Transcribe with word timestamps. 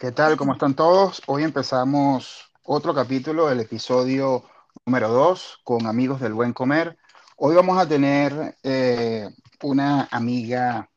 ¿Qué 0.00 0.12
tal? 0.12 0.38
¿Cómo 0.38 0.54
están 0.54 0.72
todos? 0.72 1.20
Hoy 1.26 1.42
empezamos 1.42 2.50
otro 2.62 2.94
capítulo, 2.94 3.50
el 3.50 3.60
episodio 3.60 4.44
número 4.86 5.08
2, 5.10 5.60
con 5.62 5.86
amigos 5.86 6.22
del 6.22 6.32
buen 6.32 6.54
comer. 6.54 6.96
Hoy 7.36 7.54
vamos 7.54 7.76
a 7.76 7.86
tener 7.86 8.56
eh, 8.62 9.28
una 9.62 10.08
amiga 10.10 10.88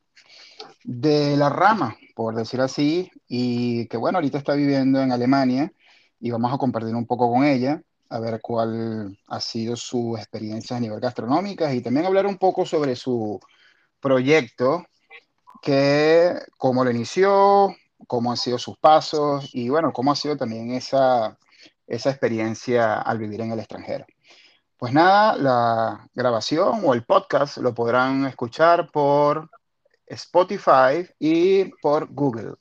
de 0.86 1.36
la 1.36 1.50
rama, 1.50 1.98
por 2.16 2.34
decir 2.34 2.62
así, 2.62 3.12
y 3.28 3.88
que 3.90 3.98
bueno, 3.98 4.20
ahorita 4.20 4.38
está 4.38 4.54
viviendo 4.54 5.02
en 5.02 5.12
Alemania 5.12 5.74
y 6.22 6.32
vamos 6.32 6.54
a 6.54 6.58
compartir 6.58 6.96
un 6.96 7.06
poco 7.06 7.30
con 7.30 7.44
ella, 7.44 7.84
a 8.08 8.20
ver 8.22 8.40
cuál 8.42 9.20
ha 9.28 9.42
sido 9.42 9.76
su 9.76 10.16
experiencia 10.16 10.78
a 10.78 10.80
nivel 10.80 11.02
gastronómica 11.02 11.74
y 11.74 11.82
también 11.82 12.06
hablar 12.06 12.26
un 12.26 12.38
poco 12.38 12.66
sobre 12.66 12.96
su 12.96 13.38
proyecto, 14.00 14.86
que 15.62 16.36
cómo 16.58 16.86
lo 16.86 16.92
inició, 16.92 17.76
cómo 18.08 18.32
han 18.32 18.38
sido 18.38 18.58
sus 18.58 18.78
pasos 18.78 19.50
y 19.54 19.70
bueno, 19.70 19.92
cómo 19.94 20.12
ha 20.12 20.16
sido 20.16 20.38
también 20.38 20.72
esa, 20.72 21.38
esa 21.88 22.10
experiencia 22.10 23.02
al 23.02 23.18
vivir 23.18 23.42
en 23.42 23.52
el 23.52 23.60
extranjero. 23.60 24.06
Pues 24.78 24.94
nada, 24.94 25.38
la 25.38 26.10
grabación 26.14 26.82
o 26.84 26.94
el 26.94 27.06
podcast 27.06 27.58
lo 27.58 27.74
podrán 27.74 28.26
escuchar 28.26 28.92
por 28.92 29.50
Spotify 30.08 31.08
y 31.20 31.66
por 31.82 32.14
Google. 32.14 32.56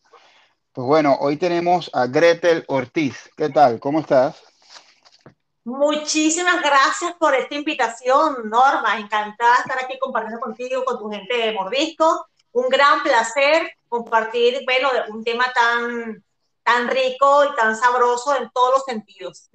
Pues 0.73 0.87
bueno, 0.87 1.17
hoy 1.21 1.37
tenemos 1.37 1.91
a 1.93 2.07
Gretel 2.07 2.65
Ortiz. 2.69 3.29
¿Qué 3.37 3.51
tal? 3.51 3.79
¿Cómo 3.81 4.01
estás? 4.01 4.43
Muchísimas 5.65 6.61
gracias 6.61 7.13
por 7.21 7.35
esta 7.35 7.55
invitación, 7.55 8.49
Norma. 8.49 8.99
Encantada 8.99 9.57
de 9.57 9.61
estar 9.61 9.85
aquí 9.85 9.99
compartiendo 9.99 10.41
contigo, 10.41 10.85
con 10.85 10.99
tu 10.99 11.11
gente 11.11 11.37
de 11.37 11.53
Mordisco. 11.53 12.27
Un 12.53 12.69
gran 12.69 13.03
placer 13.03 13.71
compartir, 13.93 14.63
bueno, 14.65 14.89
un 15.11 15.23
tema 15.23 15.53
tan, 15.53 16.25
tan 16.63 16.89
rico 16.89 17.45
y 17.45 17.55
tan 17.55 17.77
sabroso 17.77 18.35
en 18.35 18.49
todos 18.51 18.77
los 18.77 18.85
sentidos. 18.85 19.51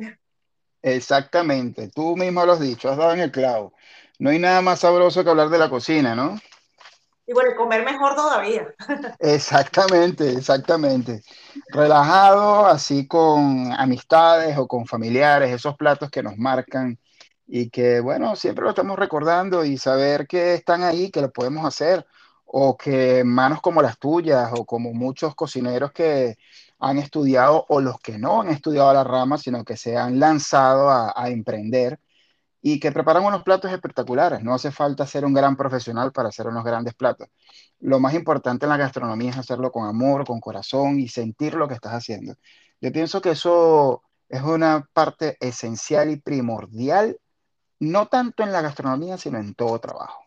Exactamente, 0.83 1.89
tú 1.89 2.15
mismo 2.15 2.45
lo 2.45 2.53
has 2.53 2.59
dicho, 2.59 2.87
has 2.87 2.97
dado 2.97 3.13
en 3.13 3.21
el 3.21 3.31
clavo. 3.31 3.73
No 4.19 4.29
hay 4.29 4.37
nada 4.37 4.61
más 4.61 4.81
sabroso 4.81 5.23
que 5.23 5.29
hablar 5.31 5.49
de 5.49 5.57
la 5.57 5.71
cocina, 5.71 6.13
¿no? 6.13 6.39
Y 7.25 7.33
bueno, 7.33 7.55
comer 7.57 7.83
mejor 7.83 8.15
todavía. 8.15 8.73
Exactamente, 9.19 10.31
exactamente. 10.31 11.23
Relajado, 11.69 12.67
así 12.67 13.07
con 13.07 13.73
amistades 13.73 14.55
o 14.57 14.67
con 14.67 14.85
familiares, 14.85 15.51
esos 15.51 15.75
platos 15.75 16.11
que 16.11 16.23
nos 16.23 16.37
marcan 16.37 16.99
y 17.47 17.69
que, 17.71 18.01
bueno, 18.01 18.35
siempre 18.35 18.63
lo 18.63 18.69
estamos 18.69 18.99
recordando 18.99 19.65
y 19.65 19.77
saber 19.77 20.27
que 20.27 20.53
están 20.53 20.83
ahí, 20.83 21.09
que 21.09 21.21
lo 21.21 21.31
podemos 21.31 21.65
hacer, 21.65 22.05
o 22.47 22.77
que 22.77 23.23
manos 23.23 23.61
como 23.61 23.81
las 23.81 23.99
tuyas, 23.99 24.51
o 24.53 24.65
como 24.65 24.93
muchos 24.93 25.35
cocineros 25.35 25.91
que 25.91 26.37
han 26.79 26.97
estudiado, 26.97 27.65
o 27.69 27.81
los 27.81 27.99
que 27.99 28.17
no 28.17 28.41
han 28.41 28.49
estudiado 28.49 28.93
la 28.93 29.03
rama, 29.03 29.37
sino 29.37 29.63
que 29.65 29.77
se 29.77 29.97
han 29.97 30.19
lanzado 30.19 30.89
a, 30.89 31.29
emprender 31.29 31.99
y 32.61 32.79
que 32.79 32.91
preparan 32.91 33.25
unos 33.25 33.43
platos 33.43 33.71
espectaculares. 33.71 34.43
No 34.43 34.53
hace 34.53 34.71
falta 34.71 35.07
ser 35.07 35.25
un 35.25 35.33
gran 35.33 35.55
profesional 35.57 36.11
para 36.11 36.29
hacer 36.29 36.47
unos 36.47 36.63
grandes 36.63 36.93
platos. 36.95 37.29
Lo 37.79 37.99
más 37.99 38.13
importante 38.13 38.65
en 38.65 38.71
la 38.71 38.77
gastronomía 38.77 39.31
es 39.31 39.37
hacerlo 39.37 39.71
con 39.71 39.87
amor, 39.87 40.25
con 40.25 40.39
corazón 40.39 40.99
y 40.99 41.07
sentir 41.09 41.55
lo 41.55 41.67
que 41.67 41.75
estás 41.75 41.93
haciendo. 41.93 42.35
Yo 42.81 42.91
pienso 42.91 43.21
que 43.21 43.31
eso 43.31 44.03
es 44.29 44.41
una 44.43 44.87
parte 44.93 45.37
esencial 45.39 46.09
y 46.11 46.17
primordial, 46.17 47.19
no 47.79 48.07
tanto 48.07 48.43
en 48.43 48.51
la 48.51 48.61
gastronomía, 48.61 49.17
sino 49.17 49.39
en 49.39 49.53
todo 49.55 49.79
trabajo. 49.79 50.26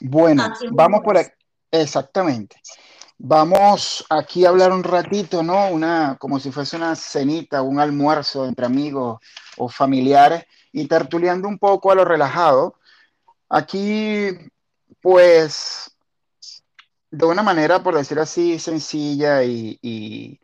Bueno, 0.00 0.52
vamos 0.70 1.00
por 1.02 1.18
aquí. 1.18 1.30
Exactamente. 1.70 2.60
Vamos 3.18 4.06
aquí 4.08 4.44
a 4.44 4.50
hablar 4.50 4.72
un 4.72 4.84
ratito, 4.84 5.42
¿no? 5.42 5.68
Una, 5.70 6.16
como 6.20 6.38
si 6.38 6.52
fuese 6.52 6.76
una 6.76 6.94
cenita, 6.94 7.62
un 7.62 7.80
almuerzo 7.80 8.46
entre 8.46 8.66
amigos 8.66 9.20
o 9.56 9.68
familiares 9.68 10.44
y 10.72 10.86
tertuleando 10.86 11.48
un 11.48 11.58
poco 11.58 11.90
a 11.90 11.96
lo 11.96 12.04
relajado. 12.04 12.76
Aquí, 13.48 14.28
pues, 15.02 15.90
de 17.10 17.26
una 17.26 17.42
manera, 17.42 17.82
por 17.82 17.96
decir 17.96 18.20
así, 18.20 18.58
sencilla 18.58 19.42
y, 19.42 19.78
y, 19.82 20.40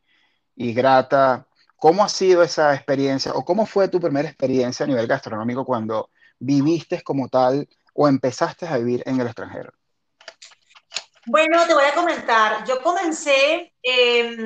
y 0.56 0.74
grata, 0.74 1.46
¿cómo 1.76 2.02
ha 2.02 2.08
sido 2.08 2.42
esa 2.42 2.74
experiencia 2.74 3.32
o 3.34 3.44
cómo 3.44 3.66
fue 3.66 3.88
tu 3.88 4.00
primera 4.00 4.28
experiencia 4.28 4.84
a 4.84 4.88
nivel 4.88 5.06
gastronómico 5.06 5.64
cuando 5.64 6.10
viviste 6.40 7.02
como 7.02 7.28
tal 7.28 7.68
o 7.94 8.08
empezaste 8.08 8.66
a 8.66 8.76
vivir 8.76 9.02
en 9.06 9.20
el 9.20 9.26
extranjero? 9.26 9.72
Bueno, 11.26 11.66
te 11.66 11.72
voy 11.72 11.84
a 11.84 11.94
comentar. 11.94 12.64
Yo 12.66 12.82
comencé, 12.82 13.72
eh, 13.82 14.36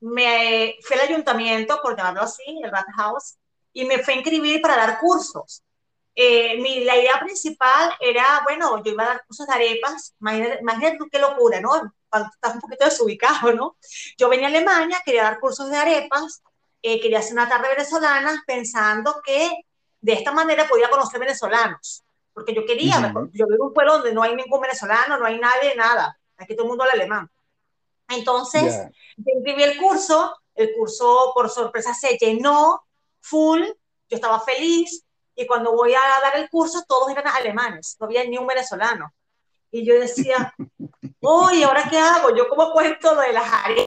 me 0.00 0.76
fui 0.82 0.96
al 0.96 1.08
ayuntamiento, 1.08 1.80
por 1.82 1.96
llamarlo 1.96 2.22
así, 2.22 2.60
el 2.62 2.70
Rathaus, 2.70 3.36
y 3.72 3.84
me 3.84 3.98
fui 3.98 4.14
a 4.14 4.16
inscribir 4.18 4.60
para 4.62 4.76
dar 4.76 5.00
cursos. 5.00 5.62
Eh, 6.14 6.60
mi, 6.60 6.84
la 6.84 6.96
idea 6.96 7.18
principal 7.20 7.92
era, 8.00 8.42
bueno, 8.44 8.82
yo 8.82 8.92
iba 8.92 9.04
a 9.04 9.08
dar 9.08 9.24
cursos 9.26 9.46
de 9.46 9.54
arepas, 9.54 10.14
imagínate, 10.20 10.58
imagínate 10.60 10.98
qué 11.10 11.18
locura, 11.18 11.60
¿no? 11.60 11.76
Estás 11.76 12.54
un 12.54 12.60
poquito 12.60 12.84
desubicado, 12.84 13.52
¿no? 13.52 13.76
Yo 14.16 14.28
venía 14.28 14.46
a 14.46 14.50
Alemania, 14.50 15.02
quería 15.04 15.24
dar 15.24 15.40
cursos 15.40 15.70
de 15.70 15.76
arepas, 15.76 16.42
eh, 16.82 17.00
quería 17.00 17.20
hacer 17.20 17.32
una 17.34 17.48
tarde 17.48 17.68
venezolana, 17.68 18.42
pensando 18.46 19.20
que 19.24 19.64
de 20.00 20.12
esta 20.12 20.32
manera 20.32 20.66
podía 20.68 20.90
conocer 20.90 21.20
venezolanos, 21.20 22.04
porque 22.38 22.54
yo 22.54 22.64
quería, 22.64 22.96
-huh. 22.96 23.30
yo 23.32 23.46
vivo 23.46 23.64
en 23.64 23.68
un 23.68 23.74
pueblo 23.74 23.94
donde 23.94 24.14
no 24.14 24.22
hay 24.22 24.36
ningún 24.36 24.60
venezolano, 24.60 25.18
no 25.18 25.26
hay 25.26 25.38
nadie, 25.38 25.74
nada 25.74 26.18
aquí 26.38 26.54
todo 26.54 26.64
el 26.64 26.68
mundo 26.68 26.84
habla 26.84 26.94
alemán. 26.94 27.30
Entonces, 28.08 28.74
yeah. 28.74 28.90
yo 29.16 29.32
inscribí 29.34 29.62
el 29.64 29.76
curso, 29.78 30.34
el 30.54 30.72
curso 30.74 31.32
por 31.34 31.50
sorpresa 31.50 31.92
se 31.92 32.16
llenó, 32.16 32.82
full, 33.20 33.62
yo 33.62 34.16
estaba 34.16 34.40
feliz, 34.40 35.04
y 35.34 35.46
cuando 35.46 35.72
voy 35.72 35.92
a 35.94 36.00
dar 36.22 36.36
el 36.36 36.48
curso, 36.48 36.82
todos 36.88 37.10
eran 37.10 37.26
alemanes, 37.28 37.96
no 38.00 38.06
había 38.06 38.24
ni 38.24 38.38
un 38.38 38.46
venezolano. 38.46 39.12
Y 39.70 39.84
yo 39.84 39.94
decía, 39.94 40.54
uy, 41.20 41.62
¿ahora 41.62 41.88
qué 41.90 41.98
hago? 41.98 42.34
Yo 42.34 42.48
como 42.48 42.72
cuento 42.72 43.14
lo 43.14 43.20
de 43.20 43.32
las 43.32 43.52
arepas 43.52 43.86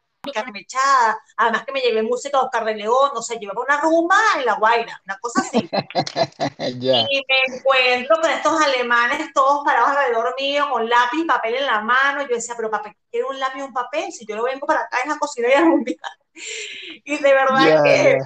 mechada, 0.53 1.19
además 1.37 1.65
que 1.65 1.71
me 1.71 1.81
llevé 1.81 2.03
música 2.03 2.37
de 2.37 2.45
Oscar 2.45 2.65
de 2.65 2.75
León, 2.75 3.11
no 3.13 3.21
sé, 3.21 3.37
llevaba 3.37 3.61
una 3.61 3.81
rumba 3.81 4.15
en 4.37 4.45
La 4.45 4.55
Guaira, 4.55 5.01
una 5.05 5.17
cosa 5.19 5.41
así. 5.41 5.69
yeah. 6.79 7.05
Y 7.09 7.23
me 7.27 7.55
encuentro 7.55 8.17
con 8.21 8.29
estos 8.29 8.61
alemanes 8.61 9.33
todos 9.33 9.63
parados 9.65 9.89
alrededor 9.89 10.35
mío, 10.39 10.67
con 10.69 10.87
lápiz 10.87 11.21
y 11.21 11.25
papel 11.25 11.55
en 11.55 11.65
la 11.65 11.81
mano, 11.81 12.21
yo 12.21 12.35
decía, 12.35 12.53
pero 12.55 12.69
papel, 12.69 12.93
quiero 13.09 13.29
un 13.29 13.39
lápiz 13.39 13.59
y 13.59 13.63
un 13.63 13.73
papel, 13.73 14.11
si 14.11 14.25
yo 14.25 14.35
lo 14.35 14.43
vengo 14.43 14.67
para 14.67 14.81
acá 14.81 14.99
en 15.03 15.09
la 15.09 15.17
cocina 15.17 15.47
y 15.49 15.53
a 15.53 15.61
rumbear. 15.61 15.97
Y 17.03 17.17
de 17.17 17.33
verdad 17.33 17.65
yeah. 17.65 17.83
que 17.83 18.17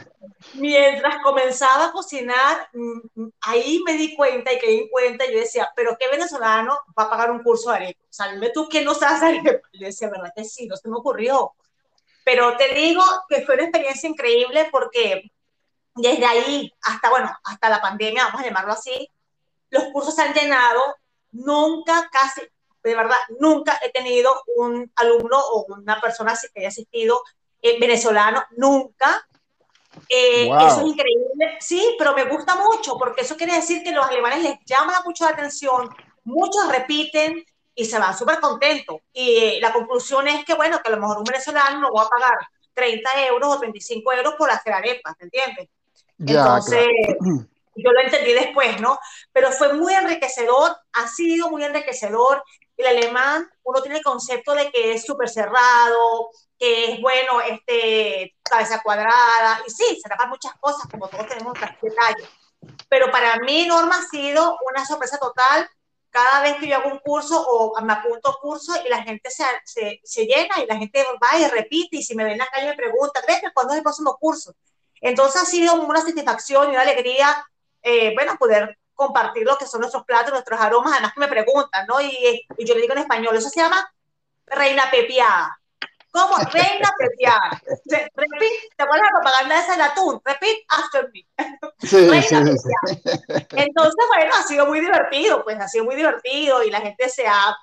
mientras 0.53 1.23
comenzaba 1.23 1.85
a 1.85 1.91
cocinar, 1.91 2.69
mm, 2.73 3.29
ahí 3.41 3.81
me 3.83 3.93
di 3.93 4.15
cuenta 4.15 4.53
y 4.53 4.59
quedé 4.59 4.81
en 4.81 4.89
cuenta, 4.89 5.25
yo 5.25 5.39
decía, 5.39 5.71
pero 5.75 5.97
¿qué 5.99 6.07
venezolano 6.07 6.77
va 6.97 7.03
a 7.03 7.09
pagar 7.09 7.31
un 7.31 7.41
curso 7.41 7.71
de 7.71 7.77
arepa? 7.77 7.99
O 8.03 8.13
sea, 8.13 8.31
dime 8.31 8.51
tú 8.51 8.69
que 8.69 8.83
no 8.83 8.93
sabes 8.93 9.23
arepa. 9.23 9.67
Yo 9.73 9.87
decía, 9.87 10.09
¿verdad 10.09 10.31
que 10.35 10.43
sí? 10.43 10.67
No 10.67 10.77
se 10.77 10.87
me 10.87 10.97
ocurrió. 10.97 11.55
Pero 12.25 12.57
te 12.57 12.73
digo 12.73 13.03
que 13.29 13.45
fue 13.45 13.53
una 13.53 13.65
experiencia 13.65 14.09
increíble 14.09 14.67
porque 14.71 15.31
desde 15.93 16.25
ahí 16.25 16.73
hasta, 16.81 17.09
bueno, 17.11 17.31
hasta 17.43 17.69
la 17.69 17.79
pandemia, 17.79 18.25
vamos 18.25 18.41
a 18.41 18.45
llamarlo 18.45 18.73
así, 18.73 19.09
los 19.69 19.85
cursos 19.93 20.15
se 20.15 20.23
han 20.23 20.33
llenado. 20.33 20.81
Nunca, 21.31 22.09
casi, 22.11 22.41
de 22.83 22.95
verdad, 22.95 23.17
nunca 23.39 23.79
he 23.83 23.91
tenido 23.91 24.33
un 24.57 24.91
alumno 24.95 25.37
o 25.37 25.65
una 25.69 26.01
persona 26.01 26.33
que 26.51 26.61
haya 26.61 26.69
asistido 26.69 27.21
eh, 27.61 27.79
venezolano, 27.79 28.43
nunca. 28.57 29.27
Eh, 30.09 30.47
wow. 30.47 30.67
Eso 30.67 30.81
es 30.81 30.87
increíble. 30.87 31.57
Sí, 31.59 31.95
pero 31.99 32.15
me 32.15 32.25
gusta 32.25 32.55
mucho 32.55 32.97
porque 32.97 33.21
eso 33.21 33.37
quiere 33.37 33.55
decir 33.55 33.83
que 33.83 33.91
los 33.91 34.05
alemanes 34.05 34.41
les 34.41 34.57
llama 34.65 35.01
mucho 35.05 35.25
la 35.25 35.31
atención, 35.31 35.89
muchos 36.23 36.67
repiten, 36.69 37.45
y 37.75 37.85
se 37.85 37.99
van 37.99 38.17
súper 38.17 38.39
contentos. 38.39 39.01
Y 39.13 39.59
la 39.59 39.73
conclusión 39.73 40.27
es 40.27 40.45
que, 40.45 40.53
bueno, 40.53 40.79
que 40.81 40.87
a 40.87 40.95
lo 40.95 41.01
mejor 41.01 41.17
un 41.17 41.23
venezolano 41.25 41.79
no 41.79 41.93
va 41.93 42.03
a 42.03 42.09
pagar 42.09 42.37
30 42.73 43.25
euros 43.27 43.55
o 43.55 43.59
35 43.59 44.13
euros 44.13 44.35
por 44.35 44.49
hacer 44.49 44.73
arepas, 44.73 45.17
¿te 45.17 45.25
entiendes? 45.25 45.69
Ya, 46.17 46.41
Entonces, 46.41 46.87
claro. 47.19 47.47
yo 47.75 47.91
lo 47.91 47.99
entendí 47.99 48.33
después, 48.33 48.79
¿no? 48.79 48.97
Pero 49.33 49.51
fue 49.51 49.73
muy 49.73 49.93
enriquecedor, 49.93 50.75
ha 50.93 51.07
sido 51.07 51.49
muy 51.49 51.63
enriquecedor. 51.63 52.43
El 52.77 52.87
alemán, 52.87 53.49
uno 53.63 53.81
tiene 53.81 53.97
el 53.97 54.03
concepto 54.03 54.53
de 54.53 54.71
que 54.71 54.93
es 54.93 55.05
súper 55.05 55.29
cerrado, 55.29 56.29
que 56.57 56.93
es, 56.93 57.01
bueno, 57.01 57.41
este, 57.41 58.35
cabeza 58.41 58.81
cuadrada, 58.81 59.61
y 59.65 59.69
sí, 59.69 59.99
se 60.01 60.09
tapan 60.09 60.29
muchas 60.29 60.53
cosas, 60.59 60.87
como 60.89 61.07
todos 61.07 61.27
tenemos 61.27 61.53
detalles. 61.81 62.29
Pero 62.89 63.11
para 63.11 63.37
mí, 63.39 63.65
Norma, 63.67 63.99
ha 63.99 64.09
sido 64.09 64.57
una 64.69 64.85
sorpresa 64.85 65.17
total 65.17 65.69
cada 66.15 66.39
vez 66.39 66.55
que 66.55 66.67
yo 66.69 66.77
hago 66.77 66.89
un 66.89 66.99
curso 66.99 67.45
o 67.45 67.81
me 67.81 67.91
apunto 67.91 68.29
a 68.29 68.39
curso 68.39 68.71
y 68.85 68.87
la 68.87 69.03
gente 69.03 69.29
se, 69.29 69.43
se, 69.65 69.99
se, 70.01 70.25
llena 70.25 70.63
y 70.63 70.65
la 70.65 70.77
gente 70.77 71.03
va 71.21 71.37
y 71.37 71.45
repite 71.47 71.97
y 71.97 72.03
si 72.03 72.15
me 72.15 72.23
ven 72.23 72.33
en 72.33 72.39
la 72.39 72.47
calle 72.47 72.67
me 72.67 72.73
pregunta, 72.73 73.21
¿crees 73.21 73.41
que 73.41 73.51
cuándo 73.53 73.73
es 73.73 73.79
el 73.79 73.83
próximo 73.83 74.15
curso? 74.17 74.55
Entonces 75.01 75.41
ha 75.41 75.45
sido 75.45 75.73
una 75.73 75.99
satisfacción 75.99 76.67
y 76.67 76.69
una 76.69 76.83
alegría, 76.83 77.45
eh, 77.81 78.13
bueno, 78.15 78.37
poder 78.39 78.79
compartir 78.93 79.43
lo 79.43 79.57
que 79.57 79.67
son 79.67 79.81
nuestros 79.81 80.05
platos, 80.05 80.31
nuestros 80.31 80.57
aromas, 80.57 80.93
además 80.93 81.11
que 81.13 81.19
me 81.19 81.27
preguntan, 81.27 81.85
¿no? 81.85 81.99
Y, 81.99 82.47
y 82.57 82.65
yo 82.65 82.75
le 82.75 82.81
digo 82.81 82.93
en 82.93 82.99
español, 82.99 83.35
eso 83.35 83.49
se 83.49 83.59
llama 83.59 83.85
reina 84.45 84.89
pepiada. 84.89 85.59
¿Cómo? 86.15 86.37
Reina 86.49 86.89
pepiada. 86.97 87.61
Repeat, 87.65 88.53
¿te 88.77 88.83
acuerdas 88.83 89.09
la 89.11 89.19
propaganda 89.19 89.59
esa 89.59 89.85
atún? 89.85 90.21
Repeat 90.23 90.59
after 90.69 91.11
me. 91.11 91.27
Sí, 91.79 92.07
Reina 92.07 92.23
sí, 92.23 92.57
sí. 92.57 92.93
Entonces, 93.51 94.05
bueno, 94.07 94.31
ha 94.33 94.43
sido 94.43 94.65
muy 94.65 94.79
divertido, 94.79 95.43
pues 95.43 95.59
ha 95.59 95.67
sido 95.67 95.83
muy 95.83 95.95
divertido 95.95 96.63
y 96.63 96.71
la 96.71 96.79
gente 96.79 97.09
se 97.09 97.27
ha 97.27 97.53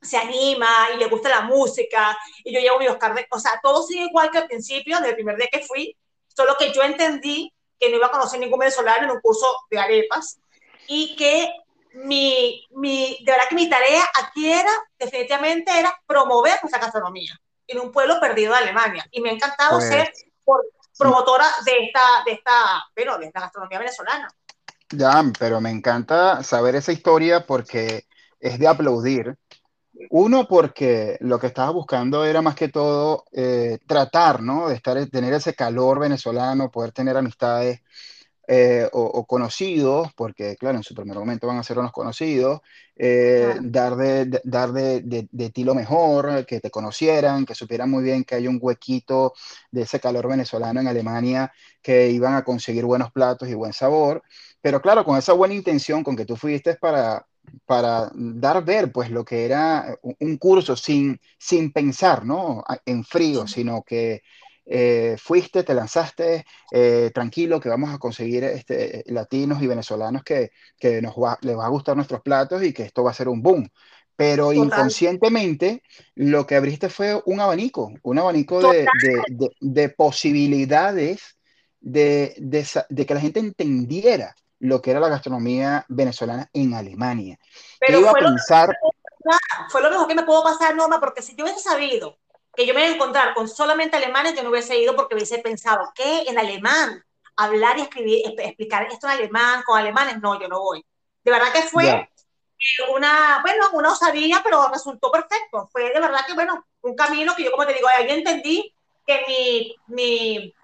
se 0.00 0.16
anima 0.16 0.88
y 0.94 0.98
le 0.98 1.08
gusta 1.08 1.28
la 1.28 1.42
música 1.42 2.16
y 2.42 2.54
yo 2.54 2.60
llevo 2.60 2.78
mi 2.78 2.88
Oscar 2.88 3.14
de, 3.14 3.26
o 3.30 3.38
sea, 3.38 3.58
todo 3.62 3.82
sigue 3.82 4.04
igual 4.04 4.30
que 4.30 4.38
al 4.38 4.46
principio, 4.46 5.00
del 5.00 5.14
primer 5.14 5.36
día 5.36 5.48
que 5.50 5.60
fui, 5.60 5.96
solo 6.26 6.56
que 6.58 6.72
yo 6.72 6.82
entendí 6.82 7.52
que 7.78 7.90
no 7.90 7.96
iba 7.96 8.06
a 8.06 8.10
conocer 8.10 8.38
ningún 8.38 8.58
venezolano 8.58 9.04
en 9.04 9.10
un 9.10 9.20
curso 9.20 9.46
de 9.70 9.78
arepas 9.78 10.40
y 10.88 11.16
que 11.16 11.50
mi, 11.94 12.66
mi, 12.70 13.18
de 13.24 13.32
verdad 13.32 13.48
que 13.48 13.54
mi 13.54 13.68
tarea 13.68 14.04
aquí 14.22 14.52
era, 14.52 14.72
definitivamente 14.98 15.70
era 15.78 15.94
promover 16.06 16.58
nuestra 16.62 16.80
gastronomía 16.80 17.34
en 17.66 17.80
un 17.80 17.92
pueblo 17.92 18.20
perdido 18.20 18.52
de 18.52 18.58
Alemania 18.58 19.06
y 19.10 19.20
me 19.20 19.30
ha 19.30 19.32
encantado 19.32 19.78
pues, 19.78 19.88
ser 19.88 20.12
promotora 20.98 21.46
de 21.64 21.86
esta, 21.86 22.00
de 22.24 22.32
esta, 22.32 22.84
pero 22.94 23.18
de 23.18 23.26
esta 23.26 23.40
gastronomía 23.40 23.78
venezolana. 23.78 24.28
Ya, 24.90 25.24
pero 25.38 25.60
me 25.60 25.70
encanta 25.70 26.42
saber 26.42 26.76
esa 26.76 26.92
historia 26.92 27.46
porque 27.46 28.06
es 28.38 28.58
de 28.58 28.68
aplaudir 28.68 29.36
uno, 30.10 30.46
porque 30.46 31.16
lo 31.20 31.38
que 31.38 31.46
estaba 31.46 31.70
buscando 31.70 32.24
era 32.24 32.42
más 32.42 32.54
que 32.54 32.68
todo 32.68 33.24
eh, 33.32 33.78
tratar, 33.86 34.42
¿no? 34.42 34.68
De 34.68 34.74
estar, 34.74 35.04
tener 35.06 35.32
ese 35.32 35.54
calor 35.54 36.00
venezolano, 36.00 36.70
poder 36.70 36.92
tener 36.92 37.16
amistades 37.16 37.80
eh, 38.46 38.88
o, 38.92 39.24
conocidos, 39.26 40.12
porque 40.14 40.56
claro, 40.56 40.76
en 40.76 40.82
su 40.82 40.94
primer 40.94 41.16
momento 41.16 41.46
van 41.46 41.56
a 41.56 41.62
ser 41.62 41.78
unos 41.78 41.92
conocidos, 41.92 42.60
eh, 42.94 43.54
dar, 43.62 43.96
de, 43.96 44.40
dar 44.44 44.72
de, 44.72 45.00
de, 45.30 45.50
ti 45.50 45.64
lo 45.64 45.74
mejor, 45.74 46.44
que 46.44 46.60
te 46.60 46.70
conocieran, 46.70 47.46
que 47.46 47.54
supieran 47.54 47.90
muy 47.90 48.04
bien 48.04 48.22
que 48.24 48.34
hay 48.34 48.46
un 48.46 48.58
huequito 48.60 49.32
de 49.70 49.82
ese 49.82 49.98
calor 49.98 50.28
venezolano 50.28 50.80
en 50.80 50.88
Alemania, 50.88 51.52
que 51.80 52.10
iban 52.10 52.34
a 52.34 52.44
conseguir 52.44 52.84
buenos 52.84 53.10
platos 53.12 53.48
y 53.48 53.54
buen 53.54 53.72
sabor. 53.72 54.22
Pero 54.60 54.82
claro, 54.82 55.04
con 55.04 55.16
esa 55.16 55.32
buena 55.32 55.54
intención 55.54 56.04
con 56.04 56.14
que 56.14 56.26
tú 56.26 56.36
fuiste 56.36 56.74
para, 56.74 57.26
para 57.64 58.10
dar 58.14 58.62
ver 58.64 58.92
pues 58.92 59.10
lo 59.10 59.24
que 59.24 59.46
era 59.46 59.98
un 60.02 60.36
curso 60.36 60.76
sin, 60.76 61.18
sin 61.38 61.72
pensar, 61.72 62.24
¿no? 62.26 62.62
En 62.84 63.04
frío, 63.04 63.46
sino 63.46 63.82
que 63.82 64.22
eh, 64.66 65.16
fuiste, 65.18 65.62
te 65.62 65.74
lanzaste, 65.74 66.46
eh, 66.70 67.10
tranquilo, 67.14 67.60
que 67.60 67.68
vamos 67.68 67.92
a 67.92 67.98
conseguir 67.98 68.44
este, 68.44 69.04
latinos 69.06 69.62
y 69.62 69.66
venezolanos 69.66 70.22
que, 70.22 70.52
que 70.78 71.02
nos 71.02 71.14
va, 71.14 71.38
les 71.42 71.56
va 71.56 71.66
a 71.66 71.70
gustar 71.70 71.96
nuestros 71.96 72.22
platos 72.22 72.62
y 72.62 72.72
que 72.72 72.84
esto 72.84 73.04
va 73.04 73.10
a 73.10 73.14
ser 73.14 73.28
un 73.28 73.42
boom. 73.42 73.68
Pero 74.16 74.52
inconscientemente 74.52 75.82
lo 76.14 76.46
que 76.46 76.54
abriste 76.54 76.88
fue 76.88 77.20
un 77.26 77.40
abanico, 77.40 77.92
un 78.02 78.18
abanico 78.18 78.60
de, 78.60 78.86
de, 79.02 79.50
de, 79.60 79.88
posibilidades 79.88 81.36
de, 81.80 82.34
de, 82.38 83.06
que 83.06 83.14
la 83.14 83.20
gente 83.20 83.40
entendiera 83.40 84.36
lo 84.60 84.80
que 84.80 84.92
era 84.92 85.00
la 85.00 85.08
gastronomía 85.08 85.84
venezolana 85.88 86.48
en 86.52 86.74
Alemania. 86.74 87.38
Pero 87.80 88.00
fue, 88.02 88.08
a 88.08 88.12
pensar... 88.12 88.68
lo 88.68 89.32
fue 89.68 89.82
lo 89.82 89.90
mejor 89.90 90.06
que 90.06 90.14
me 90.14 90.22
pudo 90.22 90.44
pasar, 90.44 90.76
Norma, 90.76 91.00
porque 91.00 91.20
si 91.20 91.34
yo 91.34 91.44
hubiese 91.44 91.60
sabido 91.60 92.16
que 92.56 92.66
yo 92.66 92.74
me 92.74 92.80
iba 92.80 92.90
a 92.90 92.94
encontrar 92.94 93.34
con 93.34 93.48
solamente 93.48 93.96
alemanes, 93.96 94.34
yo 94.34 94.42
no 94.42 94.50
hubiese 94.50 94.78
ido 94.78 94.94
porque 94.94 95.14
hubiese 95.14 95.38
pensado 95.38 95.92
que 95.94 96.22
en 96.22 96.38
alemán, 96.38 97.04
hablar 97.36 97.78
y 97.78 97.82
escribir, 97.82 98.22
explicar 98.38 98.86
esto 98.90 99.06
en 99.06 99.14
alemán 99.14 99.62
con 99.66 99.78
alemanes, 99.78 100.20
no, 100.20 100.40
yo 100.40 100.48
no 100.48 100.60
voy. 100.60 100.84
De 101.22 101.30
verdad 101.30 101.52
que 101.52 101.62
fue 101.62 102.08
una, 102.94 103.40
bueno, 103.42 103.66
una 103.72 103.92
osadía, 103.92 104.40
pero 104.44 104.68
resultó 104.72 105.10
perfecto. 105.10 105.68
Fue 105.72 105.92
de 105.92 106.00
verdad 106.00 106.26
que, 106.26 106.34
bueno, 106.34 106.66
un 106.82 106.94
camino 106.94 107.34
que 107.34 107.44
yo, 107.44 107.50
como 107.50 107.66
te 107.66 107.74
digo, 107.74 107.88
ahí 107.88 108.06
entendí 108.08 108.74
que 109.06 109.24
mi, 109.26 109.76
mi 109.88 110.54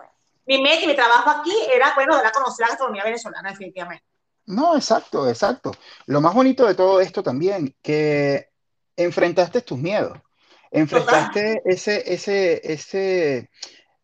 mi 0.50 0.60
meta 0.60 0.82
y 0.82 0.88
mi 0.88 0.96
trabajo 0.96 1.30
aquí 1.30 1.52
era, 1.72 1.94
bueno, 1.94 2.16
a 2.16 2.32
conocer 2.32 2.64
la 2.64 2.70
gastronomía 2.70 3.04
venezolana, 3.04 3.50
definitivamente. 3.50 4.04
No, 4.46 4.74
exacto, 4.74 5.28
exacto. 5.28 5.70
Lo 6.06 6.20
más 6.20 6.34
bonito 6.34 6.66
de 6.66 6.74
todo 6.74 7.00
esto 7.00 7.22
también, 7.22 7.76
que 7.80 8.48
enfrentaste 8.96 9.62
tus 9.62 9.78
miedos, 9.78 10.18
enfrentaste 10.70 11.62
ese, 11.64 12.12
ese, 12.12 12.72
ese, 12.72 13.50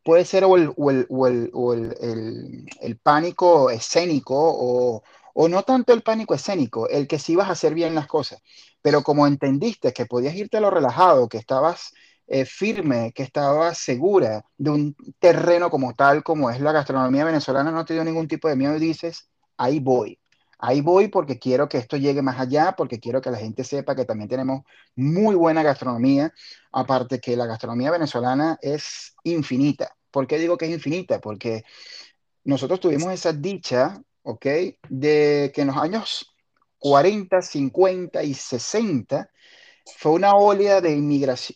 puede 0.04 0.24
ser 0.24 0.44
o 0.44 0.56
el, 0.56 0.72
o 0.76 0.90
el, 0.90 1.06
o 1.08 1.26
el, 1.26 1.50
o 1.52 1.74
el, 1.74 2.66
el, 2.80 2.98
pánico 2.98 3.70
escénico 3.70 4.34
o, 4.36 5.02
o 5.34 5.48
no 5.48 5.62
tanto 5.62 5.92
el 5.92 6.02
pánico 6.02 6.34
escénico, 6.34 6.88
el 6.88 7.06
que 7.06 7.18
sí 7.18 7.32
ibas 7.32 7.48
a 7.48 7.52
hacer 7.52 7.74
bien 7.74 7.94
las 7.94 8.06
cosas, 8.06 8.42
pero 8.82 9.02
como 9.02 9.26
entendiste 9.26 9.92
que 9.92 10.06
podías 10.06 10.34
irte 10.34 10.56
a 10.56 10.60
lo 10.60 10.70
relajado, 10.70 11.28
que 11.28 11.38
estabas 11.38 11.92
eh, 12.28 12.44
firme, 12.44 13.12
que 13.12 13.22
estaba 13.22 13.72
segura 13.74 14.44
de 14.58 14.70
un 14.70 14.96
terreno 15.20 15.70
como 15.70 15.94
tal, 15.94 16.24
como 16.24 16.50
es 16.50 16.60
la 16.60 16.72
gastronomía 16.72 17.24
venezolana, 17.24 17.70
no 17.70 17.84
te 17.84 17.94
dio 17.94 18.04
ningún 18.04 18.26
tipo 18.26 18.48
de 18.48 18.56
miedo 18.56 18.76
y 18.76 18.80
dices, 18.80 19.28
ahí 19.56 19.78
voy. 19.78 20.18
Ahí 20.58 20.80
voy 20.80 21.08
porque 21.08 21.38
quiero 21.38 21.68
que 21.68 21.78
esto 21.78 21.96
llegue 21.96 22.22
más 22.22 22.40
allá, 22.40 22.74
porque 22.76 22.98
quiero 22.98 23.20
que 23.20 23.30
la 23.30 23.38
gente 23.38 23.62
sepa 23.62 23.94
que 23.94 24.06
también 24.06 24.28
tenemos 24.28 24.62
muy 24.94 25.34
buena 25.34 25.62
gastronomía, 25.62 26.32
aparte 26.72 27.20
que 27.20 27.36
la 27.36 27.46
gastronomía 27.46 27.90
venezolana 27.90 28.58
es 28.62 29.14
infinita. 29.24 29.94
¿Por 30.10 30.26
qué 30.26 30.38
digo 30.38 30.56
que 30.56 30.64
es 30.64 30.70
infinita? 30.70 31.20
Porque 31.20 31.64
nosotros 32.44 32.80
tuvimos 32.80 33.12
esa 33.12 33.32
dicha, 33.32 34.00
¿ok? 34.22 34.46
De 34.88 35.52
que 35.54 35.60
en 35.60 35.66
los 35.66 35.76
años 35.76 36.34
40, 36.78 37.42
50 37.42 38.22
y 38.22 38.32
60 38.32 39.30
fue 39.98 40.12
una 40.12 40.34
ola 40.34 40.80
de, 40.80 40.96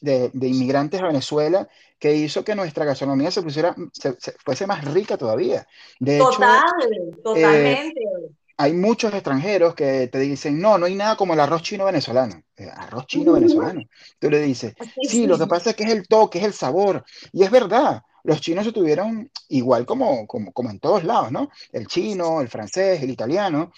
de, 0.01 0.31
de, 0.33 0.49
inmigrantes 0.49 1.01
a 1.01 1.07
Venezuela 1.07 1.69
que 1.99 2.15
hizo 2.15 2.45
que 2.45 2.55
nuestra 2.55 2.85
gastronomía 2.85 3.31
se, 3.31 3.43
pusiera, 3.43 3.75
se, 3.93 4.15
fuese 4.45 4.67
más 4.67 4.85
rica 4.85 5.17
todavía. 5.17 5.67
De 5.99 6.19
Total, 6.19 6.63
hecho, 6.91 7.23
totalmente. 7.23 8.01
Eh, 8.01 8.31
hay 8.61 8.75
muchos 8.75 9.15
extranjeros 9.15 9.75
que 9.75 10.09
te 10.09 10.19
dicen, 10.19 10.61
no, 10.61 10.77
no 10.77 10.85
hay 10.85 10.95
nada 10.95 11.17
como 11.17 11.33
el 11.33 11.41
arroz 11.41 11.63
chino 11.63 11.87
venezolano. 11.87 12.43
Eh, 12.59 12.69
arroz 12.71 13.07
chino 13.07 13.33
venezolano. 13.33 13.81
Tú 14.19 14.29
le 14.29 14.39
dices, 14.43 14.75
sí, 15.09 15.27
lo 15.27 15.39
que 15.39 15.47
pasa 15.47 15.71
es 15.71 15.77
que 15.77 15.85
es 15.85 15.91
el 15.91 16.07
toque, 16.07 16.41
es 16.41 16.45
el 16.45 16.53
sabor. 16.53 17.03
Y 17.33 17.43
es 17.43 17.51
verdad, 17.51 18.03
los 18.23 18.43
chinos 18.43 18.67
se 18.67 18.73
tuvieron 18.73 19.31
igual 19.49 19.87
como, 19.87 20.27
como, 20.27 20.53
como 20.53 20.69
en 20.69 20.79
todos 20.79 21.05
lados, 21.05 21.33
¿no? 21.33 21.49
El 21.73 21.87
chino, 21.87 22.43
el 22.43 22.49
francés, 22.49 23.03
el 23.03 23.09
italiano, 23.09 23.73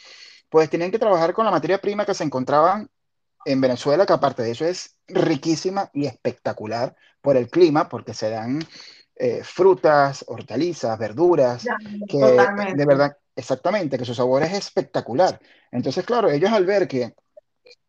pues 0.48 0.68
tenían 0.68 0.90
que 0.90 0.98
trabajar 0.98 1.32
con 1.32 1.44
la 1.44 1.52
materia 1.52 1.80
prima 1.80 2.04
que 2.04 2.14
se 2.14 2.24
encontraban 2.24 2.90
en 3.44 3.60
Venezuela, 3.60 4.04
que 4.04 4.14
aparte 4.14 4.42
de 4.42 4.50
eso 4.50 4.64
es 4.64 4.96
riquísima 5.06 5.90
y 5.94 6.06
espectacular 6.06 6.96
por 7.20 7.36
el 7.36 7.48
clima, 7.48 7.88
porque 7.88 8.14
se 8.14 8.30
dan 8.30 8.58
eh, 9.14 9.44
frutas, 9.44 10.24
hortalizas, 10.26 10.98
verduras, 10.98 11.64
que 12.08 12.18
de 12.18 12.84
verdad, 12.84 13.16
exactamente, 13.34 13.98
que 13.98 14.04
su 14.04 14.14
sabor 14.14 14.42
es 14.42 14.52
espectacular. 14.52 15.40
Entonces, 15.70 16.04
claro, 16.04 16.30
ellos 16.30 16.50
al 16.50 16.66
ver 16.66 16.86
que 16.86 17.14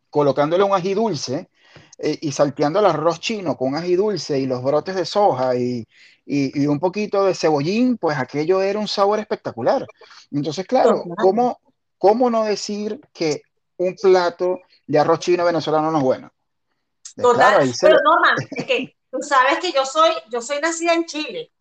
colocándole 0.10 0.64
un 0.64 0.74
ají 0.74 0.94
dulce 0.94 1.50
eh, 1.98 2.18
y 2.22 2.32
salteando 2.32 2.80
el 2.80 2.86
arroz 2.86 3.20
chino 3.20 3.58
con 3.58 3.70
un 3.70 3.76
ají 3.76 3.96
dulce 3.96 4.40
y 4.40 4.46
los 4.46 4.64
brotes 4.64 4.96
de 4.96 5.06
soja 5.06 5.56
y, 5.56 5.88
y, 6.26 6.68
un 6.68 6.80
poquito 6.80 7.26
de 7.26 7.36
cebollín, 7.36 7.98
pues 7.98 8.18
aquello 8.18 8.62
era 8.62 8.80
un 8.80 8.88
sabor 8.88 9.20
espectacular. 9.20 9.86
Entonces, 10.32 10.66
claro, 10.66 11.04
¿cómo, 11.18 11.60
¿cómo 11.98 12.30
no 12.30 12.44
decir 12.44 13.00
que 13.12 13.42
un 13.78 13.96
plato 13.96 14.62
de 14.88 15.00
arroz 15.00 15.20
chino 15.20 15.46
venezolano 15.46 15.92
no 15.92 15.98
es 15.98 16.04
bueno. 16.04 16.32
Total, 17.16 17.72
pero 17.80 17.98
Norman, 18.04 18.36
es 18.50 18.66
que 18.66 18.98
tú 19.12 19.20
sabes 19.22 19.60
que 19.60 19.72
yo 19.72 19.86
soy, 19.86 20.12
yo 20.32 20.42
soy 20.42 20.60
nacida 20.60 20.94
en 20.94 21.06
Chile. 21.06 21.52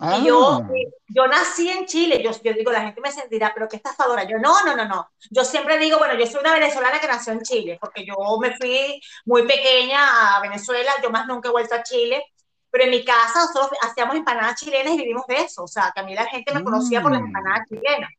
Y 0.00 0.26
yo, 0.26 0.60
ah. 0.60 0.68
yo 1.06 1.26
nací 1.28 1.70
en 1.70 1.86
Chile, 1.86 2.20
yo, 2.22 2.32
yo, 2.42 2.52
digo, 2.52 2.72
la 2.72 2.82
gente 2.82 3.00
me 3.00 3.12
sentirá, 3.12 3.52
pero 3.54 3.68
qué 3.68 3.76
estafadora. 3.76 4.24
Yo, 4.24 4.38
no, 4.38 4.64
no, 4.64 4.74
no, 4.74 4.86
no. 4.86 5.08
Yo 5.30 5.44
siempre 5.44 5.78
digo, 5.78 5.98
bueno, 5.98 6.14
yo 6.14 6.26
soy 6.26 6.40
una 6.40 6.52
venezolana 6.52 7.00
que 7.00 7.06
nació 7.06 7.32
en 7.32 7.42
Chile, 7.42 7.78
porque 7.80 8.04
yo 8.04 8.16
me 8.40 8.56
fui 8.56 9.00
muy 9.24 9.46
pequeña 9.46 10.36
a 10.36 10.40
Venezuela, 10.40 10.90
yo 11.02 11.10
más 11.10 11.28
nunca 11.28 11.48
he 11.48 11.52
vuelto 11.52 11.76
a 11.76 11.82
Chile, 11.84 12.24
pero 12.70 12.84
en 12.84 12.90
mi 12.90 13.04
casa 13.04 13.46
nosotros 13.46 13.78
hacíamos 13.82 14.16
empanadas 14.16 14.60
chilenas 14.60 14.94
y 14.94 14.98
vivimos 14.98 15.26
de 15.28 15.36
eso. 15.36 15.62
O 15.62 15.68
sea, 15.68 15.92
que 15.94 16.00
a 16.00 16.04
mí 16.04 16.12
la 16.12 16.26
gente 16.26 16.52
me 16.52 16.64
conocía 16.64 17.00
por 17.00 17.12
las 17.12 17.20
mm. 17.20 17.26
empanadas 17.26 17.68
chilenas. 17.68 18.10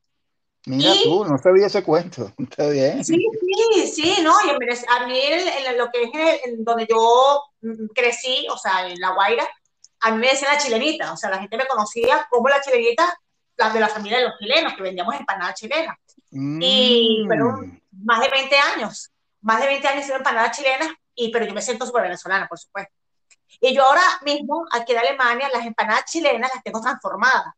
Mira 0.67 0.93
tú, 1.03 1.25
no 1.25 1.37
sabía 1.37 1.67
ese 1.67 1.83
cuento. 1.83 2.31
Está 2.39 2.69
bien. 2.69 3.03
Sí, 3.03 3.17
sí, 3.73 3.87
sí, 3.87 4.17
¿no? 4.23 4.33
Y 4.45 4.49
a 4.49 5.05
mí 5.05 5.19
en, 5.19 5.77
lo 5.77 5.91
que 5.91 6.03
es 6.03 6.45
en 6.45 6.63
donde 6.63 6.87
yo 6.89 7.41
mm, 7.61 7.87
crecí, 7.93 8.47
o 8.49 8.57
sea, 8.57 8.87
en 8.87 8.97
La 8.99 9.11
Guaira, 9.11 9.45
a 10.05 10.11
mí 10.11 10.17
me 10.17 10.29
decían 10.29 10.53
la 10.53 10.59
chilenita, 10.59 11.13
o 11.13 11.17
sea, 11.17 11.29
la 11.29 11.39
gente 11.39 11.57
me 11.57 11.65
conocía 11.65 12.27
como 12.29 12.47
la 12.49 12.61
chilenita, 12.61 13.17
la 13.57 13.69
de 13.69 13.79
la 13.79 13.87
familia 13.87 14.19
de 14.19 14.25
los 14.25 14.37
chilenos, 14.37 14.73
que 14.73 14.83
vendíamos 14.83 15.15
empanadas 15.15 15.55
chilenas. 15.55 15.97
Y 16.31 17.23
mm. 17.23 17.27
fueron 17.27 17.81
más 18.03 18.21
de 18.21 18.29
20 18.29 18.55
años, 18.75 19.11
más 19.41 19.61
de 19.61 19.67
20 19.67 19.87
años 19.87 20.01
haciendo 20.01 20.17
empanadas 20.17 20.57
chilenas, 20.57 20.89
y, 21.15 21.31
pero 21.31 21.45
yo 21.45 21.53
me 21.53 21.61
siento 21.61 21.85
súper 21.85 22.03
venezolana, 22.03 22.47
por 22.47 22.59
supuesto. 22.59 22.93
Y 23.61 23.73
yo 23.73 23.83
ahora 23.83 24.03
mismo, 24.23 24.65
aquí 24.71 24.91
en 24.91 24.99
Alemania, 24.99 25.49
las 25.53 25.65
empanadas 25.65 26.05
chilenas 26.05 26.51
las 26.53 26.63
tengo 26.63 26.81
transformadas 26.81 27.53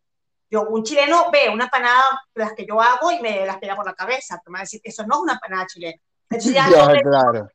yo, 0.49 0.63
un 0.63 0.83
chileno 0.83 1.29
ve 1.31 1.49
una 1.49 1.67
panada 1.67 2.03
de 2.33 2.43
las 2.43 2.53
que 2.53 2.65
yo 2.65 2.79
hago 2.81 3.11
y 3.11 3.19
me 3.19 3.45
las 3.45 3.57
pega 3.57 3.75
por 3.75 3.85
la 3.85 3.93
cabeza, 3.93 4.39
pero 4.41 4.51
me 4.51 4.57
va 4.57 4.61
a 4.61 4.63
decir 4.63 4.81
eso 4.83 5.05
no 5.05 5.15
es 5.15 5.21
una 5.21 5.39
panada 5.39 5.65
chilena. 5.67 5.99
Entonces 6.29 6.53
ya, 6.53 6.67
no, 6.69 7.01
claro. 7.01 7.49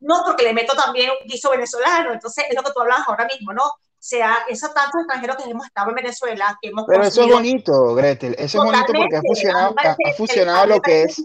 No, 0.00 0.22
porque 0.24 0.44
le 0.44 0.52
meto 0.52 0.74
también 0.74 1.10
un 1.10 1.26
guiso 1.26 1.50
venezolano, 1.50 2.12
entonces 2.12 2.44
es 2.48 2.54
lo 2.54 2.62
que 2.62 2.72
tú 2.72 2.80
hablas 2.80 3.06
ahora 3.06 3.26
mismo, 3.26 3.52
¿no? 3.52 3.62
Sea, 4.06 4.44
esos 4.48 4.72
tantos 4.72 5.00
extranjeros 5.00 5.36
que 5.36 5.50
hemos 5.50 5.66
estado 5.66 5.88
en 5.88 5.96
Venezuela, 5.96 6.56
que 6.62 6.68
hemos 6.68 6.84
Pero 6.86 7.02
eso 7.02 7.22
es 7.22 7.32
bonito, 7.32 7.92
Gretel, 7.92 8.36
eso 8.38 8.58
es 8.58 8.64
bonito 8.64 8.92
porque 8.92 9.16
ha 9.16 9.20
fusionado, 9.20 9.74
ha, 9.76 10.12
fusionado 10.16 10.66
lo 10.66 10.80
que 10.80 11.02
es 11.02 11.24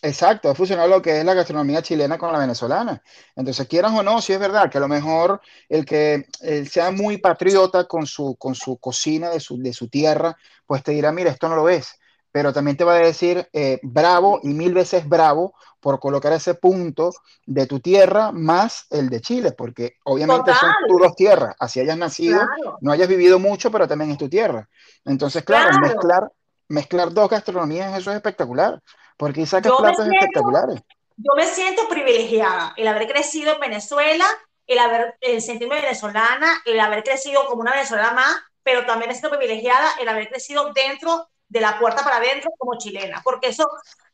Exacto, 0.00 0.48
ha 0.48 0.54
fusionado 0.54 0.88
lo 0.88 1.02
que 1.02 1.18
es 1.18 1.24
la 1.26 1.34
gastronomía 1.34 1.82
chilena 1.82 2.16
con 2.16 2.32
la 2.32 2.38
venezolana. 2.38 3.02
Entonces, 3.36 3.68
quieran 3.68 3.94
o 3.94 4.02
no, 4.02 4.22
sí 4.22 4.32
es 4.32 4.38
verdad 4.38 4.70
que 4.70 4.78
a 4.78 4.80
lo 4.80 4.88
mejor 4.88 5.42
el 5.68 5.84
que 5.84 6.26
sea 6.70 6.90
muy 6.90 7.18
patriota 7.18 7.84
con 7.84 8.06
su, 8.06 8.36
con 8.36 8.54
su 8.54 8.78
cocina 8.78 9.28
de 9.28 9.40
su, 9.40 9.58
de 9.58 9.74
su 9.74 9.88
tierra, 9.88 10.38
pues 10.64 10.82
te 10.82 10.92
dirá, 10.92 11.12
mira, 11.12 11.30
esto 11.30 11.50
no 11.50 11.56
lo 11.56 11.64
ves. 11.64 11.98
Pero 12.32 12.52
también 12.54 12.78
te 12.78 12.84
va 12.84 12.94
a 12.94 12.98
decir 12.98 13.46
eh, 13.52 13.78
bravo 13.82 14.40
y 14.42 14.48
mil 14.48 14.72
veces 14.72 15.06
bravo 15.06 15.54
por 15.84 16.00
colocar 16.00 16.32
ese 16.32 16.54
punto 16.54 17.12
de 17.44 17.66
tu 17.66 17.78
tierra 17.78 18.32
más 18.32 18.86
el 18.88 19.10
de 19.10 19.20
Chile, 19.20 19.52
porque 19.52 19.98
obviamente 20.04 20.50
son 20.54 20.70
tus 20.88 20.98
dos 20.98 21.14
tierras, 21.14 21.54
así 21.58 21.78
hayas 21.78 21.98
nacido, 21.98 22.40
no 22.80 22.90
hayas 22.90 23.06
vivido 23.06 23.38
mucho, 23.38 23.70
pero 23.70 23.86
también 23.86 24.10
es 24.10 24.16
tu 24.16 24.26
tierra. 24.26 24.66
Entonces, 25.04 25.44
claro, 25.44 25.78
mezclar, 25.80 26.32
mezclar 26.68 27.12
dos 27.12 27.28
gastronomías, 27.28 27.98
eso 27.98 28.10
es 28.10 28.16
espectacular. 28.16 28.80
Porque 29.18 29.44
sacas 29.44 29.74
platos 29.76 30.06
espectaculares. 30.06 30.80
Yo 31.18 31.32
me 31.36 31.44
siento 31.44 31.86
privilegiada 31.86 32.72
el 32.78 32.88
haber 32.88 33.06
crecido 33.06 33.52
en 33.52 33.60
Venezuela, 33.60 34.24
el 34.66 34.78
haber 34.78 35.18
el 35.20 35.42
sentirme 35.42 35.82
venezolana, 35.82 36.62
el 36.64 36.80
haber 36.80 37.04
crecido 37.04 37.44
como 37.44 37.60
una 37.60 37.72
venezolana 37.72 38.14
más, 38.14 38.36
pero 38.62 38.86
también 38.86 39.10
me 39.10 39.14
siento 39.14 39.36
privilegiada 39.36 39.90
el 40.00 40.08
haber 40.08 40.30
crecido 40.30 40.72
dentro 40.72 41.28
de 41.46 41.60
la 41.60 41.78
puerta 41.78 42.02
para 42.02 42.16
adentro 42.16 42.50
como 42.56 42.78
chilena, 42.78 43.20
porque 43.22 43.48
eso 43.48 43.68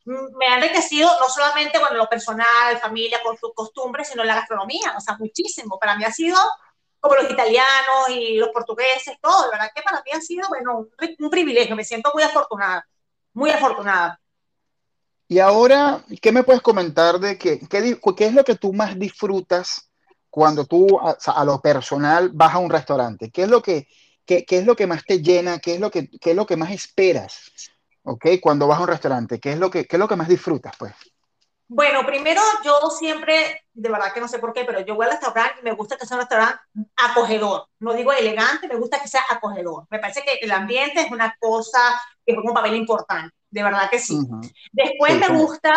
me 0.05 0.47
ha 0.47 0.55
enriquecido 0.55 1.09
no 1.19 1.29
solamente 1.29 1.79
con 1.79 1.95
lo 1.95 2.07
personal, 2.07 2.77
familia, 2.79 3.21
con 3.23 3.37
sus 3.37 3.53
costumbres, 3.53 4.07
sino 4.07 4.23
la 4.23 4.35
gastronomía, 4.35 4.95
o 4.97 4.99
sea, 4.99 5.15
muchísimo. 5.17 5.77
Para 5.79 5.95
mí 5.95 6.03
ha 6.03 6.11
sido 6.11 6.37
como 6.99 7.15
los 7.15 7.31
italianos 7.31 8.09
y 8.09 8.37
los 8.37 8.49
portugueses, 8.49 9.17
todo, 9.21 9.45
de 9.45 9.51
verdad 9.51 9.71
que 9.75 9.81
para 9.81 10.01
mí 10.03 10.11
ha 10.13 10.21
sido, 10.21 10.47
bueno, 10.49 10.87
un, 11.19 11.29
privilegio, 11.29 11.75
me 11.75 11.83
siento 11.83 12.11
muy 12.13 12.23
afortunada, 12.23 12.87
muy 13.33 13.49
afortunada. 13.49 14.19
Y 15.27 15.39
ahora, 15.39 16.03
¿qué 16.21 16.31
me 16.31 16.43
puedes 16.43 16.61
comentar 16.61 17.19
de 17.19 17.37
qué, 17.37 17.59
qué, 17.67 17.99
qué 18.15 18.25
es 18.25 18.33
lo 18.33 18.43
que 18.43 18.55
tú 18.55 18.73
más 18.73 18.97
disfrutas 18.99 19.89
cuando 20.29 20.65
tú 20.65 20.99
a, 20.99 21.45
lo 21.45 21.59
personal 21.61 22.29
vas 22.33 22.53
a 22.53 22.59
un 22.59 22.69
restaurante? 22.69 23.31
¿Qué 23.31 23.43
es 23.43 23.49
lo 23.49 23.61
que, 23.61 23.87
qué, 24.25 24.45
qué, 24.45 24.59
es 24.59 24.65
lo 24.65 24.75
que 24.75 24.87
más 24.87 25.03
te 25.03 25.21
llena? 25.21 25.59
¿Qué 25.59 25.75
es 25.75 25.79
lo 25.79 25.89
que, 25.89 26.07
qué 26.19 26.31
es 26.31 26.35
lo 26.35 26.45
que 26.45 26.57
más 26.57 26.71
esperas? 26.71 27.51
¿Ok? 28.03 28.25
Cuando 28.41 28.67
vas 28.67 28.79
a 28.79 28.81
un 28.81 28.87
restaurante, 28.87 29.39
¿qué 29.39 29.53
es 29.53 29.59
lo 29.59 29.69
que, 29.69 29.85
qué 29.85 29.95
es 29.95 29.99
lo 29.99 30.07
que 30.07 30.15
más 30.15 30.27
disfrutas, 30.27 30.73
pues? 30.77 30.93
Bueno, 31.67 32.05
primero 32.05 32.41
yo 32.65 32.89
siempre, 32.89 33.61
de 33.73 33.89
verdad 33.89 34.11
que 34.13 34.19
no 34.19 34.27
sé 34.27 34.39
por 34.39 34.51
qué, 34.51 34.65
pero 34.65 34.81
yo 34.81 34.95
voy 34.95 35.05
al 35.05 35.13
restaurante 35.13 35.61
y 35.61 35.63
me 35.63 35.71
gusta 35.71 35.97
que 35.97 36.05
sea 36.05 36.17
un 36.17 36.21
restaurante 36.21 36.59
acogedor. 36.97 37.67
No 37.79 37.93
digo 37.93 38.11
elegante, 38.11 38.67
me 38.67 38.75
gusta 38.75 38.99
que 38.99 39.07
sea 39.07 39.21
acogedor. 39.29 39.85
Me 39.89 39.99
parece 39.99 40.23
que 40.23 40.33
el 40.41 40.51
ambiente 40.51 41.01
es 41.01 41.11
una 41.11 41.33
cosa 41.39 41.79
que 42.25 42.33
juega 42.33 42.49
un 42.49 42.55
papel 42.55 42.75
importante 42.75 43.35
de 43.51 43.63
verdad 43.63 43.89
que 43.89 43.99
sí. 43.99 44.17
Después 44.71 45.19
me 45.19 45.27
gusta 45.37 45.73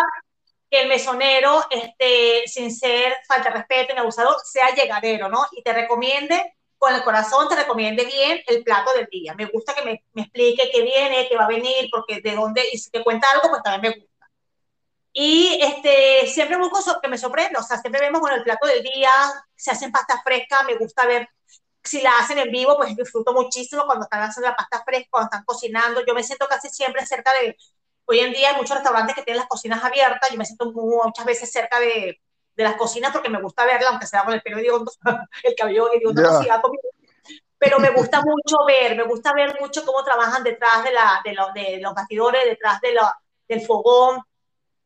que 0.69 0.81
el 0.81 0.89
mesonero, 0.89 1.63
este, 1.69 2.43
sin 2.47 2.73
ser 2.73 3.15
falta 3.27 3.49
de 3.49 3.57
respeto 3.57 3.93
ni 3.93 3.99
abusador, 3.99 4.35
sea 4.43 4.73
llegadero, 4.73 5.29
¿no? 5.29 5.45
Y 5.51 5.61
te 5.61 5.73
recomiende, 5.73 6.55
con 6.77 6.93
el 6.93 7.03
corazón, 7.03 7.47
te 7.47 7.55
recomiende 7.55 8.05
bien 8.05 8.41
el 8.47 8.63
plato 8.63 8.93
del 8.93 9.07
día. 9.07 9.33
Me 9.35 9.45
gusta 9.45 9.73
que 9.73 9.83
me, 9.83 10.03
me 10.13 10.23
explique 10.23 10.69
qué 10.71 10.81
viene, 10.81 11.27
qué 11.29 11.35
va 11.37 11.45
a 11.45 11.47
venir, 11.47 11.89
porque 11.91 12.21
de 12.21 12.35
dónde, 12.35 12.63
y 12.71 12.77
si 12.77 12.89
te 12.91 13.03
cuenta 13.03 13.27
algo, 13.33 13.49
pues 13.49 13.63
también 13.63 13.93
me 13.93 13.99
gusta. 13.99 14.15
Y 15.17 15.57
este, 15.61 16.27
siempre 16.27 16.57
busco 16.57 16.99
que 17.01 17.07
me 17.07 17.17
sorprenda, 17.17 17.59
o 17.61 17.63
sea, 17.63 17.77
siempre 17.77 18.01
vemos 18.01 18.19
con 18.19 18.33
el 18.33 18.43
plato 18.43 18.67
del 18.67 18.83
día, 18.83 19.09
se 19.55 19.71
hacen 19.71 19.91
pastas 19.91 20.21
frescas, 20.23 20.65
me 20.65 20.75
gusta 20.75 21.05
ver 21.05 21.29
si 21.83 22.01
la 22.01 22.17
hacen 22.19 22.37
en 22.39 22.51
vivo, 22.51 22.75
pues 22.75 22.95
disfruto 22.97 23.31
muchísimo 23.31 23.85
cuando 23.85 24.03
están 24.03 24.23
haciendo 24.23 24.49
la 24.49 24.57
pasta 24.57 24.83
fresca, 24.83 25.07
cuando 25.11 25.27
están 25.27 25.45
cocinando. 25.45 26.05
Yo 26.05 26.13
me 26.13 26.23
siento 26.23 26.47
casi 26.47 26.69
siempre 26.69 27.05
cerca 27.05 27.31
de, 27.41 27.57
hoy 28.05 28.19
en 28.19 28.33
día 28.33 28.49
hay 28.49 28.55
muchos 28.57 28.75
restaurantes 28.75 29.15
que 29.15 29.23
tienen 29.23 29.39
las 29.39 29.47
cocinas 29.47 29.83
abiertas, 29.83 30.29
yo 30.29 30.37
me 30.37 30.45
siento 30.45 30.71
muchas 30.73 31.25
veces 31.25 31.49
cerca 31.51 31.79
de, 31.79 32.19
de 32.55 32.63
las 32.63 32.75
cocinas 32.75 33.11
porque 33.11 33.29
me 33.29 33.41
gusta 33.41 33.65
verla, 33.65 33.89
aunque 33.89 34.07
sea 34.07 34.23
con 34.23 34.33
el 34.33 34.41
pelo 34.41 34.57
hediondo, 34.57 34.91
el 35.43 35.55
cabello 35.55 35.91
hediondo 35.93 36.21
yeah. 36.21 36.61
pero 37.57 37.79
me 37.79 37.89
gusta 37.91 38.21
mucho 38.21 38.65
ver, 38.65 38.95
me 38.95 39.03
gusta 39.03 39.33
ver 39.33 39.57
mucho 39.59 39.85
cómo 39.85 40.03
trabajan 40.03 40.43
detrás 40.43 40.83
de, 40.83 40.91
la, 40.91 41.21
de, 41.23 41.33
lo, 41.33 41.51
de 41.53 41.79
los 41.81 41.93
bastidores, 41.93 42.45
detrás 42.45 42.79
de 42.81 42.93
lo, 42.93 43.01
del 43.47 43.61
fogón, 43.61 44.21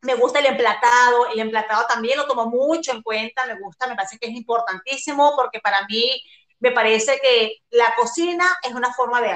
me 0.02 0.16
gusta 0.16 0.40
el 0.40 0.46
emplatado, 0.46 1.28
el 1.32 1.40
emplatado 1.40 1.86
también 1.88 2.18
lo 2.18 2.26
tomo 2.26 2.46
mucho 2.46 2.92
en 2.92 3.02
cuenta, 3.02 3.46
me 3.46 3.60
gusta, 3.60 3.88
me 3.88 3.96
parece 3.96 4.18
que 4.18 4.28
es 4.30 4.34
importantísimo 4.36 5.34
porque 5.36 5.60
para 5.60 5.86
mí 5.88 6.22
me 6.60 6.72
parece 6.72 7.20
que 7.22 7.58
la 7.72 7.94
cocina 7.96 8.46
es 8.64 8.74
una 8.74 8.94
forma 8.94 9.22
de, 9.22 9.30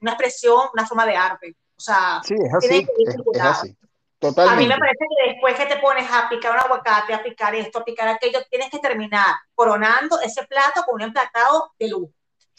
una 0.00 0.12
expresión, 0.12 0.68
una 0.72 0.86
forma 0.86 1.06
de 1.06 1.16
arte. 1.16 1.56
O 1.76 1.80
sea, 1.80 2.20
sí, 2.24 2.34
es 2.34 2.54
así, 2.54 2.86
es, 2.98 3.40
así. 3.40 3.76
Totalmente. 4.22 4.64
A 4.64 4.66
mí 4.68 4.72
me 4.72 4.78
parece 4.78 5.04
que 5.08 5.32
después 5.32 5.56
que 5.56 5.66
te 5.66 5.80
pones 5.80 6.08
a 6.08 6.28
picar 6.28 6.52
un 6.52 6.60
aguacate, 6.60 7.12
a 7.12 7.22
picar 7.22 7.56
esto, 7.56 7.80
a 7.80 7.84
picar 7.84 8.06
aquello, 8.06 8.38
tienes 8.48 8.70
que 8.70 8.78
terminar 8.78 9.34
coronando 9.52 10.20
ese 10.20 10.46
plato 10.46 10.84
con 10.86 10.94
un 10.94 11.02
emplatado 11.02 11.72
de 11.76 11.88
luz. 11.88 12.08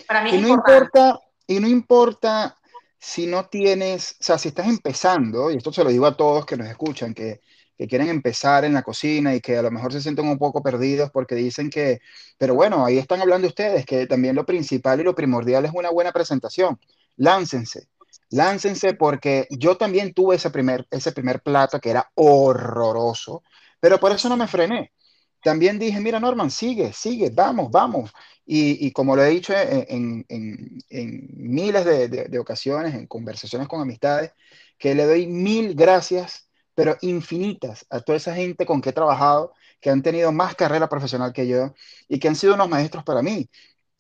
Para 0.06 0.22
mí 0.22 0.32
y 0.32 0.36
es 0.36 0.42
no 0.42 0.50
importante. 0.50 1.00
importa 1.00 1.20
Y 1.48 1.60
no 1.62 1.68
importa 1.70 2.58
si 3.00 3.28
no 3.28 3.46
tienes, 3.46 4.18
o 4.20 4.24
sea, 4.24 4.38
si 4.38 4.50
estás 4.50 4.68
empezando, 4.68 5.50
y 5.50 5.56
esto 5.56 5.72
se 5.72 5.86
lo 5.86 5.90
digo 5.90 6.06
a 6.06 6.18
todos 6.18 6.46
que 6.46 6.58
nos 6.58 6.68
escuchan, 6.68 7.14
que 7.14 7.40
que 7.78 7.88
quieren 7.88 8.10
empezar 8.10 8.66
en 8.66 8.74
la 8.74 8.84
cocina 8.84 9.34
y 9.36 9.42
que 9.42 9.58
a 9.58 9.62
lo 9.62 9.72
mejor 9.72 9.92
se 9.92 10.02
sienten 10.02 10.28
un 10.28 10.38
poco 10.38 10.62
perdidos 10.62 11.10
porque 11.12 11.36
dicen 11.36 11.70
que, 11.70 12.02
pero 12.38 12.54
bueno, 12.54 12.86
ahí 12.86 12.98
están 12.98 13.22
hablando 13.22 13.48
ustedes, 13.48 13.86
que 13.86 14.06
también 14.08 14.36
lo 14.36 14.46
principal 14.46 15.00
y 15.00 15.04
lo 15.04 15.16
primordial 15.16 15.66
es 15.66 15.72
una 15.74 15.90
buena 15.90 16.12
presentación. 16.12 16.80
Láncense, 17.16 17.88
láncense 18.34 18.94
porque 18.96 19.48
yo 19.50 19.78
también 19.78 20.14
tuve 20.14 20.36
ese 20.36 20.50
primer, 20.50 20.88
ese 20.92 21.12
primer 21.12 21.42
plato 21.42 21.80
que 21.80 21.90
era 21.92 22.10
horroroso, 22.16 23.44
pero 23.80 24.00
por 24.00 24.12
eso 24.12 24.30
no 24.30 24.38
me 24.38 24.48
frené. 24.48 24.92
También 25.42 25.80
dije, 25.80 26.00
mira 26.00 26.20
Norman, 26.20 26.50
sigue, 26.52 26.94
sigue, 26.94 27.30
vamos, 27.34 27.70
vamos. 27.72 28.12
Y, 28.46 28.86
y 28.88 28.92
como 28.92 29.16
lo 29.16 29.24
he 29.24 29.30
dicho 29.30 29.54
en, 29.56 30.26
en, 30.30 31.28
miles 31.36 31.86
de, 31.86 32.08
de, 32.08 32.26
de 32.26 32.40
ocasiones, 32.40 32.94
en 32.96 33.08
conversaciones 33.08 33.68
con 33.68 33.82
amistades, 33.82 34.32
que 34.78 34.96
le 34.96 35.06
doy 35.06 35.28
mil 35.28 35.76
gracias 35.76 36.48
pero 36.76 36.98
infinitas 37.02 37.86
a 37.90 38.00
toda 38.02 38.18
esa 38.18 38.34
gente 38.36 38.66
con 38.66 38.82
que 38.82 38.90
he 38.90 38.94
trabajado, 38.94 39.54
que 39.80 39.90
han 39.90 40.02
tenido 40.02 40.32
más 40.32 40.56
carrera 40.56 40.90
profesional 40.90 41.34
que 41.34 41.48
yo 41.48 41.74
y 42.08 42.20
que 42.20 42.28
han 42.28 42.36
sido 42.36 42.56
unos 42.56 42.70
maestros 42.70 43.04
para 43.04 43.22
mí. 43.22 43.50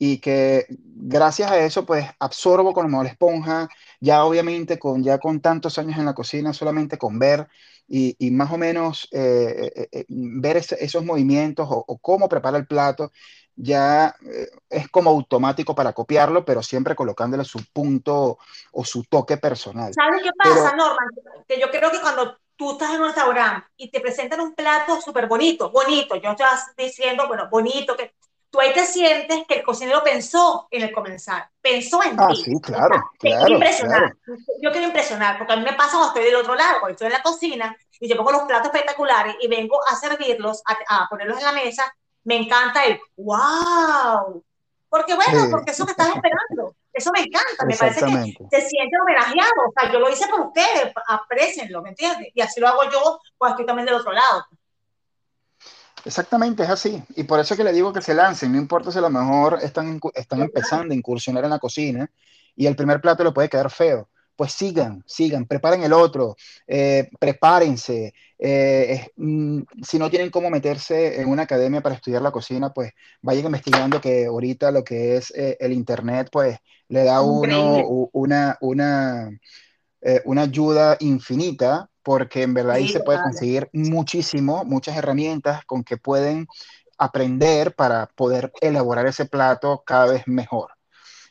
Y 0.06 0.18
que 0.18 0.66
gracias 0.70 1.50
a 1.50 1.60
eso, 1.60 1.86
pues 1.86 2.06
absorbo 2.20 2.74
como 2.74 3.02
la 3.02 3.08
esponja, 3.08 3.70
ya 4.02 4.26
obviamente 4.26 4.78
con, 4.78 5.02
ya 5.02 5.18
con 5.18 5.40
tantos 5.40 5.78
años 5.78 5.98
en 5.98 6.04
la 6.04 6.14
cocina, 6.14 6.52
solamente 6.52 6.98
con 6.98 7.20
ver 7.20 7.48
y, 7.88 8.14
y 8.20 8.30
más 8.32 8.52
o 8.52 8.58
menos 8.58 9.08
eh, 9.14 9.72
eh, 9.74 9.88
eh 9.90 10.06
ver 10.10 10.58
ese, 10.58 10.76
esos 10.84 11.06
movimientos 11.06 11.70
o, 11.70 11.86
o, 11.88 11.98
cómo 12.00 12.28
prepara 12.28 12.58
el 12.58 12.68
plato, 12.68 13.14
ya 13.56 14.14
eh, 14.30 14.50
es 14.70 14.90
como 14.90 15.10
automático 15.10 15.74
para 15.74 15.94
copiarlo, 15.94 16.44
pero 16.44 16.62
siempre 16.62 16.96
colocándole 16.96 17.46
su 17.46 17.64
punto 17.72 18.40
o 18.74 18.84
su 18.84 19.06
toque 19.06 19.38
personal. 19.38 19.94
¿Sabes 19.94 20.22
qué 20.22 20.32
pasa, 20.38 20.72
pero, 20.72 20.76
Norman? 20.76 21.08
Que 21.48 21.62
yo 21.62 21.72
creo 21.72 21.90
que 21.92 22.02
cuando 22.02 22.40
tú 22.58 22.74
estás 22.74 22.94
en 22.94 23.00
un 23.00 23.08
restaurante 23.08 23.68
y 23.78 23.90
te 23.90 24.02
presentan 24.02 24.42
un 24.42 24.54
plato 24.54 25.00
súper 25.00 25.28
bonito, 25.28 25.72
bonito, 25.72 26.18
yo 26.18 26.32
estoy 26.32 26.46
diciendo, 26.88 27.26
bueno, 27.30 27.48
bonito, 27.50 27.96
que 27.96 28.12
tú 28.54 28.60
ahí 28.60 28.72
te 28.72 28.86
sientes 28.86 29.46
que 29.48 29.56
el 29.56 29.64
cocinero 29.64 30.04
pensó 30.04 30.68
en 30.70 30.84
el 30.84 30.92
comenzar, 30.92 31.50
pensó 31.60 32.04
en 32.04 32.20
ah, 32.20 32.28
ti. 32.28 32.36
Sí, 32.36 32.52
claro, 32.62 32.98
o 32.98 33.20
sea, 33.20 33.32
claro, 33.32 33.54
impresionar. 33.56 34.16
Claro. 34.24 34.42
Yo 34.62 34.72
quiero 34.72 34.86
impresionar, 34.86 35.40
porque 35.40 35.54
a 35.54 35.56
mí 35.56 35.64
me 35.64 35.74
pasa 35.74 35.94
cuando 35.94 36.10
estoy 36.10 36.26
del 36.26 36.36
otro 36.36 36.54
lado, 36.54 36.80
cuando 36.80 36.92
estoy 36.92 37.08
en 37.08 37.14
la 37.14 37.24
cocina 37.24 37.76
y 38.00 38.08
yo 38.08 38.16
pongo 38.16 38.32
los 38.32 38.44
platos 38.44 38.68
espectaculares 38.68 39.38
y 39.42 39.48
vengo 39.48 39.80
a 39.88 39.96
servirlos, 39.96 40.62
a, 40.68 41.04
a 41.04 41.10
ponerlos 41.10 41.40
en 41.40 41.46
la 41.46 41.52
mesa, 41.52 41.92
me 42.26 42.36
encanta 42.36 42.86
el 42.86 43.02
wow. 43.18 44.44
Porque 44.88 45.16
bueno, 45.16 45.46
sí. 45.46 45.48
porque 45.50 45.72
eso 45.72 45.86
que 45.86 45.92
estás 45.92 46.10
esperando. 46.10 46.76
Eso 46.94 47.12
me 47.12 47.22
encanta, 47.22 47.66
me 47.66 47.76
parece 47.76 48.02
que 48.02 48.62
se 48.62 48.68
siente 48.68 48.96
homenajeado. 49.02 49.52
O 49.68 49.74
sea, 49.76 49.92
yo 49.92 49.98
lo 50.00 50.12
hice 50.12 50.28
por 50.28 50.42
ustedes, 50.42 50.94
aprecienlo, 51.08 51.82
¿me 51.82 51.90
entiendes? 51.90 52.28
Y 52.36 52.42
así 52.42 52.60
lo 52.60 52.68
hago 52.68 52.84
yo 52.92 53.20
cuando 53.36 53.56
estoy 53.56 53.66
también 53.66 53.88
del 53.88 53.96
otro 53.96 54.12
lado. 54.12 54.46
Exactamente, 56.06 56.64
es 56.64 56.70
así. 56.70 57.02
Y 57.16 57.24
por 57.24 57.40
eso 57.40 57.56
que 57.56 57.64
le 57.64 57.72
digo 57.72 57.94
que 57.94 58.02
se 58.02 58.14
lancen, 58.14 58.52
no 58.52 58.58
importa 58.58 58.92
si 58.92 58.98
a 58.98 59.02
lo 59.02 59.10
mejor 59.10 59.60
están, 59.62 60.00
están 60.14 60.42
empezando 60.42 60.94
a 60.94 60.98
incursionar 60.98 61.44
en 61.46 61.52
la 61.52 61.60
cocina 61.60 62.10
y 62.56 62.66
el 62.66 62.76
primer 62.76 63.00
plato 63.00 63.24
le 63.24 63.32
puede 63.32 63.50
quedar 63.50 63.72
feo. 63.72 64.10
Pues 64.36 64.52
sigan, 64.52 65.04
sigan, 65.06 65.46
preparen 65.46 65.84
el 65.84 65.94
otro, 65.94 66.36
eh, 66.68 67.10
prepárense. 67.20 68.14
Eh, 68.40 69.08
mm, 69.16 69.62
si 69.84 70.00
no 70.00 70.10
tienen 70.10 70.32
cómo 70.32 70.50
meterse 70.50 71.22
en 71.22 71.30
una 71.30 71.44
academia 71.44 71.82
para 71.82 71.96
estudiar 71.96 72.22
la 72.22 72.32
cocina, 72.32 72.74
pues 72.74 72.92
vayan 73.22 73.46
investigando 73.46 74.02
que 74.02 74.26
ahorita 74.26 74.72
lo 74.72 74.84
que 74.84 75.18
es 75.18 75.32
eh, 75.36 75.56
el 75.60 75.72
Internet, 75.72 76.30
pues 76.32 76.58
le 76.90 77.04
da 77.04 77.18
a 77.18 77.22
uno 77.22 78.10
una, 78.12 78.58
una, 78.60 79.30
una 80.26 80.42
ayuda 80.42 80.98
infinita 81.00 81.90
porque 82.04 82.44
en 82.44 82.54
verdad 82.54 82.76
ahí 82.76 82.88
se 82.88 83.00
puede 83.00 83.22
conseguir 83.22 83.70
muchísimo, 83.74 84.66
muchas 84.66 84.98
herramientas 84.98 85.66
con 85.66 85.84
que 85.84 85.98
pueden 85.98 86.48
aprender 86.98 87.74
para 87.76 88.08
poder 88.08 88.52
elaborar 88.62 89.08
ese 89.08 89.26
plato 89.26 89.84
cada 89.86 90.08
vez 90.08 90.24
mejor. 90.28 90.72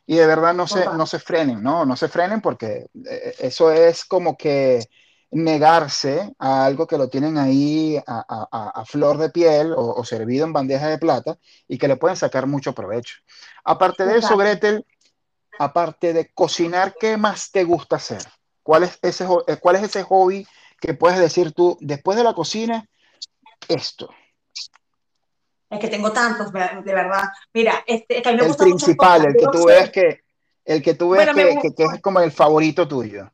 Y 0.06 0.16
de 0.16 0.26
verdad 0.26 0.54
no 0.54 0.66
se, 0.66 0.84
no 0.86 1.06
se 1.06 1.18
frenen, 1.18 1.62
¿no? 1.62 1.86
No 1.86 1.96
se 1.96 2.08
frenen 2.08 2.40
porque 2.40 2.86
eh, 3.08 3.34
eso 3.38 3.70
es 3.70 4.04
como 4.04 4.36
que 4.36 4.84
negarse 5.30 6.34
a 6.38 6.66
algo 6.66 6.86
que 6.86 6.98
lo 6.98 7.08
tienen 7.08 7.38
ahí 7.38 7.98
a, 8.06 8.84
flor 8.86 9.16
de 9.16 9.30
piel 9.30 9.72
o, 9.74 10.04
servido 10.04 10.44
en 10.44 10.52
bandeja 10.52 10.88
de 10.88 10.98
plata 10.98 11.38
y 11.66 11.78
que 11.78 11.88
le 11.88 11.96
pueden 11.96 12.16
sacar 12.16 12.46
mucho 12.46 12.74
provecho. 12.74 13.16
Aparte 13.64 14.04
de 14.04 14.18
eso, 14.18 14.36
Gretel, 14.36 14.84
aparte 15.58 16.12
de 16.12 16.30
cocinar, 16.34 16.94
¿qué 17.00 17.16
más 17.16 17.50
te 17.50 17.64
gusta 17.64 17.96
hacer? 17.96 18.22
¿Cuál 18.62 18.84
es 18.84 18.98
ese, 19.00 19.26
eh, 19.46 19.56
cuál 19.56 19.76
es 19.76 19.84
ese 19.84 20.02
hobby 20.02 20.46
que 20.82 20.94
puedes 20.94 21.20
decir 21.20 21.52
tú, 21.52 21.78
después 21.80 22.18
de 22.18 22.24
la 22.24 22.34
cocina, 22.34 22.88
esto? 23.68 24.10
Es 25.70 25.78
que 25.78 25.86
tengo 25.86 26.10
tantos, 26.10 26.52
de 26.52 26.92
verdad. 26.92 27.22
Mira, 27.54 27.84
este, 27.86 28.20
que 28.20 28.28
el 28.30 28.56
principal, 28.56 29.26
el 29.26 29.36
que 29.36 29.46
tú 29.46 29.64
ves 29.64 29.90
que, 29.90 30.24
el 30.64 30.82
que 30.82 30.94
tú 30.94 31.10
ves 31.10 31.28
que, 31.32 31.72
que, 31.72 31.84
es 31.84 32.02
como 32.02 32.18
el 32.18 32.32
favorito 32.32 32.86
tuyo. 32.88 33.30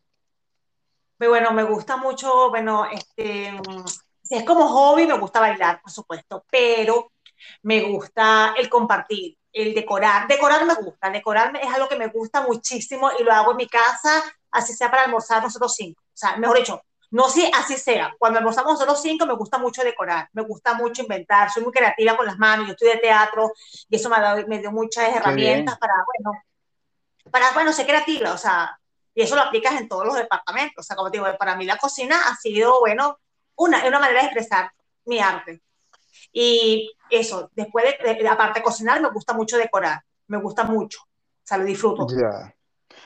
Bueno, 1.19 1.51
me 1.53 1.65
gusta 1.65 1.97
mucho, 1.97 2.51
bueno, 2.51 2.85
este, 2.85 3.59
si 4.23 4.35
es 4.35 4.45
como 4.45 4.69
hobby, 4.69 5.07
me 5.07 5.19
gusta 5.19 5.41
bailar, 5.41 5.81
por 5.81 5.91
supuesto, 5.91 6.45
pero 6.51 7.13
me 7.63 7.81
gusta 7.81 8.55
el 8.59 8.69
compartir, 8.69 9.39
el 9.51 9.75
decorar. 9.75 10.29
Decorar 10.29 10.67
me 10.67 10.75
gusta, 10.75 11.09
decorar 11.09 11.59
es 11.61 11.75
algo 11.75 11.89
que 11.89 11.97
me 11.97 12.09
gusta 12.09 12.43
muchísimo 12.43 13.11
y 13.19 13.25
lo 13.25 13.33
hago 13.33 13.53
en 13.53 13.57
mi 13.57 13.67
casa, 13.67 14.23
así 14.51 14.75
sea 14.75 14.91
para 14.91 15.05
almorzar 15.05 15.43
nosotros 15.43 15.75
cinco. 15.75 16.03
O 16.05 16.17
sea, 16.17 16.37
mejor 16.37 16.59
dicho, 16.59 16.83
no 17.11 17.29
si 17.29 17.51
así 17.55 17.77
sea. 17.77 18.15
Cuando 18.19 18.39
almorzamos 18.39 18.73
nosotros 18.73 19.01
cinco, 19.01 19.27
me 19.27 19.35
gusta 19.35 19.59
mucho 19.59 19.83
decorar, 19.83 20.29
me 20.33 20.43
gusta 20.43 20.75
mucho 20.75 21.03
inventar, 21.03 21.51
soy 21.51 21.63
muy 21.63 21.73
creativa 21.73 22.17
con 22.17 22.27
las 22.27 22.39
manos, 22.39 22.69
yo 22.69 22.89
de 22.89 22.99
teatro 22.99 23.53
y 23.89 23.97
eso 23.97 24.09
me, 24.09 24.17
ha 24.17 24.21
dado, 24.21 24.47
me 24.47 24.59
dio 24.59 24.71
muchas 24.71 25.15
herramientas 25.15 25.79
para, 25.79 25.95
bueno, 26.07 26.43
para, 27.31 27.53
bueno, 27.53 27.73
ser 27.73 27.87
creativa, 27.87 28.33
o 28.33 28.39
sea, 28.39 28.79
y 29.15 29.23
eso 29.23 29.35
lo 29.35 29.43
aplicas 29.43 29.81
en 29.81 29.89
todos 29.89 30.07
los 30.07 30.15
departamentos. 30.15 30.85
O 30.85 30.87
sea, 30.87 30.95
como 30.95 31.11
te 31.11 31.19
digo, 31.19 31.27
para 31.39 31.57
mí 31.57 31.65
la 31.65 31.77
cocina 31.77 32.29
ha 32.29 32.37
sido, 32.37 32.79
bueno, 32.81 33.19
una, 33.57 33.85
una 33.87 33.99
manera 33.99 34.21
de 34.21 34.27
expresar 34.27 34.71
mi 35.07 35.19
arte. 35.19 35.61
Y 36.33 36.93
eso, 37.11 37.51
después 37.55 37.85
de, 38.01 38.29
aparte 38.29 38.61
de 38.61 38.65
cocinar, 38.65 39.01
me 39.01 39.11
gusta 39.11 39.33
mucho 39.33 39.57
decorar, 39.57 40.03
me 40.29 40.39
gusta 40.39 40.63
mucho, 40.63 41.01
o 41.03 41.43
sea, 41.43 41.59
lo 41.59 41.65
disfruto. 41.65 42.07
Ya. 42.09 42.55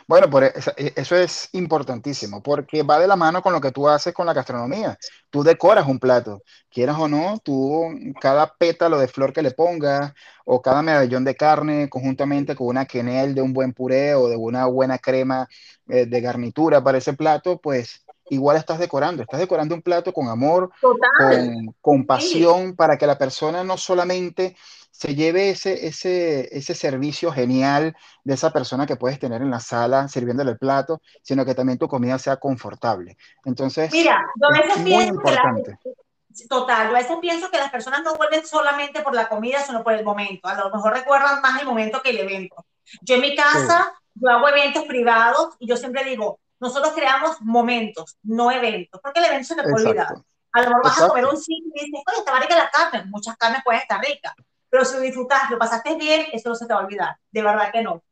Bueno, 0.07 0.29
por 0.29 0.45
e, 0.45 0.53
e, 0.77 0.93
eso 0.97 1.17
es 1.17 1.49
importantísimo, 1.53 2.43
porque 2.43 2.83
va 2.83 2.99
de 2.99 3.07
la 3.07 3.17
mano 3.17 3.43
con 3.43 3.53
lo 3.53 3.61
que 3.61 3.71
tú 3.71 3.89
haces 3.89 4.13
con 4.13 4.27
la 4.27 4.33
gastronomía. 4.33 4.99
Tú 5.31 5.43
decoras 5.43 5.87
un 5.87 5.99
plato, 5.99 6.43
quieras 6.71 6.97
o 6.99 7.09
no, 7.09 7.39
tú 7.43 7.89
cada 8.21 8.55
pétalo 8.55 8.99
de 8.99 9.09
flor 9.09 9.33
que 9.33 9.43
le 9.43 9.53
pongas 9.53 10.13
o 10.45 10.61
cada 10.61 10.83
medallón 10.83 11.25
de 11.25 11.37
carne 11.37 11.89
conjuntamente 11.89 12.57
con 12.57 12.69
una 12.69 12.87
quenel 12.87 13.35
de 13.35 13.43
un 13.43 13.53
buen 13.53 13.73
puré 13.73 14.15
o 14.15 14.29
de 14.29 14.37
una 14.37 14.67
buena 14.67 14.99
crema 14.99 15.49
eh, 15.89 16.07
de 16.07 16.21
garnitura 16.21 16.83
para 16.83 16.99
ese 16.99 17.13
plato, 17.15 17.59
pues 17.61 18.05
igual 18.31 18.57
estás 18.57 18.79
decorando, 18.79 19.23
estás 19.23 19.41
decorando 19.41 19.75
un 19.75 19.83
plato 19.83 20.13
con 20.13 20.29
amor, 20.29 20.71
con, 20.81 21.75
con 21.81 22.07
pasión, 22.07 22.75
para 22.75 22.97
que 22.97 23.07
la 23.07 23.19
persona 23.19 23.63
no 23.63 23.77
solamente 23.77 24.57
se 24.93 25.15
lleve 25.15 25.51
ese, 25.51 25.87
ese, 25.87 26.57
ese 26.57 26.75
servicio 26.75 27.33
genial 27.33 27.97
de 28.23 28.35
esa 28.35 28.53
persona 28.53 28.87
que 28.87 28.97
puedes 28.97 29.19
tener 29.19 29.41
en 29.43 29.51
la 29.51 29.59
sala 29.59 30.07
sirviéndole 30.07 30.53
el 30.53 30.59
plato, 30.59 31.01
sino 31.23 31.45
que 31.45 31.55
también 31.55 31.79
tu 31.79 31.89
comida 31.89 32.19
sea 32.19 32.37
confortable. 32.37 33.17
Entonces, 33.45 33.91
Mira, 33.91 34.23
yo 34.37 34.47
a 34.47 34.63
veces 34.63 34.83
pienso 34.85 35.15
importante. 35.15 35.79
Que 35.83 36.47
total, 36.47 36.91
yo 36.91 36.97
a 36.97 36.99
veces 36.99 37.17
pienso 37.21 37.51
que 37.51 37.59
las 37.59 37.71
personas 37.71 38.03
no 38.05 38.15
vuelven 38.15 38.47
solamente 38.47 39.01
por 39.01 39.15
la 39.15 39.29
comida, 39.29 39.61
sino 39.63 39.83
por 39.83 39.95
el 39.95 40.05
momento. 40.05 40.47
A 40.47 40.55
lo 40.55 40.71
mejor 40.71 40.93
recuerdan 40.93 41.41
más 41.41 41.61
el 41.61 41.67
momento 41.67 42.03
que 42.03 42.11
el 42.11 42.19
evento. 42.19 42.65
Yo 43.01 43.15
en 43.15 43.23
mi 43.23 43.35
casa, 43.35 43.93
yo 44.15 44.29
hago 44.29 44.49
eventos 44.49 44.85
privados 44.85 45.57
y 45.59 45.67
yo 45.67 45.77
siempre 45.77 46.05
digo, 46.05 46.39
nosotros 46.61 46.93
creamos 46.95 47.41
momentos, 47.41 48.19
no 48.23 48.53
eventos, 48.53 49.01
porque 49.03 49.21
el 49.21 49.27
evento 49.27 49.49
se 49.49 49.55
te 49.57 49.63
puede 49.63 49.87
olvidar. 49.87 50.15
A 50.53 50.63
lo 50.63 50.69
mejor 50.69 50.85
vas 50.85 51.01
a 51.01 51.09
comer 51.09 51.25
un 51.25 51.37
sitio 51.37 51.73
y 51.75 51.87
dices, 51.87 52.03
oye, 52.07 52.19
está 52.19 52.39
rica 52.39 52.57
la 52.57 52.71
carne, 52.71 53.05
muchas 53.07 53.37
carnes 53.39 53.63
pueden 53.65 53.81
estar 53.81 54.01
ricas, 54.01 54.35
pero 54.73 54.87
si 54.87 54.95
lo 54.95 55.03
disfrutas, 55.03 55.51
lo 55.51 55.59
pasaste 55.59 55.97
bien, 55.97 56.29
eso 56.33 56.49
no 56.49 56.55
se 56.55 56.67
te 56.67 56.73
va 56.73 56.81
a 56.81 56.85
olvidar, 56.85 57.15
de 57.31 57.43
verdad 57.43 57.71
que 57.71 57.83
no. 57.83 58.03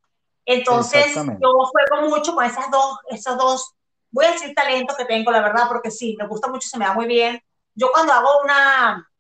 Entonces, 0.45 1.15
yo 1.15 1.53
juego 1.53 2.11
mucho 2.11 2.35
con 2.35 2.45
esas 2.45 2.71
dos, 2.71 2.99
esos 3.09 3.39
dos, 3.39 3.73
voy 4.11 4.27
a 4.27 4.33
decir 4.33 4.55
talentos 4.55 4.95
que 4.95 5.07
tengo, 5.07 5.31
la 5.31 5.41
verdad, 5.41 5.69
porque 5.69 5.91
sí, 5.91 6.17
me 6.19 6.27
gusta 6.27 6.49
mucho, 6.49 6.69
se 6.69 6.77
me 6.77 6.85
da 6.85 6.93
muy 6.93 7.07
bien. 7.07 7.43
Yo 7.75 7.91
cuando 7.91 8.13
hago 8.13 8.43
una, 8.45 9.11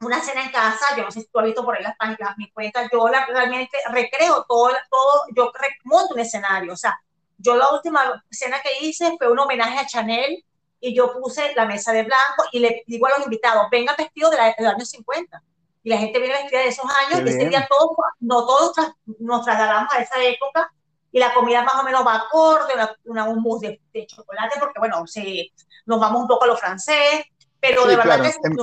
una 0.00 0.20
cena 0.20 0.44
en 0.44 0.50
casa, 0.50 0.94
yo 0.94 1.04
no 1.04 1.10
sé 1.10 1.22
si 1.22 1.28
tú 1.28 1.38
has 1.38 1.46
visto 1.46 1.64
por 1.64 1.74
ahí 1.74 1.82
las 1.82 1.96
páginas, 1.96 2.36
mi 2.36 2.50
cuenta, 2.52 2.86
yo 2.92 3.08
la, 3.08 3.24
realmente 3.24 3.78
recreo 3.90 4.44
todo, 4.46 4.68
todo, 4.90 5.22
yo 5.34 5.50
monto 5.84 6.12
un 6.12 6.20
escenario, 6.20 6.74
o 6.74 6.76
sea, 6.76 7.00
yo 7.38 7.56
la 7.56 7.70
última 7.70 8.22
cena 8.30 8.60
que 8.60 8.84
hice 8.86 9.16
fue 9.16 9.32
un 9.32 9.38
homenaje 9.38 9.78
a 9.78 9.86
Chanel 9.86 10.44
y 10.80 10.94
yo 10.94 11.14
puse 11.14 11.54
la 11.54 11.64
mesa 11.64 11.94
de 11.94 12.02
blanco 12.02 12.44
y 12.52 12.58
le 12.58 12.84
digo 12.86 13.06
a 13.06 13.10
los 13.16 13.24
invitados, 13.24 13.68
vengan 13.70 13.96
vestidos 13.96 14.32
de, 14.32 14.36
la, 14.36 14.44
de 14.48 14.54
los 14.58 14.74
años 14.74 14.90
50 14.90 15.42
y 15.82 15.90
la 15.90 15.98
gente 15.98 16.18
viene 16.18 16.34
vestida 16.34 16.60
de 16.60 16.68
esos 16.68 16.84
años, 16.84 17.20
y 17.24 17.28
ese 17.28 17.48
día 17.48 17.66
todos, 17.68 17.96
no 18.20 18.46
todos 18.46 18.72
nos 19.18 19.44
trasladamos 19.44 19.92
a 19.92 20.00
esa 20.00 20.22
época 20.22 20.70
y 21.10 21.18
la 21.18 21.32
comida 21.32 21.62
más 21.62 21.74
o 21.80 21.82
menos 21.82 22.06
va 22.06 22.16
acorde, 22.16 22.74
una, 23.04 23.24
un 23.24 23.42
mousse 23.42 23.80
de, 23.92 24.06
chocolate, 24.06 24.58
porque 24.58 24.78
bueno, 24.78 25.06
sí, 25.06 25.52
nos 25.86 26.00
vamos 26.00 26.22
un 26.22 26.28
poco 26.28 26.44
a 26.44 26.48
lo 26.48 26.56
francés, 26.56 27.24
pero 27.60 27.86
de 27.86 27.96
verdad 27.96 28.20
que 28.20 28.28
es 28.28 28.36
em 28.44 28.56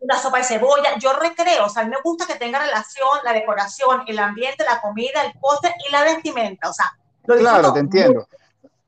una 0.00 0.18
sopa 0.18 0.38
de 0.38 0.44
cebolla, 0.44 0.98
yo 0.98 1.12
recreo, 1.12 1.66
o 1.66 1.68
sea, 1.68 1.82
a 1.82 1.84
mí 1.84 1.90
me 1.90 2.02
gusta 2.02 2.26
que 2.26 2.34
tenga 2.34 2.58
relación 2.58 3.08
la 3.24 3.32
decoración, 3.32 4.02
el 4.06 4.18
ambiente, 4.18 4.64
la 4.64 4.80
comida, 4.80 5.22
el 5.24 5.32
postre 5.38 5.74
y 5.88 5.92
la 5.92 6.02
vestimenta, 6.02 6.68
o 6.68 6.72
sea, 6.72 6.92
lo 7.24 7.36
Claro, 7.36 7.72
te 7.72 7.80
entiendo. 7.80 8.26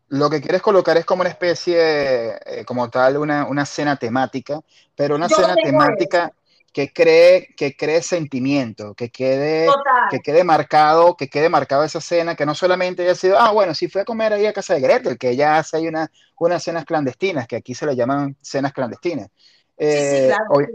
Lo 0.08 0.28
que 0.28 0.40
quieres 0.40 0.60
colocar 0.60 0.96
es 0.96 1.04
como 1.04 1.22
una 1.22 1.30
especie, 1.30 2.36
eh, 2.44 2.64
como 2.66 2.90
tal, 2.90 3.16
una, 3.16 3.46
una, 3.46 3.64
cena 3.64 3.96
temática, 3.96 4.60
pero 4.94 5.14
una 5.14 5.28
cena 5.28 5.54
temática 5.54 6.32
que 6.74 6.92
cree, 6.92 7.54
que 7.56 7.76
cree 7.76 8.02
sentimiento, 8.02 8.94
que 8.94 9.08
quede, 9.08 9.68
que 10.10 10.18
quede 10.18 10.42
marcado, 10.42 11.16
que 11.16 11.28
quede 11.28 11.48
marcado 11.48 11.84
esa 11.84 12.00
cena, 12.00 12.34
que 12.34 12.44
no 12.44 12.56
solamente 12.56 13.04
haya 13.04 13.14
sido, 13.14 13.38
ah, 13.38 13.52
bueno, 13.52 13.74
si 13.74 13.86
fue 13.86 14.00
a 14.00 14.04
comer 14.04 14.32
ahí 14.32 14.44
a 14.44 14.52
casa 14.52 14.74
de 14.74 14.80
Gretel, 14.80 15.16
que 15.16 15.30
ella 15.30 15.56
hace 15.56 15.76
ahí 15.76 15.86
una, 15.86 16.10
unas 16.36 16.64
cenas 16.64 16.84
clandestinas, 16.84 17.46
que 17.46 17.54
aquí 17.54 17.76
se 17.76 17.86
le 17.86 17.94
llaman 17.94 18.36
cenas 18.42 18.72
clandestinas. 18.72 19.28
sí, 19.28 19.86
sí, 19.86 19.86
eh, 19.86 20.34
claro, 20.34 20.66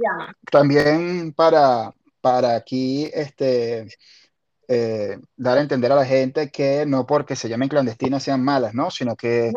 también 0.50 1.34
para, 1.34 1.94
para 2.22 2.56
aquí, 2.56 3.12
este, 3.14 3.88
eh, 4.70 5.18
dar 5.36 5.58
a 5.58 5.62
entender 5.62 5.92
a 5.92 5.96
la 5.96 6.06
gente 6.06 6.50
que 6.50 6.86
no 6.86 7.06
porque 7.06 7.36
se 7.36 7.50
llamen 7.50 7.68
clandestinas 7.68 8.24
sean 8.24 8.42
malas, 8.42 8.74
¿no? 8.74 8.90
Sino 8.90 9.18
que 9.18 9.52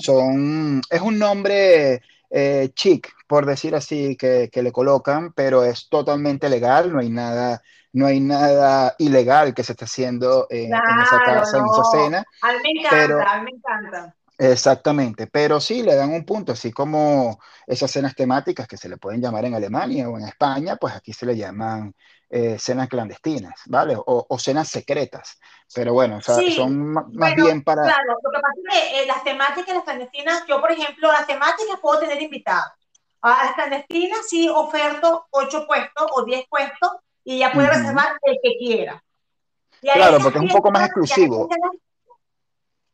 son, 0.00 0.80
es 0.88 1.00
un 1.00 1.18
nombre 1.18 2.02
eh, 2.30 2.70
chic, 2.72 3.12
por 3.28 3.46
decir 3.46 3.76
así, 3.76 4.16
que, 4.16 4.50
le 4.52 4.72
colocan, 4.72 5.32
pero 5.34 5.62
es 5.62 5.88
totalmente 5.88 6.48
legal, 6.48 6.92
no 6.92 6.98
hay 6.98 7.10
nada, 7.10 7.62
no 7.92 8.06
hay 8.06 8.20
nada 8.20 8.96
ilegal 8.98 9.54
que 9.54 9.62
se 9.62 9.72
esté 9.72 9.84
haciendo 9.84 10.46
en, 10.50 10.72
esa 10.74 11.22
casa, 11.24 11.58
en 11.58 11.66
esa 11.66 11.84
cena. 11.92 12.24
A 12.42 12.52
mí 12.54 12.58
me 12.64 12.80
encanta, 12.80 13.32
a 13.32 13.38
mí 13.38 13.44
me 13.44 13.50
encanta. 13.58 14.14
Exactamente, 14.38 15.26
pero 15.26 15.60
sí 15.60 15.82
le 15.82 15.94
dan 15.94 16.10
un 16.10 16.24
punto, 16.24 16.52
así 16.52 16.70
como 16.70 17.40
esas 17.66 17.90
cenas 17.90 18.14
temáticas 18.14 18.66
que 18.66 18.76
se 18.76 18.88
le 18.88 18.96
pueden 18.96 19.20
llamar 19.20 19.44
en 19.44 19.54
Alemania 19.54 20.08
o 20.08 20.16
en 20.16 20.26
España, 20.26 20.76
pues 20.76 20.94
aquí 20.94 21.12
se 21.12 21.26
le 21.26 21.36
llaman 21.36 21.92
eh, 22.30 22.56
cenas 22.58 22.88
clandestinas, 22.88 23.60
¿vale? 23.66 23.94
O, 23.96 24.38
cenas 24.38 24.68
secretas. 24.68 25.40
Pero 25.74 25.92
bueno, 25.92 26.20
son 26.20 26.92
más 26.92 27.34
bien 27.34 27.64
para... 27.64 27.82
Claro, 27.82 28.16
lo 28.22 28.30
que 28.30 28.38
pasa 28.40 28.54
es 28.62 28.90
que 28.90 29.02
eh, 29.02 29.06
las 29.06 29.24
temáticas, 29.24 29.74
las 29.74 29.84
clandestinas, 29.84 30.44
yo 30.46 30.60
por 30.60 30.70
ejemplo, 30.70 31.10
las 31.10 31.26
temáticas 31.26 31.78
puedo 31.82 31.98
tener 31.98 32.22
invitados. 32.22 32.77
A 33.20 33.44
las 33.44 33.54
clandestinas 33.54 34.28
sí 34.28 34.48
oferto 34.48 35.26
ocho 35.30 35.66
puestos 35.66 36.06
o 36.12 36.24
diez 36.24 36.46
puestos 36.48 36.90
y 37.24 37.38
ya 37.38 37.52
puede 37.52 37.68
reservar 37.68 38.16
el 38.22 38.38
que 38.42 38.56
quiera. 38.58 39.02
claro, 39.80 40.18
porque 40.22 40.38
es 40.38 40.44
un 40.44 40.50
poco 40.50 40.70
más 40.70 40.86
exclusivo 40.86 41.48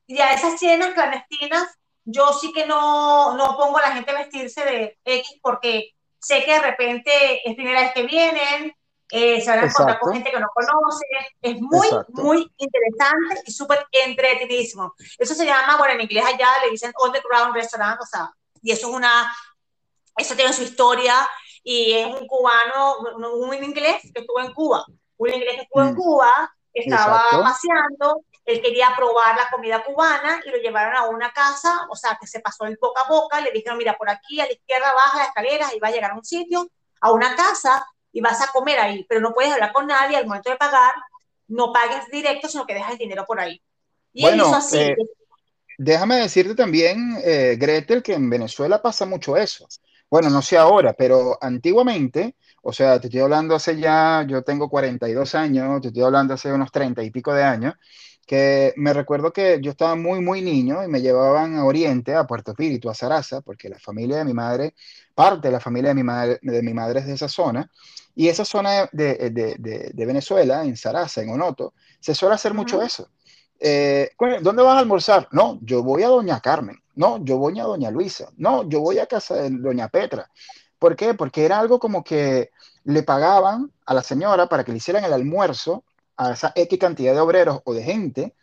y 0.06 0.20
a 0.20 0.32
esas 0.32 0.58
cenas 0.58 0.92
clandestinas, 0.94 1.68
yo 2.04 2.32
sí 2.32 2.52
que 2.52 2.66
no, 2.66 3.36
no 3.36 3.56
pongo 3.56 3.78
a 3.78 3.82
la 3.82 3.92
gente 3.92 4.10
a 4.10 4.18
vestirse 4.18 4.64
de 4.64 4.98
X 5.04 5.38
porque 5.42 5.94
sé 6.18 6.44
que 6.44 6.52
de 6.52 6.60
repente 6.60 7.48
es 7.48 7.54
primera 7.54 7.80
vez 7.80 7.92
que 7.94 8.02
vienen, 8.02 8.74
eh, 9.10 9.40
se 9.40 9.50
van 9.50 9.60
a 9.60 9.64
encontrar 9.64 9.98
con 9.98 10.12
gente 10.12 10.30
que 10.30 10.40
no 10.40 10.48
conoce. 10.52 11.04
Es 11.40 11.60
muy, 11.60 11.88
muy 12.08 12.52
interesante 12.56 13.42
y 13.46 13.52
súper 13.52 13.86
entretenidísimo. 13.92 14.94
Eso 15.18 15.34
se 15.34 15.46
llama, 15.46 15.78
bueno, 15.78 15.94
en 15.94 16.02
inglés 16.02 16.24
allá 16.26 16.48
le 16.64 16.70
dicen 16.70 16.92
on 16.98 17.12
the 17.12 17.22
ground 17.26 17.54
restaurant, 17.54 18.00
o 18.00 18.06
sea, 18.06 18.30
y 18.62 18.72
eso 18.72 18.88
es 18.88 18.94
una, 18.94 19.34
eso 20.16 20.34
tiene 20.34 20.52
su 20.52 20.62
historia 20.62 21.14
y 21.62 21.92
es 21.92 22.06
un 22.06 22.26
cubano, 22.26 22.96
un 23.16 23.54
inglés 23.54 24.02
que 24.12 24.20
estuvo 24.20 24.40
en 24.40 24.52
Cuba, 24.52 24.84
un 25.16 25.28
inglés 25.28 25.54
que 25.56 25.62
estuvo 25.62 25.82
en 25.82 25.92
mm. 25.92 25.96
Cuba, 25.96 26.54
estaba 26.72 27.22
paseando 27.30 28.22
él 28.44 28.60
quería 28.60 28.92
probar 28.96 29.36
la 29.36 29.48
comida 29.50 29.82
cubana 29.82 30.40
y 30.44 30.50
lo 30.50 30.58
llevaron 30.58 30.94
a 30.94 31.08
una 31.08 31.32
casa, 31.32 31.86
o 31.88 31.96
sea, 31.96 32.18
que 32.20 32.26
se 32.26 32.40
pasó 32.40 32.64
el 32.66 32.76
boca 32.80 33.02
a 33.02 33.08
boca, 33.08 33.40
le 33.40 33.50
dijeron, 33.52 33.78
mira, 33.78 33.96
por 33.96 34.10
aquí 34.10 34.40
a 34.40 34.46
la 34.46 34.52
izquierda 34.52 34.92
baja 34.92 35.18
las 35.18 35.28
escaleras 35.28 35.74
y 35.74 35.78
va 35.78 35.88
a 35.88 35.92
llegar 35.92 36.10
a 36.10 36.14
un 36.14 36.24
sitio, 36.24 36.68
a 37.00 37.12
una 37.12 37.34
casa 37.36 37.86
y 38.12 38.20
vas 38.20 38.40
a 38.42 38.52
comer 38.52 38.78
ahí, 38.78 39.06
pero 39.08 39.20
no 39.20 39.32
puedes 39.32 39.52
hablar 39.52 39.72
con 39.72 39.86
nadie 39.86 40.16
al 40.16 40.26
momento 40.26 40.50
de 40.50 40.56
pagar, 40.56 40.94
no 41.48 41.72
pagues 41.72 42.06
directo, 42.10 42.48
sino 42.48 42.66
que 42.66 42.74
dejas 42.74 42.92
el 42.92 42.98
dinero 42.98 43.24
por 43.26 43.40
ahí. 43.40 43.62
Y 44.12 44.22
bueno, 44.22 44.44
él 44.44 44.48
hizo 44.48 44.56
así. 44.56 44.78
Eh, 44.78 44.96
déjame 45.78 46.16
decirte 46.16 46.54
también, 46.54 47.18
eh, 47.24 47.56
Gretel, 47.58 48.02
que 48.02 48.12
en 48.12 48.28
Venezuela 48.28 48.80
pasa 48.82 49.06
mucho 49.06 49.36
eso. 49.36 49.66
Bueno, 50.14 50.30
no 50.30 50.42
sé 50.42 50.56
ahora, 50.56 50.92
pero 50.92 51.36
antiguamente, 51.40 52.36
o 52.62 52.72
sea, 52.72 53.00
te 53.00 53.08
estoy 53.08 53.20
hablando 53.20 53.56
hace 53.56 53.80
ya, 53.80 54.24
yo 54.28 54.44
tengo 54.44 54.68
42 54.68 55.34
años, 55.34 55.80
te 55.80 55.88
estoy 55.88 56.04
hablando 56.04 56.34
hace 56.34 56.52
unos 56.52 56.70
30 56.70 57.02
y 57.02 57.10
pico 57.10 57.34
de 57.34 57.42
años, 57.42 57.74
que 58.24 58.72
me 58.76 58.92
recuerdo 58.92 59.32
que 59.32 59.58
yo 59.60 59.72
estaba 59.72 59.96
muy, 59.96 60.20
muy 60.20 60.40
niño 60.40 60.84
y 60.84 60.86
me 60.86 61.00
llevaban 61.00 61.56
a 61.56 61.64
Oriente, 61.64 62.14
a 62.14 62.28
Puerto 62.28 62.52
Espíritu, 62.52 62.88
a 62.88 62.94
Sarasa, 62.94 63.40
porque 63.40 63.68
la 63.68 63.80
familia 63.80 64.18
de 64.18 64.24
mi 64.24 64.34
madre, 64.34 64.76
parte 65.16 65.48
de 65.48 65.52
la 65.52 65.58
familia 65.58 65.88
de 65.88 65.94
mi 65.96 66.04
madre, 66.04 66.38
de 66.42 66.62
mi 66.62 66.74
madre 66.74 67.00
es 67.00 67.06
de 67.06 67.14
esa 67.14 67.28
zona, 67.28 67.68
y 68.14 68.28
esa 68.28 68.44
zona 68.44 68.88
de, 68.92 69.30
de, 69.32 69.56
de, 69.92 70.06
Venezuela, 70.06 70.64
en 70.64 70.76
Sarasa, 70.76 71.22
en 71.22 71.30
Onoto, 71.30 71.74
se 71.98 72.14
suele 72.14 72.36
hacer 72.36 72.54
mucho 72.54 72.80
eso. 72.80 73.08
Eh, 73.58 74.10
¿Dónde 74.42 74.62
vas 74.62 74.76
a 74.76 74.78
almorzar? 74.78 75.26
No, 75.32 75.58
yo 75.60 75.82
voy 75.82 76.04
a 76.04 76.08
Doña 76.08 76.38
Carmen. 76.38 76.83
No, 76.94 77.24
yo 77.24 77.38
voy 77.38 77.58
a 77.60 77.64
Doña 77.64 77.90
Luisa. 77.90 78.30
No, 78.36 78.68
yo 78.68 78.80
voy 78.80 78.98
a 78.98 79.06
casa 79.06 79.34
de 79.36 79.50
Doña 79.50 79.88
Petra. 79.88 80.30
¿Por 80.78 80.96
qué? 80.96 81.14
Porque 81.14 81.44
era 81.44 81.58
algo 81.58 81.78
como 81.78 82.04
que 82.04 82.50
le 82.84 83.02
pagaban 83.02 83.72
a 83.86 83.94
la 83.94 84.02
señora 84.02 84.48
para 84.48 84.64
que 84.64 84.72
le 84.72 84.78
hicieran 84.78 85.04
el 85.04 85.12
almuerzo 85.12 85.84
a 86.16 86.32
esa 86.32 86.52
X 86.54 86.78
cantidad 86.78 87.12
de 87.12 87.20
obreros 87.20 87.60
o 87.64 87.74
de 87.74 87.82
gente 87.82 88.34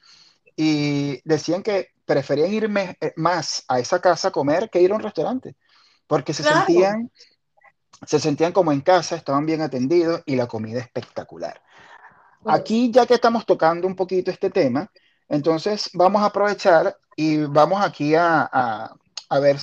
y 0.55 1.21
decían 1.23 1.63
que 1.63 1.89
preferían 2.05 2.51
ir 2.51 2.69
eh, 2.99 3.13
más 3.15 3.63
a 3.67 3.79
esa 3.79 4.01
casa 4.01 4.29
a 4.29 4.31
comer 4.31 4.69
que 4.69 4.81
ir 4.81 4.91
a 4.91 4.95
un 4.95 5.01
restaurante, 5.01 5.55
porque 6.07 6.33
se 6.33 6.43
sentían 6.43 7.11
se 8.05 8.19
sentían 8.19 8.51
como 8.51 8.71
en 8.71 8.81
casa, 8.81 9.15
estaban 9.15 9.45
bien 9.45 9.61
atendidos 9.61 10.23
y 10.25 10.35
la 10.35 10.47
comida 10.47 10.79
espectacular. 10.79 11.61
Aquí, 12.45 12.91
ya 12.91 13.05
que 13.05 13.13
estamos 13.13 13.45
tocando 13.45 13.85
un 13.85 13.95
poquito 13.95 14.31
este 14.31 14.49
tema, 14.49 14.91
entonces 15.29 15.89
vamos 15.93 16.23
a 16.23 16.25
aprovechar 16.25 16.97
y 17.21 17.45
vamos 17.45 17.83
aquí 17.83 18.15
a, 18.15 18.49
a, 18.51 18.95
a 19.29 19.39
ver 19.39 19.57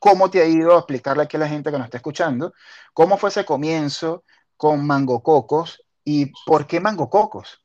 cómo 0.00 0.30
te 0.30 0.40
ha 0.40 0.46
ido 0.46 0.74
a 0.74 0.78
explicarle 0.78 1.24
aquí 1.24 1.36
a 1.36 1.40
la 1.40 1.48
gente 1.48 1.70
que 1.70 1.78
nos 1.78 1.86
está 1.86 1.98
escuchando, 1.98 2.52
cómo 2.92 3.16
fue 3.16 3.30
ese 3.30 3.44
comienzo 3.44 4.24
con 4.56 4.86
Mango 4.86 5.22
Cocos 5.22 5.82
¿Y 6.04 6.32
por 6.44 6.66
qué 6.66 6.80
mango 6.80 7.08
cocos? 7.08 7.62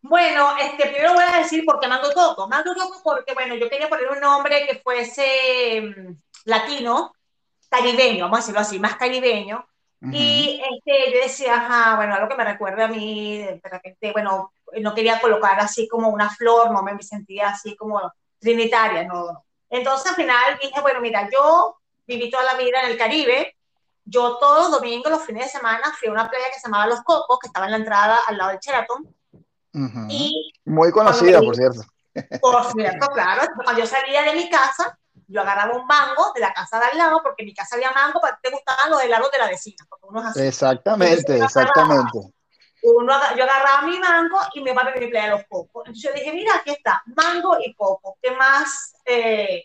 Bueno, 0.00 0.56
este, 0.58 0.88
primero 0.88 1.14
voy 1.14 1.24
a 1.24 1.38
decir 1.38 1.64
por 1.64 1.78
qué 1.80 1.88
mango 1.88 2.10
coco. 2.14 2.48
Mango 2.48 2.74
coco 2.74 3.00
porque, 3.02 3.34
bueno, 3.34 3.54
yo 3.54 3.68
quería 3.68 3.88
poner 3.88 4.08
un 4.08 4.20
nombre 4.20 4.66
que 4.66 4.78
fuese 4.78 5.82
mm, 5.82 6.14
latino, 6.46 7.14
caribeño, 7.68 8.24
vamos 8.24 8.38
a 8.38 8.40
decirlo 8.40 8.60
así, 8.60 8.78
más 8.78 8.96
caribeño. 8.96 9.66
Y 10.12 10.60
este, 10.70 11.14
yo 11.14 11.22
decía, 11.22 11.54
ajá, 11.54 11.96
bueno, 11.96 12.14
algo 12.14 12.28
que 12.28 12.36
me 12.36 12.44
recuerde 12.44 12.82
a 12.82 12.88
mí, 12.88 13.38
de 13.38 13.58
repente, 13.62 14.12
bueno, 14.12 14.52
no 14.80 14.94
quería 14.94 15.20
colocar 15.20 15.58
así 15.60 15.88
como 15.88 16.08
una 16.08 16.30
flor, 16.30 16.70
no 16.70 16.82
me 16.82 17.00
sentía 17.02 17.50
así 17.50 17.76
como 17.76 18.00
trinitaria, 18.38 19.04
no. 19.04 19.44
Entonces 19.70 20.10
al 20.10 20.16
final 20.16 20.58
dije, 20.62 20.80
bueno, 20.80 21.00
mira, 21.00 21.28
yo 21.32 21.76
viví 22.06 22.30
toda 22.30 22.44
la 22.44 22.54
vida 22.54 22.82
en 22.82 22.92
el 22.92 22.98
Caribe, 22.98 23.56
yo 24.04 24.36
todos 24.36 24.64
los 24.64 24.72
domingos, 24.72 25.10
los 25.10 25.24
fines 25.24 25.44
de 25.44 25.58
semana, 25.58 25.92
fui 25.98 26.08
a 26.08 26.12
una 26.12 26.28
playa 26.28 26.46
que 26.52 26.60
se 26.60 26.68
llamaba 26.68 26.86
Los 26.86 27.02
Cocos, 27.02 27.38
que 27.40 27.46
estaba 27.46 27.66
en 27.66 27.72
la 27.72 27.78
entrada 27.78 28.18
al 28.26 28.36
lado 28.36 28.50
del 28.50 28.60
Sheraton. 28.60 29.14
y 30.08 30.52
Muy 30.64 30.92
conocida, 30.92 31.40
por 31.40 31.56
cierto. 31.56 31.82
Por 32.40 32.72
cierto, 32.72 33.08
claro. 33.08 33.42
Cuando 33.64 33.80
yo 33.80 33.86
salía 33.86 34.22
de 34.22 34.34
mi 34.34 34.48
casa, 34.48 34.96
yo 35.26 35.40
agarraba 35.40 35.76
un 35.76 35.86
mango 35.86 36.32
de 36.34 36.40
la 36.40 36.52
casa 36.52 36.78
de 36.78 36.86
al 36.86 36.98
lado, 36.98 37.20
porque 37.22 37.42
en 37.42 37.46
mi 37.46 37.54
casa 37.54 37.76
había 37.76 37.90
mango, 37.92 38.20
porque 38.20 38.36
te 38.42 38.50
gustaban 38.50 38.90
los 38.90 39.02
helados 39.02 39.30
de 39.30 39.38
la 39.38 39.48
vecina. 39.48 39.84
Exactamente, 40.36 41.38
exactamente. 41.38 42.33
Uno, 42.86 43.14
yo 43.36 43.44
agarraba 43.44 43.82
mi 43.82 43.98
mango 43.98 44.38
y 44.52 44.60
me 44.60 44.72
iba 44.72 44.82
a 44.82 44.94
mi 44.94 45.06
playa 45.06 45.30
Los 45.30 45.44
Cocos. 45.48 45.86
Entonces 45.86 46.02
yo 46.02 46.12
dije, 46.12 46.32
mira, 46.34 46.56
aquí 46.56 46.70
está, 46.70 47.02
mango 47.16 47.56
y 47.64 47.74
coco. 47.74 48.18
¿Qué 48.20 48.30
más 48.32 48.94
eh, 49.06 49.64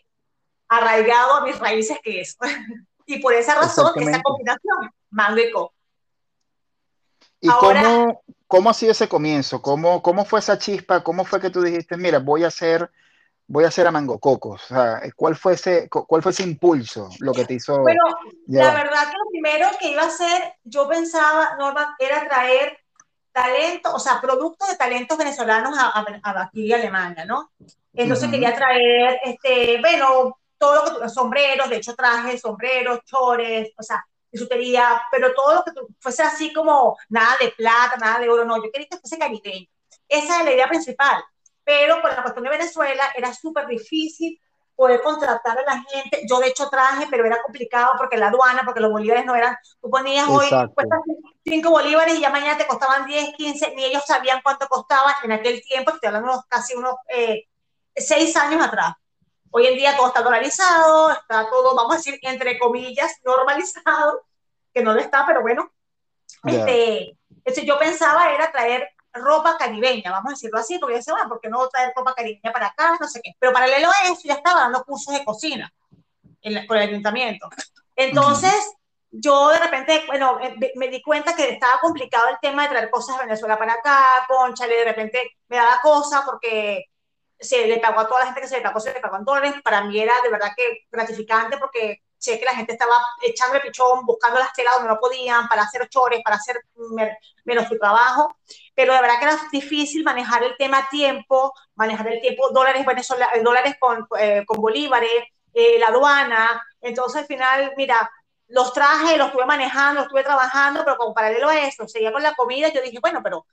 arraigado 0.70 1.36
a 1.36 1.42
mis 1.42 1.60
raíces 1.60 2.00
que 2.02 2.22
eso? 2.22 2.38
Y 3.12 3.18
por 3.18 3.34
esa 3.34 3.56
razón, 3.56 3.92
esa 3.96 4.22
combinación, 4.22 4.92
mango 5.10 5.40
y 5.40 5.52
coco. 5.52 5.74
¿Y 7.42 7.48
cómo, 7.48 8.22
cómo 8.46 8.70
ha 8.70 8.74
sido 8.76 8.92
ese 8.92 9.10
comienzo? 9.10 9.64
¿Cómo, 9.64 10.04
¿Cómo 10.04 10.26
fue 10.26 10.40
esa 10.40 10.60
chispa? 10.60 11.04
¿Cómo 11.04 11.26
fue 11.26 11.42
que 11.42 11.50
tú 11.50 11.64
dijiste, 11.64 11.98
mira, 11.98 12.20
voy 12.20 12.44
a 12.44 12.50
hacer 12.50 12.92
voy 13.50 13.64
a 13.64 13.70
hacer 13.70 13.88
a 13.88 13.92
Mango 13.92 14.20
Cocos. 14.20 14.64
O 14.64 14.68
sea, 14.68 15.02
¿cuál, 15.16 15.36
fue 15.36 15.54
ese, 15.54 15.90
¿Cuál 15.90 16.22
fue 16.22 16.32
ese 16.32 16.44
impulso 16.44 17.10
lo 17.20 17.34
que 17.34 17.46
te 17.46 17.56
hizo? 17.56 17.82
Bueno, 17.82 18.04
la 18.46 18.74
verdad 18.76 19.10
que 19.10 19.18
lo 19.18 19.30
primero 19.32 19.68
que 19.80 19.90
iba 19.90 20.04
a 20.04 20.08
hacer, 20.08 20.54
yo 20.64 20.88
pensaba, 20.88 21.56
Norma, 21.58 21.96
era 21.98 22.28
traer 22.30 22.78
talento, 23.32 23.94
o 23.94 24.00
sea, 24.00 24.20
productos 24.22 24.68
de 24.68 24.76
talentos 24.76 25.18
venezolanos 25.18 25.78
a, 25.78 26.00
a, 26.00 26.42
aquí 26.42 26.72
a 26.72 26.76
Alemania, 26.76 27.26
¿no? 27.26 27.52
Entonces 27.94 28.30
quería 28.30 28.56
traer, 28.56 29.20
este, 29.24 29.80
bueno, 29.82 30.38
todo 30.58 30.94
lo 30.94 31.02
que 31.02 31.10
sombreros, 31.10 31.70
de 31.70 31.78
hecho 31.78 31.96
trajes, 31.96 32.42
sombreros, 32.42 33.00
chores, 33.06 33.72
o 33.78 33.84
sea, 33.84 34.06
bisutería, 34.32 35.02
pero 35.12 35.34
todo 35.34 35.56
lo 35.56 35.64
que 35.64 35.72
fuese 36.00 36.24
así 36.24 36.54
como 36.54 36.98
nada 37.10 37.36
de 37.42 37.50
plata, 37.50 37.98
nada 37.98 38.20
de 38.20 38.30
oro, 38.30 38.46
no, 38.46 38.58
yo 38.58 38.72
quería 38.72 38.88
que 38.90 38.98
fuese 38.98 39.18
caribeño. 39.18 39.68
Esa 40.08 40.40
es 40.40 40.46
la 40.46 40.54
idea 40.54 40.68
principal. 40.68 41.24
Pero 41.64 42.02
por 42.02 42.12
la 42.12 42.22
cuestión 42.22 42.44
de 42.44 42.50
Venezuela 42.50 43.04
era 43.16 43.34
súper 43.34 43.68
difícil 43.68 44.40
poder 44.80 45.02
contratar 45.02 45.60
a 45.60 45.64
la 45.64 45.84
gente. 45.84 46.22
Yo 46.26 46.40
de 46.40 46.48
hecho 46.48 46.70
traje, 46.70 47.06
pero 47.12 47.26
era 47.26 47.42
complicado 47.42 47.92
porque 47.98 48.16
la 48.16 48.28
aduana, 48.28 48.62
porque 48.64 48.80
los 48.80 48.90
bolívares 48.90 49.26
no 49.26 49.36
eran, 49.36 49.58
tú 49.82 49.90
ponías 49.90 50.26
hoy, 50.30 50.48
cuesta 50.74 50.96
5 51.44 51.70
bolívares 51.70 52.16
y 52.16 52.22
ya 52.22 52.30
mañana 52.30 52.58
te 52.58 52.66
costaban 52.66 53.06
10, 53.06 53.36
15, 53.36 53.76
ni 53.76 53.84
ellos 53.84 54.04
sabían 54.08 54.40
cuánto 54.42 54.70
costaban 54.70 55.14
en 55.24 55.34
aquel 55.34 55.62
tiempo, 55.64 55.92
estoy 55.92 56.08
hablando 56.08 56.46
casi 56.48 56.76
unos 56.78 56.96
eh, 57.10 57.44
6 57.94 58.38
años 58.38 58.66
atrás. 58.66 58.94
Hoy 59.52 59.68
en 59.68 59.76
día 59.76 59.98
todo 59.98 60.08
está 60.08 60.22
dolarizado, 60.22 61.12
está 61.12 61.50
todo, 61.50 61.76
vamos 61.76 61.96
a 61.96 61.98
decir, 61.98 62.18
entre 62.22 62.58
comillas, 62.58 63.18
normalizado, 63.26 64.22
que 64.74 64.82
no 64.82 64.94
lo 64.94 65.02
está, 65.02 65.26
pero 65.26 65.42
bueno. 65.42 65.70
Este, 66.46 67.18
este, 67.44 67.66
yo 67.66 67.78
pensaba 67.78 68.32
era 68.32 68.50
traer 68.50 68.88
ropa 69.14 69.58
caribeña, 69.58 70.12
vamos 70.12 70.32
a 70.32 70.36
decirlo 70.36 70.60
así, 70.60 70.78
porque 70.78 70.98
decía, 70.98 71.14
bueno, 71.14 71.30
¿por 71.30 71.42
qué 71.42 71.50
no 71.50 71.68
traer 71.70 71.92
ropa 71.96 72.14
caribeña 72.14 72.52
para 72.52 72.68
acá? 72.68 72.98
No 73.00 73.08
sé 73.08 73.22
qué. 73.24 73.32
Pero 73.40 73.54
paralelo 73.54 73.90
a 73.90 74.12
eso, 74.12 74.22
ya 74.24 74.36
estaba 74.36 74.62
dando 74.62 74.84
cursos 74.84 75.14
de 75.14 75.26
cocina 75.26 75.72
en 76.42 76.66
con 76.68 76.78
el 76.78 76.90
ayuntamiento. 76.90 77.50
Entonces, 77.96 78.54
yo 79.12 79.50
de 79.50 79.60
repente, 79.60 80.04
bueno, 80.08 80.40
me, 80.76 80.88
di 80.88 81.02
cuenta 81.02 81.36
que 81.36 81.50
estaba 81.50 81.80
complicado 81.80 82.30
el 82.30 82.38
tema 82.42 82.64
de 82.64 82.70
traer 82.70 82.90
cosas 82.90 83.18
de 83.18 83.26
Venezuela 83.26 83.58
para 83.58 83.74
acá, 83.74 84.26
conchale, 84.28 84.76
de 84.76 84.86
repente 84.86 85.38
me 85.48 85.58
daba 85.58 85.80
cosa 85.82 86.24
porque 86.26 86.86
se 87.40 87.68
le 87.68 87.80
pagó 87.80 88.02
a 88.02 88.08
toda 88.08 88.22
la 88.22 88.26
gente 88.28 88.42
que 88.42 88.48
se 88.48 88.58
le 88.58 88.62
pagó, 88.62 88.80
se 88.80 88.94
le 88.94 89.00
pagó 89.00 89.18
en 89.18 89.26
dólares. 89.26 89.56
Para 89.64 89.84
mí 89.84 90.00
era 90.00 90.14
de 90.22 90.30
verdad 90.30 90.52
que 90.56 90.86
gratificante 90.92 91.58
porque 91.58 92.02
sé 92.18 92.38
que 92.38 92.46
la 92.46 92.56
gente 92.56 92.74
estaba 92.74 92.96
echando 93.24 93.56
el 93.56 93.62
pichón, 93.62 94.06
buscando 94.06 94.40
las 94.40 94.54
telas 94.54 94.76
donde 94.76 94.90
no 94.90 95.00
podían, 95.00 95.48
para 95.48 95.64
hacer 95.64 95.88
chores, 95.88 96.22
para 96.24 96.36
hacer 96.36 96.62
menos 97.46 97.68
su 97.68 97.78
trabajo. 97.80 98.36
Pero 98.80 98.94
de 98.94 99.02
verdad 99.02 99.20
que 99.20 99.26
era 99.26 99.38
difícil 99.52 100.06
manejar 100.06 100.42
el 100.42 100.56
tema 100.56 100.88
tiempo, 100.90 101.54
manejar 101.76 102.08
el 102.14 102.22
tiempo, 102.22 102.50
dólares, 102.52 102.86
venezolanos, 102.86 103.44
dólares 103.44 103.76
con, 103.78 104.08
eh, 104.18 104.46
con 104.48 104.62
bolívares, 104.62 105.12
eh, 105.54 105.78
la 105.78 105.88
aduana. 105.88 106.66
Entonces 106.80 107.24
al 107.24 107.28
final, 107.28 107.74
mira, 107.76 108.10
los 108.48 108.72
trajes, 108.72 109.18
los 109.18 109.28
estuve 109.28 109.46
manejando, 109.46 109.96
los 109.96 110.04
estuve 110.06 110.24
trabajando, 110.24 110.86
pero 110.86 110.96
como 110.96 111.14
paralelo 111.14 111.50
a 111.50 111.60
eso, 111.60 111.90
seguía 111.90 112.14
con 112.14 112.24
la 112.24 112.34
comida, 112.36 112.70
yo 112.70 112.82
dije, 112.82 113.00
bueno, 113.02 113.20
pero 113.22 113.46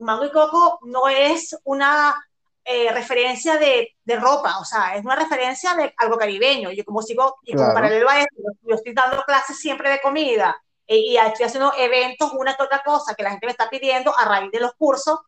mango 0.00 0.26
y 0.26 0.32
coco 0.32 0.80
no 0.82 1.08
es 1.08 1.56
una 1.64 2.22
eh, 2.62 2.92
referencia 2.92 3.56
de, 3.56 3.96
de, 4.04 4.16
ropa, 4.16 4.58
o 4.58 4.66
sea, 4.66 4.96
es 4.96 5.02
una 5.02 5.16
referencia 5.16 5.74
de 5.76 5.94
algo 5.96 6.18
caribeño. 6.18 6.72
Yo 6.72 6.84
como 6.84 7.00
sigo, 7.00 7.38
y 7.42 7.54
como 7.54 7.72
paralelo 7.72 8.10
a 8.10 8.18
eso, 8.18 8.28
yo 8.60 8.74
estoy 8.74 8.92
dando 8.92 9.22
clases 9.22 9.58
siempre 9.58 9.88
de 9.88 10.02
comida 10.02 10.54
eh, 10.54 10.67
y 10.96 11.16
estoy 11.16 11.46
haciendo 11.46 11.72
eventos, 11.76 12.32
una 12.32 12.54
que 12.54 12.62
otra 12.62 12.82
cosa 12.82 13.14
que 13.14 13.22
la 13.22 13.30
gente 13.30 13.46
me 13.46 13.52
está 13.52 13.68
pidiendo 13.68 14.16
a 14.16 14.24
raíz 14.24 14.50
de 14.50 14.60
los 14.60 14.72
cursos. 14.74 15.18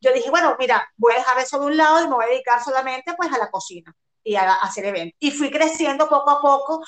Yo 0.00 0.12
dije, 0.12 0.30
bueno, 0.30 0.56
mira, 0.58 0.88
voy 0.96 1.12
a 1.12 1.16
dejar 1.16 1.38
eso 1.38 1.58
de 1.58 1.66
un 1.66 1.76
lado 1.76 2.00
y 2.02 2.08
me 2.08 2.14
voy 2.14 2.24
a 2.24 2.28
dedicar 2.28 2.62
solamente 2.62 3.14
pues 3.16 3.32
a 3.32 3.38
la 3.38 3.50
cocina 3.50 3.94
y 4.22 4.36
a, 4.36 4.50
a 4.52 4.54
hacer 4.56 4.84
eventos. 4.86 5.16
Y 5.20 5.30
fui 5.32 5.50
creciendo 5.50 6.08
poco 6.08 6.30
a 6.30 6.40
poco 6.40 6.84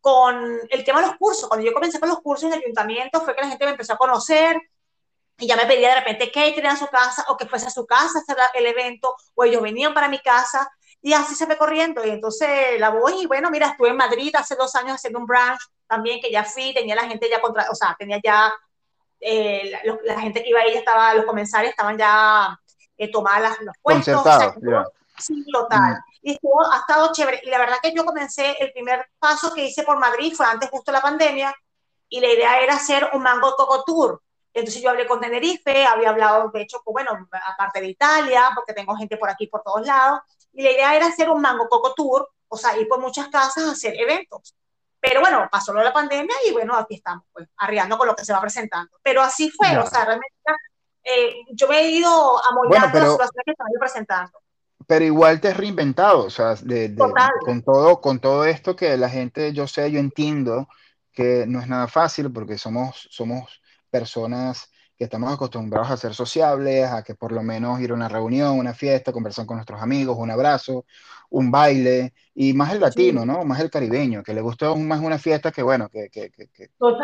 con 0.00 0.60
el 0.68 0.84
tema 0.84 1.00
de 1.00 1.06
los 1.08 1.16
cursos. 1.16 1.48
Cuando 1.48 1.64
yo 1.64 1.72
comencé 1.72 1.98
con 2.00 2.08
los 2.08 2.20
cursos 2.20 2.44
en 2.44 2.54
el 2.54 2.60
ayuntamiento 2.60 3.20
fue 3.22 3.34
que 3.34 3.42
la 3.42 3.48
gente 3.48 3.64
me 3.64 3.70
empezó 3.72 3.94
a 3.94 3.98
conocer, 3.98 4.60
y 5.38 5.46
ya 5.46 5.56
me 5.56 5.66
pedía 5.66 5.88
de 5.88 6.00
repente 6.00 6.30
que 6.30 6.62
a 6.66 6.76
su 6.76 6.86
casa 6.86 7.24
o 7.28 7.36
que 7.36 7.46
fuese 7.46 7.66
a 7.66 7.70
su 7.70 7.86
casa 7.86 8.18
a 8.18 8.22
hacer 8.22 8.36
el 8.54 8.66
evento 8.66 9.16
o 9.34 9.44
ellos 9.44 9.62
venían 9.62 9.94
para 9.94 10.08
mi 10.08 10.18
casa 10.20 10.70
y 11.04 11.12
así 11.12 11.34
se 11.34 11.44
fue 11.44 11.58
corriendo 11.58 12.02
y 12.02 12.08
entonces 12.08 12.80
la 12.80 12.88
voy 12.88 13.20
y 13.20 13.26
bueno, 13.26 13.50
mira, 13.50 13.66
estuve 13.66 13.90
en 13.90 13.96
Madrid 13.96 14.34
hace 14.38 14.56
dos 14.56 14.74
años 14.74 14.94
haciendo 14.94 15.18
un 15.18 15.26
brunch 15.26 15.60
también 15.86 16.18
que 16.18 16.30
ya 16.30 16.44
fui, 16.44 16.72
tenía 16.72 16.94
la 16.94 17.06
gente 17.06 17.28
ya 17.28 17.42
contra, 17.42 17.70
o 17.70 17.74
sea, 17.74 17.94
tenía 17.98 18.18
ya 18.24 18.50
eh, 19.20 19.70
la, 20.02 20.18
gente 20.18 20.42
que 20.42 20.48
iba 20.48 20.60
ahí, 20.60 20.72
estaba, 20.72 21.12
los 21.12 21.26
comensales 21.26 21.72
estaban 21.72 21.98
ya 21.98 22.58
eh, 22.96 23.12
tomaba 23.12 23.38
las, 23.38 23.60
los 23.60 23.76
puestos. 23.82 24.16
O 24.18 24.22
sea, 24.22 24.54
sí, 25.18 25.44
total. 25.52 25.92
Mm. 25.92 26.02
Y 26.22 26.32
estuvo, 26.32 26.72
ha 26.72 26.78
estado 26.78 27.12
chévere. 27.12 27.42
Y 27.44 27.50
la 27.50 27.58
verdad 27.58 27.76
que 27.82 27.92
yo 27.92 28.06
comencé, 28.06 28.56
el 28.58 28.72
primer 28.72 29.06
paso 29.18 29.52
que 29.52 29.66
hice 29.66 29.82
por 29.82 29.98
Madrid 29.98 30.32
fue 30.34 30.46
antes 30.46 30.70
justo 30.70 30.90
la 30.90 31.02
pandemia, 31.02 31.54
y 32.08 32.20
la 32.20 32.28
idea 32.28 32.60
era 32.60 32.76
hacer 32.76 33.10
un 33.12 33.22
Mango 33.22 33.54
Coco 33.56 33.84
Tour. 33.84 34.22
Entonces 34.54 34.80
yo 34.80 34.88
hablé 34.88 35.06
con 35.06 35.20
Tenerife, 35.20 35.84
había 35.84 36.08
hablado, 36.08 36.50
de 36.50 36.62
hecho, 36.62 36.80
bueno, 36.86 37.28
aparte 37.46 37.82
de 37.82 37.88
Italia, 37.88 38.50
porque 38.54 38.72
tengo 38.72 38.96
gente 38.96 39.18
por 39.18 39.28
aquí, 39.28 39.48
por 39.48 39.62
todos 39.62 39.86
lados, 39.86 40.20
y 40.54 40.62
la 40.62 40.70
idea 40.70 40.94
era 40.96 41.06
hacer 41.06 41.28
un 41.28 41.40
Mango 41.40 41.68
Coco 41.68 41.94
Tour, 41.94 42.28
o 42.48 42.56
sea, 42.56 42.76
ir 42.78 42.88
por 42.88 43.00
muchas 43.00 43.28
casas 43.28 43.64
a 43.64 43.72
hacer 43.72 43.94
eventos. 43.98 44.54
Pero 45.00 45.20
bueno, 45.20 45.46
pasó 45.50 45.72
lo 45.72 45.80
de 45.80 45.86
la 45.86 45.92
pandemia 45.92 46.34
y 46.48 46.52
bueno, 46.52 46.74
aquí 46.74 46.94
estamos, 46.94 47.24
pues, 47.32 47.46
arriando 47.58 47.98
con 47.98 48.06
lo 48.06 48.16
que 48.16 48.24
se 48.24 48.32
va 48.32 48.40
presentando. 48.40 48.96
Pero 49.02 49.20
así 49.20 49.50
fue, 49.50 49.76
o 49.76 49.86
sea, 49.86 50.04
realmente 50.04 50.34
eh, 51.04 51.34
yo 51.52 51.68
me 51.68 51.80
he 51.80 51.90
ido 51.90 52.08
amoldando 52.46 52.68
bueno, 52.68 52.88
pero, 52.90 53.04
las 53.04 53.12
situaciones 53.12 53.44
que 53.44 53.50
están 53.50 53.66
presentando. 53.78 54.38
Pero 54.86 55.04
igual 55.04 55.40
te 55.40 55.48
has 55.48 55.56
reinventado, 55.56 56.24
o 56.24 56.30
sea, 56.30 56.54
de, 56.54 56.94
con, 57.44 57.62
todo, 57.62 58.00
con 58.00 58.18
todo 58.18 58.44
esto 58.44 58.76
que 58.76 58.96
la 58.96 59.10
gente, 59.10 59.52
yo 59.52 59.66
sé, 59.66 59.90
yo 59.90 59.98
entiendo 59.98 60.68
que 61.12 61.44
no 61.46 61.60
es 61.60 61.68
nada 61.68 61.86
fácil 61.86 62.32
porque 62.32 62.58
somos, 62.58 63.06
somos 63.10 63.62
personas 63.90 64.70
que 64.96 65.04
estamos 65.04 65.32
acostumbrados 65.32 65.90
a 65.90 65.96
ser 65.96 66.14
sociables, 66.14 66.88
a 66.88 67.02
que 67.02 67.14
por 67.14 67.32
lo 67.32 67.42
menos 67.42 67.80
ir 67.80 67.90
a 67.90 67.94
una 67.94 68.08
reunión, 68.08 68.58
una 68.58 68.74
fiesta, 68.74 69.12
conversar 69.12 69.46
con 69.46 69.56
nuestros 69.56 69.82
amigos, 69.82 70.16
un 70.18 70.30
abrazo, 70.30 70.84
un 71.30 71.50
baile, 71.50 72.14
y 72.34 72.52
más 72.52 72.72
el 72.72 72.80
latino, 72.80 73.26
¿no? 73.26 73.44
Más 73.44 73.60
el 73.60 73.70
caribeño, 73.70 74.22
que 74.22 74.34
le 74.34 74.40
gusta 74.40 74.72
más 74.74 75.00
una 75.00 75.18
fiesta 75.18 75.50
que, 75.50 75.62
bueno, 75.62 75.88
que, 75.88 76.08
que, 76.10 76.30
que, 76.30 76.48
que 76.48 76.70
con 76.78 76.96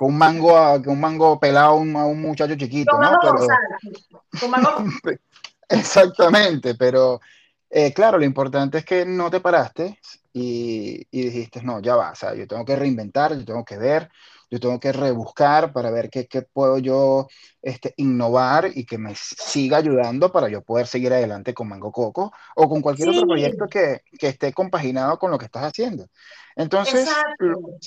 un 0.00 0.18
mango, 0.18 0.52
con 0.82 0.94
un 0.94 1.00
mango 1.00 1.38
pelado 1.38 1.72
a 1.72 1.74
un, 1.74 2.20
muchacho 2.22 2.56
chiquito, 2.56 2.98
¿no? 2.98 3.18
Pero, 3.20 4.48
mango... 4.48 4.70
Exactamente, 5.68 6.74
pero 6.74 7.20
eh, 7.68 7.92
claro, 7.92 8.18
lo 8.18 8.24
importante 8.24 8.78
es 8.78 8.84
que 8.84 9.04
no 9.04 9.30
te 9.30 9.40
paraste 9.40 9.98
y, 10.32 11.06
y 11.10 11.22
dijiste, 11.24 11.62
no, 11.62 11.80
ya 11.80 11.96
va, 11.96 12.12
o 12.12 12.14
sea, 12.14 12.34
yo 12.34 12.46
tengo 12.46 12.64
que 12.64 12.76
reinventar, 12.76 13.36
yo 13.36 13.44
tengo 13.44 13.64
que 13.64 13.76
ver, 13.76 14.10
yo 14.50 14.58
tengo 14.58 14.80
que 14.80 14.92
rebuscar 14.92 15.72
para 15.72 15.90
ver 15.90 16.10
qué, 16.10 16.26
qué 16.26 16.42
puedo 16.42 16.78
yo 16.78 17.28
este, 17.62 17.94
innovar 17.96 18.70
y 18.74 18.84
que 18.84 18.98
me 18.98 19.14
siga 19.14 19.76
ayudando 19.76 20.32
para 20.32 20.48
yo 20.48 20.62
poder 20.62 20.88
seguir 20.88 21.12
adelante 21.12 21.54
con 21.54 21.68
Mango 21.68 21.92
Coco 21.92 22.32
o 22.56 22.68
con 22.68 22.82
cualquier 22.82 23.10
otro 23.10 23.26
proyecto 23.28 23.68
que, 23.68 24.02
que, 24.18 24.28
esté 24.28 24.52
compaginado 24.52 25.18
con 25.18 25.30
lo 25.30 25.38
que 25.38 25.44
estás 25.44 25.62
haciendo. 25.62 26.08
Entonces, 26.56 27.08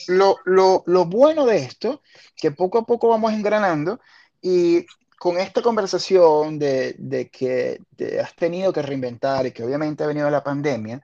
lo, 0.08 0.38
lo, 0.46 0.84
lo, 0.86 1.06
bueno 1.06 1.46
de 1.46 1.58
esto, 1.58 2.02
que 2.36 2.52
poco 2.52 2.78
a 2.78 2.86
poco 2.86 3.10
vamos 3.10 3.34
engranando 3.34 4.00
y 4.42 4.86
con 5.20 5.38
esta 5.38 5.62
conversación 5.62 6.60
de, 6.60 6.96
de 6.98 7.30
que 7.30 7.80
te 7.98 8.22
has 8.22 8.36
tenido 8.36 8.72
que 8.72 8.82
reinventar 8.82 9.46
y 9.46 9.52
que 9.52 9.64
obviamente 9.64 10.04
ha 10.04 10.08
venido 10.08 10.30
la 10.30 10.44
pandemia, 10.44 11.02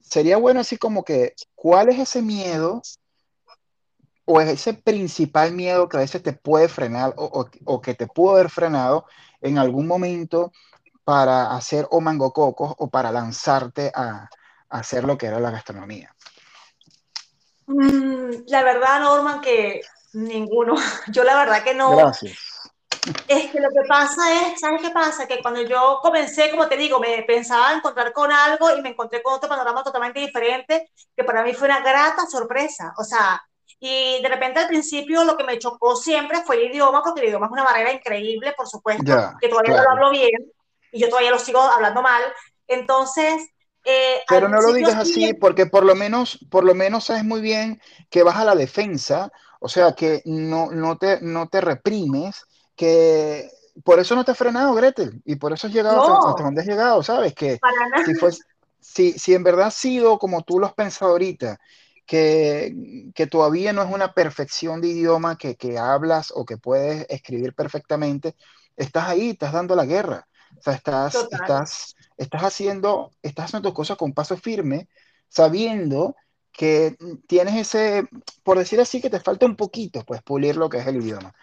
sería 0.00 0.36
bueno 0.36 0.60
así 0.60 0.76
como 0.76 1.04
que, 1.04 1.34
¿cuál 1.54 1.90
es 1.90 1.98
ese 2.00 2.22
miedo 2.22 2.82
o 4.30 4.42
es 4.42 4.48
ese 4.50 4.74
principal 4.74 5.52
miedo 5.52 5.88
que 5.88 5.96
a 5.96 6.00
veces 6.00 6.22
te 6.22 6.34
puede 6.34 6.68
frenar 6.68 7.14
o, 7.16 7.48
o, 7.64 7.80
que 7.80 7.94
te 7.94 8.06
pudo 8.06 8.34
haber 8.34 8.50
frenado 8.50 9.06
en 9.40 9.56
algún 9.56 9.86
momento 9.86 10.52
para 11.02 11.56
hacer 11.56 11.88
o 11.90 12.02
mango 12.02 12.34
cocos 12.34 12.74
o 12.76 12.90
para 12.90 13.10
lanzarte 13.10 13.90
a, 13.94 14.28
a, 14.68 14.78
hacer 14.78 15.04
lo 15.04 15.16
que 15.16 15.28
era 15.28 15.40
la 15.40 15.50
gastronomía? 15.50 16.14
Mm, 17.68 18.44
la 18.48 18.62
verdad, 18.62 19.00
Norman, 19.00 19.40
que 19.40 19.80
ninguno. 20.12 20.74
Yo 21.08 21.24
la 21.24 21.34
verdad 21.34 21.64
que 21.64 21.74
no. 21.74 21.96
Gracias. 21.96 22.36
Es 23.26 23.50
que 23.50 23.60
lo 23.60 23.70
que 23.70 23.88
pasa 23.88 24.20
es, 24.42 24.60
¿sabes 24.60 24.82
qué 24.82 24.90
pasa? 24.90 25.26
Que 25.26 25.40
cuando 25.40 25.62
yo 25.62 25.98
comencé, 26.02 26.50
como 26.50 26.68
te 26.68 26.76
digo, 26.76 27.00
me 27.00 27.22
pensaba 27.22 27.72
encontrar 27.72 28.12
con 28.12 28.30
algo 28.30 28.76
y 28.76 28.82
me 28.82 28.90
encontré 28.90 29.22
con 29.22 29.32
otro 29.32 29.48
panorama 29.48 29.82
totalmente 29.82 30.20
diferente, 30.20 30.90
que 31.16 31.24
para 31.24 31.42
mí 31.42 31.54
fue 31.54 31.68
una 31.68 31.80
grata 31.80 32.26
sorpresa. 32.26 32.92
O 32.98 33.04
sea, 33.04 33.40
y 33.80 34.20
de 34.22 34.28
repente 34.28 34.60
al 34.60 34.68
principio 34.68 35.24
lo 35.24 35.36
que 35.36 35.44
me 35.44 35.58
chocó 35.58 35.94
siempre 35.94 36.42
fue 36.44 36.56
el 36.56 36.72
idioma, 36.72 37.02
porque 37.02 37.20
el 37.20 37.28
idioma 37.28 37.46
es 37.46 37.52
una 37.52 37.64
barrera 37.64 37.92
increíble, 37.92 38.52
por 38.56 38.66
supuesto, 38.66 39.04
que 39.40 39.48
todavía 39.48 39.76
no 39.76 39.82
lo 39.82 39.90
hablo 39.90 40.10
bien 40.10 40.52
y 40.90 41.00
yo 41.00 41.08
todavía 41.08 41.30
lo 41.30 41.38
sigo 41.38 41.60
hablando 41.60 42.02
mal. 42.02 42.22
Entonces... 42.66 43.48
Eh, 43.84 44.20
Pero 44.28 44.48
no 44.48 44.60
lo 44.60 44.72
digas 44.72 44.96
así, 44.96 45.32
porque 45.32 45.66
por 45.66 45.84
lo 45.84 45.94
menos, 45.94 46.38
por 46.50 46.64
lo 46.64 46.74
menos 46.74 47.04
sabes 47.04 47.24
muy 47.24 47.40
bien 47.40 47.80
que 48.10 48.22
vas 48.22 48.36
a 48.36 48.44
la 48.44 48.54
defensa, 48.54 49.30
o 49.60 49.68
sea, 49.68 49.92
que 49.92 50.20
no, 50.24 50.70
no, 50.70 50.98
te, 50.98 51.20
no 51.22 51.48
te 51.48 51.60
reprimes, 51.60 52.44
que 52.76 53.48
por 53.84 53.98
eso 54.00 54.14
no 54.14 54.24
te 54.24 54.32
has 54.32 54.38
frenado, 54.38 54.74
Gretel, 54.74 55.22
y 55.24 55.36
por 55.36 55.52
eso 55.52 55.68
has 55.68 55.72
llegado 55.72 56.28
hasta, 56.28 56.42
donde 56.42 56.60
has 56.60 56.66
llegado, 56.66 57.02
¿sabes? 57.02 57.34
Que 57.34 57.58
si, 58.04 58.14
fue, 58.14 58.30
si, 58.80 59.12
si 59.12 59.34
en 59.34 59.44
verdad 59.44 59.68
ha 59.68 59.70
sido 59.70 60.18
como 60.18 60.42
tú 60.42 60.58
lo 60.58 60.66
has 60.66 60.74
pensado 60.74 61.12
ahorita, 61.12 61.58
que, 62.08 63.12
que, 63.14 63.26
todavía 63.26 63.74
no 63.74 63.82
es 63.82 63.92
una 63.92 64.14
perfección 64.14 64.80
de 64.80 64.88
idioma 64.88 65.36
que, 65.36 65.56
que, 65.56 65.78
hablas 65.78 66.32
o 66.34 66.46
que 66.46 66.56
puedes 66.56 67.06
escribir 67.10 67.54
perfectamente, 67.54 68.34
estás 68.76 69.08
ahí, 69.08 69.30
estás 69.30 69.52
dando 69.52 69.76
la 69.76 69.84
guerra. 69.84 70.26
O 70.58 70.62
sea, 70.62 70.72
estás, 70.72 71.28
estás, 71.30 71.94
estás, 72.16 72.42
haciendo, 72.42 73.10
estás 73.22 73.44
haciendo 73.44 73.68
tus 73.68 73.76
cosas 73.76 73.98
con 73.98 74.14
paso 74.14 74.38
firme, 74.38 74.88
sabiendo 75.28 76.16
que 76.50 76.96
tienes 77.26 77.56
ese, 77.56 78.08
por 78.42 78.58
decir 78.58 78.80
así, 78.80 79.02
que 79.02 79.10
te 79.10 79.20
falta 79.20 79.44
un 79.44 79.54
poquito, 79.54 80.02
pues, 80.06 80.22
pulir 80.22 80.56
lo 80.56 80.70
que 80.70 80.78
es 80.78 80.86
el 80.86 80.96
idioma. 80.96 81.34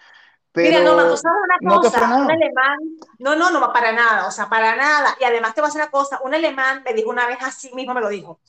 Pero 0.52 0.80
Mira, 0.80 0.84
no, 0.84 0.96
tú 0.96 1.18
sabes 1.18 1.40
una 1.62 1.80
cosa, 1.80 2.18
un 2.18 2.32
alemán, 2.32 2.78
no, 3.20 3.36
no, 3.36 3.52
no, 3.52 3.72
para 3.72 3.92
nada, 3.92 4.26
o 4.26 4.32
sea, 4.32 4.50
para 4.50 4.76
nada. 4.76 5.16
Y 5.20 5.26
además 5.26 5.54
te 5.54 5.62
voy 5.62 5.68
a 5.68 5.70
decir 5.70 5.82
una 5.82 5.92
cosa, 5.92 6.20
un 6.24 6.34
alemán 6.34 6.82
me 6.84 6.94
dijo 6.94 7.10
una 7.12 7.28
vez 7.28 7.38
así 7.42 7.72
mismo, 7.76 7.94
me 7.94 8.02
lo 8.02 8.10
dijo, 8.10 8.40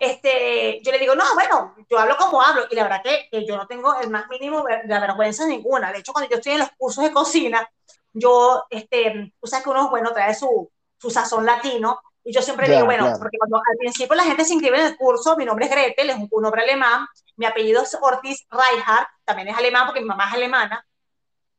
este, 0.00 0.80
yo 0.82 0.92
le 0.92 0.98
digo, 0.98 1.14
no, 1.14 1.24
bueno, 1.34 1.76
yo 1.88 1.98
hablo 1.98 2.16
como 2.16 2.40
hablo, 2.40 2.64
y 2.70 2.74
la 2.74 2.84
verdad 2.84 3.02
que, 3.04 3.28
que 3.30 3.46
yo 3.46 3.56
no 3.56 3.66
tengo 3.66 4.00
el 4.00 4.08
más 4.08 4.28
mínimo 4.28 4.64
de, 4.64 4.80
vergüenza 4.86 5.46
ninguna. 5.46 5.92
De 5.92 5.98
hecho, 5.98 6.12
cuando 6.12 6.30
yo 6.30 6.38
estoy 6.38 6.54
en 6.54 6.60
los 6.60 6.70
cursos 6.78 7.04
de 7.04 7.12
cocina, 7.12 7.70
yo, 8.14 8.64
este, 8.70 9.34
tú 9.38 9.46
sabes 9.46 9.62
que 9.62 9.70
uno, 9.70 9.90
bueno, 9.90 10.12
trae 10.12 10.34
su, 10.34 10.70
su 10.98 11.10
sazón 11.10 11.44
latino, 11.44 12.00
y 12.24 12.32
yo 12.32 12.40
siempre 12.40 12.68
digo, 12.68 12.86
bueno, 12.86 13.12
porque 13.18 13.38
cuando 13.38 13.58
al 13.58 13.76
principio 13.78 14.14
la 14.14 14.24
gente 14.24 14.44
se 14.44 14.54
inscribe 14.54 14.78
en 14.78 14.86
el 14.86 14.96
curso, 14.96 15.36
mi 15.36 15.44
nombre 15.44 15.66
es 15.66 15.70
Gretel, 15.70 16.10
es 16.10 16.16
un, 16.16 16.28
un 16.30 16.42
nombre 16.42 16.62
alemán, 16.62 17.06
mi 17.36 17.44
apellido 17.46 17.82
es 17.82 17.96
Ortiz 18.00 18.46
Reichardt, 18.50 19.08
también 19.24 19.48
es 19.48 19.56
alemán 19.56 19.86
porque 19.86 20.00
mi 20.00 20.06
mamá 20.06 20.28
es 20.28 20.34
alemana. 20.34 20.86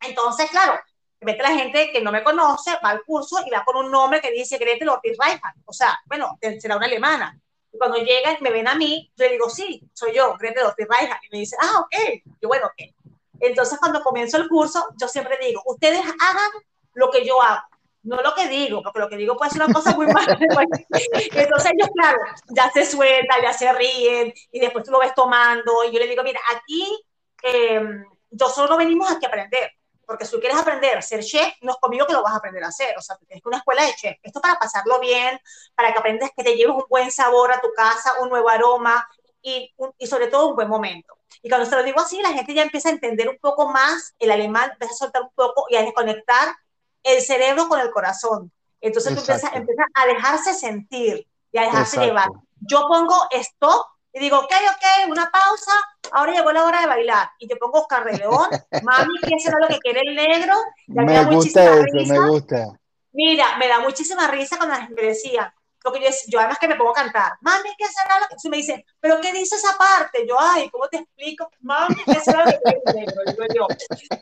Entonces, 0.01 0.49
claro, 0.49 0.79
vete 1.19 1.43
la 1.43 1.55
gente 1.55 1.91
que 1.91 2.01
no 2.01 2.11
me 2.11 2.23
conoce, 2.23 2.71
va 2.83 2.89
al 2.89 3.03
curso 3.03 3.37
y 3.45 3.51
va 3.51 3.63
con 3.63 3.77
un 3.77 3.91
nombre 3.91 4.19
que 4.19 4.31
dice 4.31 4.57
Gretel 4.57 4.89
Ortiz 4.89 5.15
Reichardt. 5.19 5.57
O 5.65 5.73
sea, 5.73 5.99
bueno, 6.05 6.37
será 6.59 6.77
una 6.77 6.85
alemana. 6.87 7.39
Cuando 7.81 7.97
llegan 7.97 8.37
me 8.41 8.51
ven 8.51 8.67
a 8.67 8.75
mí, 8.75 9.11
yo 9.15 9.27
digo, 9.27 9.49
sí, 9.49 9.81
soy 9.91 10.13
yo, 10.13 10.37
Grete 10.37 10.61
Dotti 10.61 10.83
Raija. 10.83 11.19
Y 11.23 11.29
me 11.31 11.39
dice, 11.39 11.57
ah, 11.59 11.79
ok. 11.79 12.21
Yo, 12.39 12.47
bueno, 12.47 12.67
ok. 12.67 12.93
Entonces, 13.39 13.79
cuando 13.79 14.03
comienzo 14.03 14.37
el 14.37 14.47
curso, 14.47 14.85
yo 15.01 15.07
siempre 15.07 15.39
digo, 15.41 15.63
ustedes 15.65 15.99
hagan 15.99 16.51
lo 16.93 17.09
que 17.09 17.25
yo 17.25 17.41
hago, 17.41 17.63
no 18.03 18.21
lo 18.21 18.35
que 18.35 18.47
digo, 18.49 18.83
porque 18.83 18.99
lo 18.99 19.09
que 19.09 19.17
digo 19.17 19.35
puede 19.35 19.49
ser 19.49 19.63
una 19.63 19.73
cosa 19.73 19.95
muy 19.95 20.05
mala. 20.13 20.37
Entonces 20.39 21.71
ellos, 21.73 21.89
claro, 21.95 22.19
ya 22.49 22.69
se 22.69 22.85
sueltan, 22.85 23.41
ya 23.41 23.51
se 23.51 23.73
ríen, 23.73 24.31
y 24.51 24.59
después 24.59 24.85
tú 24.85 24.91
lo 24.91 24.99
ves 24.99 25.15
tomando, 25.15 25.83
y 25.83 25.91
yo 25.91 25.97
le 25.97 26.05
digo, 26.05 26.21
mira, 26.21 26.39
aquí 26.55 27.03
eh, 27.41 27.81
yo 28.29 28.47
solo 28.47 28.77
venimos 28.77 29.09
aquí 29.09 29.25
a 29.25 29.29
aprender 29.29 29.71
porque 30.11 30.25
si 30.25 30.31
tú 30.31 30.41
quieres 30.41 30.59
aprender 30.59 30.97
a 30.97 31.01
ser 31.01 31.23
chef, 31.23 31.53
no 31.61 31.71
es 31.71 31.77
conmigo 31.77 32.05
que 32.05 32.11
lo 32.11 32.21
vas 32.21 32.33
a 32.33 32.37
aprender 32.37 32.61
a 32.65 32.67
hacer, 32.67 32.97
o 32.97 33.01
sea, 33.01 33.15
tienes 33.15 33.41
que 33.41 33.47
una 33.47 33.59
escuela 33.59 33.85
de 33.85 33.95
chef. 33.95 34.17
Esto 34.21 34.41
para 34.41 34.59
pasarlo 34.59 34.99
bien, 34.99 35.39
para 35.73 35.93
que 35.93 35.99
aprendas 35.99 36.31
que 36.35 36.43
te 36.43 36.53
lleves 36.53 36.75
un 36.75 36.83
buen 36.89 37.09
sabor 37.11 37.53
a 37.53 37.61
tu 37.61 37.71
casa, 37.73 38.19
un 38.19 38.27
nuevo 38.27 38.49
aroma 38.49 39.07
y, 39.41 39.73
y 39.97 40.07
sobre 40.07 40.27
todo 40.27 40.49
un 40.49 40.55
buen 40.55 40.67
momento. 40.67 41.17
Y 41.41 41.47
cuando 41.47 41.65
se 41.65 41.77
lo 41.77 41.83
digo 41.83 42.01
así, 42.01 42.21
la 42.21 42.33
gente 42.33 42.53
ya 42.53 42.63
empieza 42.63 42.89
a 42.89 42.91
entender 42.91 43.29
un 43.29 43.37
poco 43.37 43.69
más 43.69 44.13
el 44.19 44.31
alemán, 44.31 44.71
empieza 44.71 44.95
a 44.95 44.97
soltar 44.97 45.21
un 45.21 45.31
poco 45.33 45.65
y 45.69 45.77
a 45.77 45.81
desconectar 45.81 46.57
el 47.03 47.21
cerebro 47.21 47.69
con 47.69 47.79
el 47.79 47.89
corazón. 47.89 48.51
Entonces 48.81 49.13
tú 49.13 49.21
empiezas, 49.21 49.49
a 49.93 50.05
dejarse 50.07 50.53
sentir 50.53 51.25
y 51.53 51.57
a 51.57 51.61
dejarse 51.61 52.01
llevar. 52.01 52.27
Yo 52.59 52.85
pongo 52.89 53.15
stop 53.31 53.85
y 54.13 54.19
digo, 54.19 54.39
ok, 54.39 54.51
ok, 54.51 55.09
una 55.09 55.31
pausa, 55.31 55.71
ahora 56.11 56.33
llegó 56.33 56.51
la 56.51 56.65
hora 56.65 56.81
de 56.81 56.87
bailar. 56.87 57.29
Y 57.39 57.47
te 57.47 57.55
pongo 57.55 57.79
Oscar 57.79 58.03
de 58.03 58.17
León, 58.17 58.47
mami, 58.83 59.13
¿qué 59.21 59.39
será 59.39 59.57
lo 59.59 59.67
que 59.67 59.79
quiere 59.79 60.01
el 60.05 60.15
negro? 60.15 60.53
me, 60.87 61.23
gusta 61.25 61.75
eso, 61.75 62.13
me 62.13 62.27
gusta. 62.27 62.67
Mira, 63.13 63.57
me 63.57 63.67
da 63.67 63.79
muchísima 63.79 64.27
risa 64.27 64.57
cuando 64.57 64.75
la 64.75 64.85
gente 64.85 65.01
decía, 65.01 65.53
lo 65.83 65.91
que 65.91 66.01
yo, 66.01 66.09
yo 66.27 66.39
además 66.39 66.59
que 66.59 66.67
me 66.67 66.75
pongo 66.75 66.91
a 66.91 66.95
cantar, 66.95 67.33
mami, 67.41 67.69
¿qué 67.77 67.85
será 67.87 68.19
lo 68.19 68.27
que...? 68.27 68.35
Y 68.43 68.49
me 68.49 68.57
dicen, 68.57 68.83
¿pero 68.99 69.19
qué 69.19 69.33
dice 69.33 69.55
esa 69.55 69.77
parte? 69.77 70.25
Yo, 70.27 70.35
ay, 70.39 70.69
¿cómo 70.69 70.87
te 70.87 70.97
explico? 70.97 71.49
Mami, 71.61 72.03
¿qué 72.05 72.19
será 72.19 72.45
lo 72.45 72.51
que 72.51 72.59
quiere 72.59 72.81
el 72.85 72.95
negro? 72.95 73.21
Digo 73.25 73.43
yo, 73.55 73.67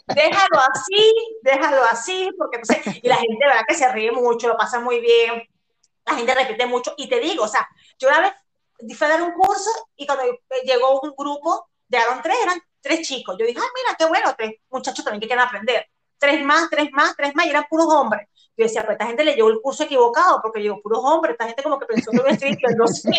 déjalo 0.07 0.59
así, 0.71 1.13
déjalo 1.41 1.83
así, 1.83 2.29
porque 2.37 2.59
sé, 2.63 2.81
y 3.01 3.07
la 3.07 3.17
gente, 3.17 3.45
verdad, 3.45 3.65
que 3.67 3.75
se 3.75 3.91
ríe 3.91 4.11
mucho, 4.11 4.47
lo 4.47 4.57
pasa 4.57 4.79
muy 4.79 4.99
bien, 4.99 5.43
la 6.05 6.15
gente 6.15 6.33
repite 6.33 6.65
mucho, 6.65 6.93
y 6.97 7.09
te 7.09 7.19
digo, 7.19 7.43
o 7.43 7.47
sea, 7.47 7.67
yo 7.97 8.07
una 8.07 8.21
vez 8.21 8.33
fui 8.95 9.07
a 9.07 9.23
un 9.23 9.33
curso 9.33 9.69
y 9.95 10.05
cuando 10.05 10.23
llegó 10.63 11.01
un 11.01 11.13
grupo, 11.17 11.69
llegaron 11.87 12.21
tres, 12.21 12.37
eran 12.43 12.59
tres 12.81 13.07
chicos. 13.07 13.35
Yo 13.37 13.45
dije, 13.45 13.59
ah, 13.59 13.71
mira, 13.75 13.95
qué 13.97 14.05
bueno, 14.05 14.33
tres 14.37 14.55
muchachos 14.69 15.03
también 15.03 15.21
que 15.21 15.27
quieren 15.27 15.45
aprender. 15.45 15.85
Tres 16.17 16.43
más, 16.43 16.69
tres 16.69 16.89
más, 16.91 17.15
tres 17.15 17.33
más, 17.33 17.45
y 17.45 17.49
eran 17.49 17.65
puros 17.69 17.87
hombres. 17.87 18.27
Yo 18.57 18.65
decía, 18.65 18.81
pero 18.81 18.93
esta 18.93 19.07
gente 19.07 19.23
leyó 19.23 19.47
el 19.47 19.61
curso 19.61 19.83
equivocado, 19.83 20.41
porque 20.41 20.61
llegó 20.61 20.81
puros 20.81 20.99
hombres, 21.01 21.33
esta 21.33 21.45
gente 21.45 21.63
como 21.63 21.79
que 21.79 21.85
pensó 21.85 22.11
que 22.11 22.17
iba 22.17 22.27
a 22.27 22.31
escribir, 22.31 22.75
no 22.75 22.87
sé. 22.87 23.11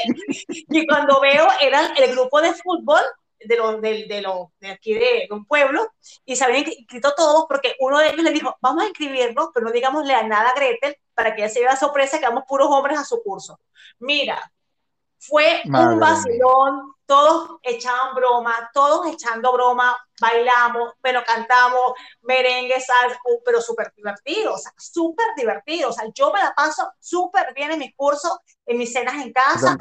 Y 0.48 0.86
cuando 0.86 1.20
veo, 1.20 1.48
era 1.60 1.86
el 1.96 2.10
grupo 2.12 2.42
de 2.42 2.52
fútbol 2.52 3.00
de, 3.40 3.56
los 3.56 3.80
de, 3.80 4.06
de, 4.06 4.26
de 4.60 4.70
aquí 4.70 4.94
de, 4.94 5.28
un 5.30 5.46
pueblo 5.46 5.90
y 6.24 6.36
se 6.36 6.44
habían 6.44 6.68
inscrito 6.68 7.14
todos 7.16 7.46
porque 7.48 7.74
uno 7.80 7.98
de 7.98 8.08
ellos 8.08 8.22
le 8.22 8.32
dijo, 8.32 8.56
vamos 8.60 8.84
a 8.84 8.88
inscribirnos, 8.88 9.48
pero 9.54 9.66
no 9.66 9.72
digámosle 9.72 10.14
a 10.14 10.22
nada 10.22 10.50
a 10.50 10.54
Gretel 10.54 10.96
para 11.14 11.34
que 11.34 11.42
ella 11.42 11.50
se 11.50 11.60
vea 11.60 11.76
sorpresa 11.76 12.18
que 12.18 12.26
vamos 12.26 12.44
puros 12.46 12.68
hombres 12.70 12.98
a 12.98 13.04
su 13.04 13.22
curso. 13.22 13.58
Mira, 13.98 14.52
fue 15.20 15.60
Madre 15.66 15.94
un 15.94 16.00
vacilón, 16.00 16.94
todos 17.04 17.58
echaban 17.62 18.14
broma, 18.14 18.70
todos 18.72 19.06
echando 19.06 19.52
broma, 19.52 19.94
bailamos, 20.18 20.94
pero 21.02 21.22
cantamos 21.24 21.92
merengue, 22.22 22.80
salsa, 22.80 23.18
uh, 23.26 23.42
pero 23.44 23.60
súper 23.60 23.92
divertido, 23.94 24.54
o 24.54 24.58
sea, 24.58 24.72
súper 24.78 25.26
divertido, 25.36 25.90
o 25.90 25.92
sea, 25.92 26.04
yo 26.14 26.32
me 26.32 26.40
la 26.40 26.54
paso 26.54 26.90
súper 26.98 27.52
bien 27.54 27.72
en 27.72 27.80
mis 27.80 27.94
cursos, 27.94 28.38
en 28.64 28.78
mis 28.78 28.92
cenas 28.92 29.14
en 29.16 29.32
casa, 29.32 29.76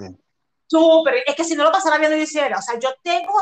súper, 0.67 1.23
es 1.25 1.35
que 1.35 1.45
si 1.45 1.55
no 1.55 1.63
lo 1.63 1.71
pasara 1.71 1.97
bien 1.97 2.11
no 2.11 2.17
lo 2.17 2.23
hiciera, 2.23 2.57
o 2.57 2.61
sea, 2.61 2.77
yo 2.77 2.89
tengo, 3.01 3.33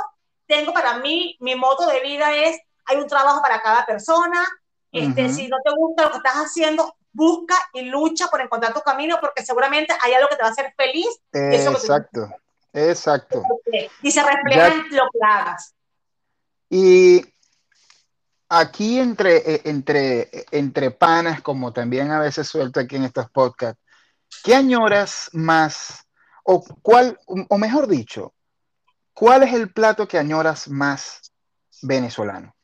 tengo 0.45 0.73
para 0.73 0.99
mí, 0.99 1.35
mi 1.39 1.55
moto 1.55 1.87
de 1.87 2.01
vida 2.01 2.35
es, 2.35 2.59
hay 2.85 2.97
un 2.97 3.07
trabajo 3.07 3.41
para 3.41 3.61
cada 3.61 3.85
persona, 3.87 4.45
este, 4.91 5.29
si 5.29 5.47
no 5.47 5.57
te 5.63 5.71
gusta 5.75 6.03
lo 6.03 6.11
que 6.11 6.17
estás 6.17 6.35
haciendo, 6.35 6.95
busca 7.11 7.55
y 7.73 7.83
lucha 7.83 8.27
por 8.27 8.41
encontrar 8.41 8.73
tu 8.73 8.81
camino 8.81 9.17
porque 9.19 9.45
seguramente 9.45 9.93
hay 10.01 10.13
algo 10.13 10.29
que 10.29 10.35
te 10.35 10.41
va 10.41 10.49
a 10.49 10.51
hacer 10.51 10.73
feliz. 10.77 11.07
Exacto, 11.31 12.29
exacto. 12.73 13.43
Y 14.01 14.11
se 14.11 14.23
refleja 14.23 14.67
en 14.67 14.95
lo 14.95 15.03
que 15.11 15.19
hagas. 15.23 15.73
Y 16.69 17.25
aquí 18.49 18.99
entre, 18.99 19.37
eh, 19.37 19.61
entre, 19.65 20.29
entre 20.51 20.91
panas, 20.91 21.41
como 21.41 21.73
también 21.73 22.11
a 22.11 22.19
veces 22.19 22.47
suelto 22.47 22.79
aquí 22.79 22.95
en 22.95 23.05
estos 23.05 23.29
podcasts, 23.31 23.81
¿qué 24.43 24.55
añoras 24.55 25.29
más? 25.33 26.05
O, 26.43 26.63
cuál, 26.81 27.19
o 27.25 27.57
mejor 27.57 27.87
dicho, 27.87 28.33
¿cuál 29.13 29.43
es 29.43 29.53
el 29.53 29.71
plato 29.73 30.07
que 30.07 30.17
añoras 30.17 30.69
más 30.69 31.33
venezolano? 31.81 32.56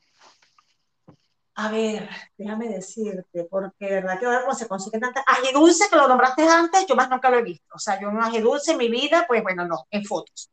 A 1.56 1.70
ver, 1.70 2.08
déjame 2.36 2.68
decirte, 2.68 3.44
porque 3.48 3.86
de 3.86 3.94
verdad 3.94 4.18
que 4.18 4.26
ahora 4.26 4.40
como 4.40 4.54
se 4.54 4.66
consigue 4.66 4.98
tanta... 4.98 5.24
Ají 5.26 5.52
dulce, 5.52 5.88
que 5.88 5.96
lo 5.96 6.08
nombraste 6.08 6.42
antes, 6.48 6.84
yo 6.86 6.96
más 6.96 7.08
nunca 7.08 7.30
lo 7.30 7.38
he 7.38 7.42
visto. 7.42 7.74
O 7.74 7.78
sea, 7.78 8.00
yo 8.00 8.08
un 8.08 8.20
ají 8.20 8.40
dulce 8.40 8.72
en 8.72 8.78
mi 8.78 8.88
vida, 8.88 9.24
pues 9.28 9.42
bueno, 9.42 9.64
no, 9.66 9.86
en 9.90 10.04
fotos. 10.04 10.50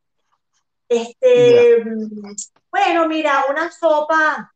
Este, 0.87 1.83
bueno, 2.69 3.07
mira, 3.07 3.45
una 3.49 3.71
sopa 3.71 4.53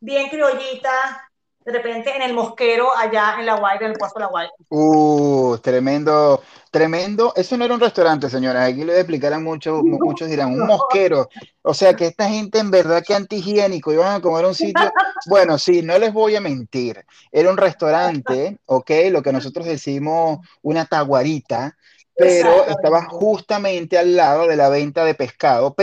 bien 0.00 0.28
criollita, 0.28 1.29
de 1.70 1.78
repente 1.78 2.14
en 2.14 2.22
el 2.22 2.34
mosquero 2.34 2.88
allá 2.96 3.36
en 3.38 3.46
La 3.46 3.56
Guaira, 3.56 3.86
en 3.86 3.92
el 3.92 3.98
puerto 3.98 4.18
de 4.18 4.24
La 4.24 4.30
Guaira. 4.30 4.52
Uh, 4.68 5.58
tremendo, 5.58 6.42
tremendo. 6.70 7.32
Eso 7.36 7.56
no 7.56 7.64
era 7.64 7.74
un 7.74 7.80
restaurante, 7.80 8.28
señora. 8.28 8.64
Aquí 8.64 8.84
le 8.84 8.96
explicarán 8.96 9.44
muchos, 9.44 9.82
muchos 9.82 10.28
dirán, 10.28 10.52
un 10.52 10.66
mosquero. 10.66 11.28
O 11.62 11.74
sea 11.74 11.94
que 11.94 12.06
esta 12.06 12.28
gente 12.28 12.58
en 12.58 12.70
verdad 12.70 13.02
que 13.06 13.14
antihigiénico, 13.14 13.92
iban 13.92 14.14
a 14.14 14.20
comer 14.20 14.44
un 14.44 14.54
sitio. 14.54 14.90
Bueno, 15.26 15.58
sí, 15.58 15.82
no 15.82 15.98
les 15.98 16.14
voy 16.14 16.34
a 16.34 16.40
mentir. 16.40 17.04
Era 17.30 17.50
un 17.50 17.58
restaurante, 17.58 18.58
ok, 18.64 18.90
lo 19.10 19.22
que 19.22 19.34
nosotros 19.34 19.66
decimos 19.66 20.38
una 20.62 20.86
taguarita, 20.86 21.76
pero 22.16 22.66
estaba 22.66 23.04
justamente 23.04 23.98
al 23.98 24.16
lado 24.16 24.46
de 24.46 24.56
la 24.56 24.70
venta 24.70 25.04
de 25.04 25.14
pescado, 25.14 25.74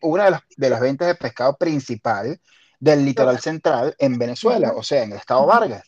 una 0.00 0.24
de 0.24 0.30
las, 0.30 0.40
de 0.56 0.70
las 0.70 0.80
ventas 0.80 1.06
de 1.06 1.14
pescado 1.16 1.58
principal 1.58 2.40
del 2.80 3.04
litoral 3.04 3.40
central 3.40 3.94
en 3.98 4.18
Venezuela, 4.18 4.72
o 4.76 4.82
sea, 4.82 5.02
en 5.02 5.12
el 5.12 5.18
estado 5.18 5.46
Vargas. 5.46 5.84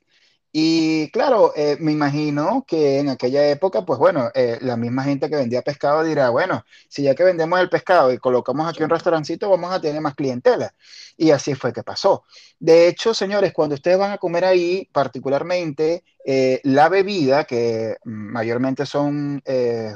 Y 0.53 1.11
claro, 1.13 1.53
eh, 1.55 1.77
me 1.79 1.93
imagino 1.93 2.65
que 2.67 2.99
en 2.99 3.09
aquella 3.09 3.49
época, 3.51 3.85
pues 3.85 4.01
bueno, 4.01 4.31
eh, 4.35 4.59
la 4.63 4.77
misma 4.77 5.05
gente 5.05 5.31
que 5.31 5.37
vendía 5.37 5.63
pescado 5.63 6.03
dirá, 6.03 6.31
bueno, 6.31 6.65
si 6.89 7.05
ya 7.05 7.15
que 7.15 7.23
vendemos 7.23 7.61
el 7.61 7.69
pescado 7.69 8.13
y 8.13 8.19
colocamos 8.19 8.69
aquí 8.69 8.83
un 8.83 8.91
restaurancito, 8.91 9.49
vamos 9.49 9.73
a 9.73 9.81
tener 9.81 10.01
más 10.01 10.17
clientela. 10.17 10.75
Y 11.17 11.31
así 11.31 11.55
fue 11.55 11.73
que 11.73 11.85
pasó. 11.85 12.25
De 12.59 12.89
hecho, 12.89 13.15
señores, 13.15 13.53
cuando 13.53 13.77
ustedes 13.77 13.99
van 13.99 14.11
a 14.11 14.19
comer 14.19 14.45
ahí, 14.45 14.89
particularmente 14.93 16.03
eh, 16.25 16.61
la 16.65 16.89
bebida, 16.89 17.45
que 17.45 17.97
mayormente 18.05 18.87
son 18.87 19.43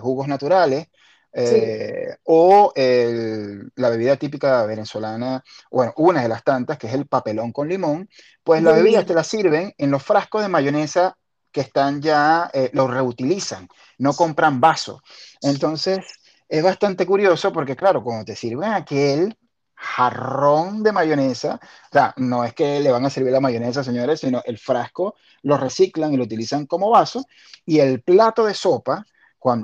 jugos 0.01 0.29
naturales, 0.29 0.87
eh, 1.35 2.17
o 2.25 2.73
la 2.75 3.89
bebida 3.91 4.17
típica 4.17 4.65
venezolana, 4.67 5.43
bueno, 5.71 5.93
una 5.97 6.23
de 6.23 6.29
las 6.29 6.45
tantas, 6.45 6.79
que 6.79 6.87
es 6.87 6.95
el 6.95 7.07
papelón 7.07 7.53
con 7.53 7.69
limón, 7.69 8.09
pues 8.43 8.63
la 8.63 8.73
bebida 8.73 9.05
te 9.05 9.15
la 9.15 9.25
sirven 9.25 9.75
en 9.77 9.91
los 9.91 10.03
frascos 10.03 10.43
de 10.43 10.49
mayonesa 10.49 11.17
que 11.55 11.61
están 11.61 12.03
ya, 12.03 12.51
eh, 12.53 12.71
los 12.73 12.91
reutilizan, 12.91 13.69
no 13.99 14.13
compran 14.15 14.61
vasos. 14.61 15.01
Entonces, 15.41 16.01
es 16.49 16.63
bastante 16.63 17.07
curioso 17.07 17.53
porque, 17.53 17.77
claro, 17.77 18.03
cuando 18.03 18.25
te 18.25 18.35
sirven 18.35 18.73
aquel 18.73 19.39
jarrón 19.77 20.83
de 20.83 20.91
mayonesa, 20.91 21.61
o 21.63 21.93
sea, 21.93 22.13
no 22.17 22.45
es 22.45 22.55
que 22.55 22.81
le 22.81 22.91
van 22.91 23.05
a 23.05 23.11
servir 23.11 23.33
la 23.33 23.41
mayonesa, 23.41 23.85
señores, 23.85 24.21
sino 24.21 24.43
el 24.45 24.59
frasco 24.59 25.15
lo 25.43 25.57
reciclan 25.57 26.13
y 26.13 26.17
lo 26.17 26.25
utilizan 26.25 26.67
como 26.67 26.91
vaso, 26.91 27.25
y 27.65 27.79
el 27.79 28.03
plato 28.03 28.45
de 28.45 28.55
sopa, 28.55 29.07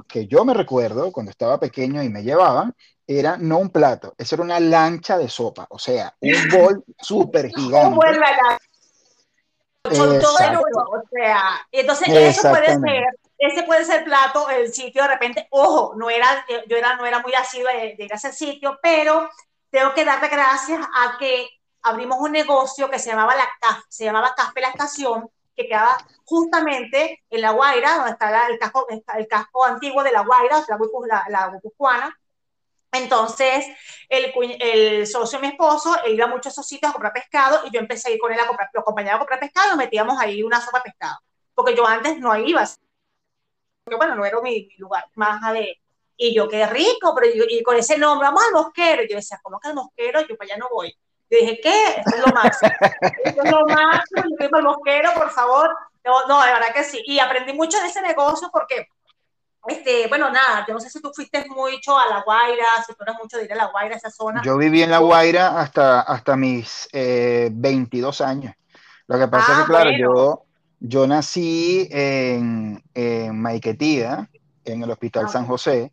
que 0.08 0.26
yo 0.26 0.44
me 0.44 0.54
recuerdo 0.54 1.10
cuando 1.10 1.30
estaba 1.30 1.58
pequeño 1.58 2.02
y 2.02 2.08
me 2.08 2.22
llevaban, 2.22 2.74
era 3.06 3.36
no 3.36 3.58
un 3.58 3.70
plato, 3.70 4.14
eso 4.18 4.34
era 4.36 4.44
una 4.44 4.60
lancha 4.60 5.16
de 5.18 5.28
sopa, 5.28 5.66
o 5.70 5.78
sea, 5.78 6.14
un 6.20 6.32
bol 6.52 6.84
súper 7.00 7.48
gigante. 7.48 7.98
o 7.98 8.02
sea, 11.10 11.66
entonces 11.72 12.08
eso 12.08 12.50
puede 12.50 12.78
ser, 12.78 13.04
ese 13.38 13.62
puede 13.62 13.84
ser 13.84 14.04
plato, 14.04 14.48
el 14.50 14.72
sitio 14.72 15.02
de 15.02 15.08
repente, 15.08 15.48
ojo, 15.50 15.94
no 15.96 16.10
era, 16.10 16.44
yo 16.68 16.76
era, 16.76 16.96
no 16.96 17.06
era 17.06 17.20
muy 17.20 17.32
ácido 17.34 17.68
de, 17.68 17.94
de 17.96 18.04
ir 18.04 18.12
a 18.12 18.16
ese 18.16 18.32
sitio, 18.32 18.78
pero 18.82 19.28
tengo 19.70 19.94
que 19.94 20.04
darle 20.04 20.28
gracias 20.28 20.80
a 20.80 21.16
que 21.18 21.48
abrimos 21.82 22.18
un 22.20 22.32
negocio 22.32 22.90
que 22.90 22.98
se 22.98 23.10
llamaba 23.10 23.34
la 23.34 23.48
se 23.88 24.04
llamaba 24.04 24.34
Café 24.36 24.60
La 24.60 24.68
Estación, 24.68 25.30
que 25.60 25.68
quedaba 25.68 25.98
justamente 26.24 27.22
en 27.28 27.40
La 27.40 27.50
Guaira, 27.52 27.96
donde 27.96 28.12
está 28.12 28.46
el 28.48 28.58
casco, 28.58 28.86
el 28.88 29.28
casco 29.28 29.64
antiguo 29.64 30.02
de 30.02 30.12
La 30.12 30.22
Guaira, 30.22 30.64
la, 30.68 31.24
la, 31.28 31.60
la 31.68 32.18
Entonces, 32.92 33.66
el, 34.08 34.32
el, 34.60 35.06
socio 35.06 35.38
de 35.38 35.46
mi 35.46 35.52
esposo 35.52 35.94
iba 36.06 36.26
mucho 36.26 36.48
a 36.48 36.52
esos 36.52 36.66
sitios 36.66 36.90
a 36.90 36.92
comprar 36.92 37.12
pescado 37.12 37.66
y 37.66 37.70
yo 37.70 37.80
empecé 37.80 38.08
a 38.08 38.12
ir 38.12 38.18
con 38.18 38.32
él 38.32 38.40
a 38.40 38.46
comprar, 38.46 38.70
lo 38.72 38.80
acompañaba 38.80 39.16
a 39.16 39.18
comprar 39.18 39.40
pescado 39.40 39.74
y 39.74 39.78
metíamos 39.78 40.18
ahí 40.18 40.42
una 40.42 40.60
sopa 40.60 40.78
de 40.78 40.90
pescado. 40.90 41.18
Porque 41.54 41.76
yo 41.76 41.86
antes 41.86 42.18
no 42.18 42.34
iba. 42.36 42.64
Porque, 43.84 43.96
bueno, 43.96 44.14
no 44.14 44.24
era 44.24 44.40
mi, 44.40 44.68
lugar 44.78 45.04
más 45.14 45.52
de. 45.52 45.76
Y 46.16 46.34
yo, 46.34 46.48
qué 46.48 46.66
rico, 46.66 47.14
pero 47.14 47.32
yo, 47.34 47.44
y 47.48 47.62
con 47.62 47.76
ese 47.76 47.98
nombre, 47.98 48.28
vamos 48.28 48.42
al 48.46 48.52
mosquero. 48.52 49.02
Yo 49.08 49.16
decía, 49.16 49.40
¿cómo 49.42 49.58
que 49.58 49.68
al 49.68 49.74
mosquero? 49.74 50.20
Yo 50.26 50.36
para 50.36 50.52
allá 50.52 50.58
no 50.58 50.68
voy. 50.70 50.94
Yo 51.30 51.38
dije, 51.38 51.60
¿qué? 51.62 51.88
Esto 51.98 52.16
es 52.16 52.26
lo 52.26 52.32
máximo. 52.32 52.72
Esto 53.24 53.42
es 53.44 53.50
lo 53.50 53.66
máximo. 53.66 54.22
Yo 54.40 54.50
para 54.50 54.58
el 54.58 54.64
mosquero, 54.64 55.14
por 55.14 55.30
favor. 55.30 55.70
No, 56.04 56.26
no, 56.26 56.44
de 56.44 56.52
verdad 56.52 56.74
que 56.74 56.82
sí. 56.82 57.00
Y 57.06 57.20
aprendí 57.20 57.52
mucho 57.52 57.80
de 57.80 57.86
ese 57.86 58.02
negocio 58.02 58.48
porque, 58.52 58.88
este, 59.68 60.08
bueno, 60.08 60.28
nada, 60.30 60.64
yo 60.66 60.74
no 60.74 60.80
sé 60.80 60.90
si 60.90 61.00
tú 61.00 61.12
fuiste 61.14 61.44
mucho 61.48 61.96
a 61.96 62.08
La 62.08 62.22
Guaira, 62.22 62.64
si 62.84 62.94
tú 62.94 63.02
eras 63.02 63.16
mucho 63.22 63.36
de 63.36 63.44
ir 63.44 63.52
a 63.52 63.56
La 63.56 63.66
Guaira, 63.66 63.96
esa 63.96 64.10
zona. 64.10 64.42
Yo 64.44 64.56
viví 64.56 64.82
en 64.82 64.90
La 64.90 64.98
Guaira 64.98 65.60
hasta, 65.60 66.00
hasta 66.00 66.36
mis 66.36 66.88
eh, 66.92 67.48
22 67.52 68.20
años. 68.22 68.54
Lo 69.06 69.18
que 69.18 69.28
pasa 69.28 69.52
es 69.52 69.58
que, 69.58 69.62
ah, 69.62 69.66
claro, 69.66 69.90
yo, 69.92 70.44
yo 70.80 71.06
nací 71.06 71.88
en, 71.92 72.82
en 72.94 73.40
Maiquetía, 73.40 74.28
en 74.64 74.82
el 74.82 74.90
Hospital 74.90 75.28
San 75.28 75.46
José, 75.46 75.92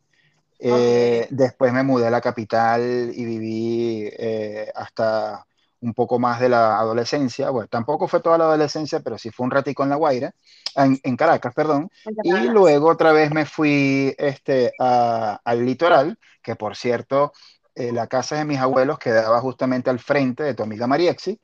eh, 0.60 1.28
después 1.30 1.72
me 1.72 1.84
mudé 1.84 2.08
a 2.08 2.12
la 2.12 2.22
capital 2.22 3.12
y 3.14 3.26
viví 3.26 4.10
eh, 4.18 4.72
hasta 4.76 5.46
un 5.82 5.94
poco 5.94 6.20
más 6.20 6.40
de 6.40 6.50
la 6.50 6.80
adolescencia. 6.80 7.50
Bueno, 7.50 7.68
tampoco 7.68 8.08
fue 8.08 8.22
toda 8.22 8.38
la 8.38 8.46
adolescencia, 8.46 9.00
pero 9.02 9.18
sí 9.18 9.30
fue 9.30 9.46
un 9.46 9.52
ratico 9.52 9.84
en 9.84 9.90
La 9.90 9.96
Guaira, 9.96 10.34
en, 10.76 11.16
Caracas, 11.16 11.54
perdón. 11.54 11.90
Y 12.24 12.32
luego 12.32 12.90
otra 12.90 13.12
vez 13.12 13.32
me 13.32 13.46
fui 13.46 14.14
este, 14.18 14.72
al 14.80 15.66
litoral, 15.66 16.18
que 16.42 16.56
por 16.56 16.76
cierto, 16.76 17.32
eh, 17.76 17.92
la 17.92 18.08
casa 18.08 18.38
de 18.38 18.46
mis 18.46 18.58
abuelos 18.58 18.98
quedaba 18.98 19.40
justamente 19.40 19.92
al 19.92 20.00
frente 20.00 20.42
de 20.42 20.56
tu 20.56 20.64
amiga 20.64 20.88
Mariexi. 20.88 21.40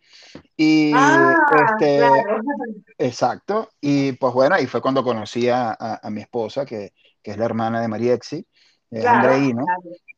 Y 0.57 0.91
ah, 0.95 1.35
este, 1.69 2.01
exacto. 2.97 3.69
Y 3.79 4.13
pues 4.13 4.33
bueno, 4.33 4.55
ahí 4.55 4.65
fue 4.65 4.81
cuando 4.81 5.03
conocí 5.03 5.47
a, 5.49 5.77
mi 6.09 6.21
esposa, 6.21 6.65
que, 6.65 6.93
que, 7.21 7.31
es 7.31 7.37
la 7.37 7.45
hermana 7.45 7.81
de 7.81 7.87
Mariexi 7.87 8.47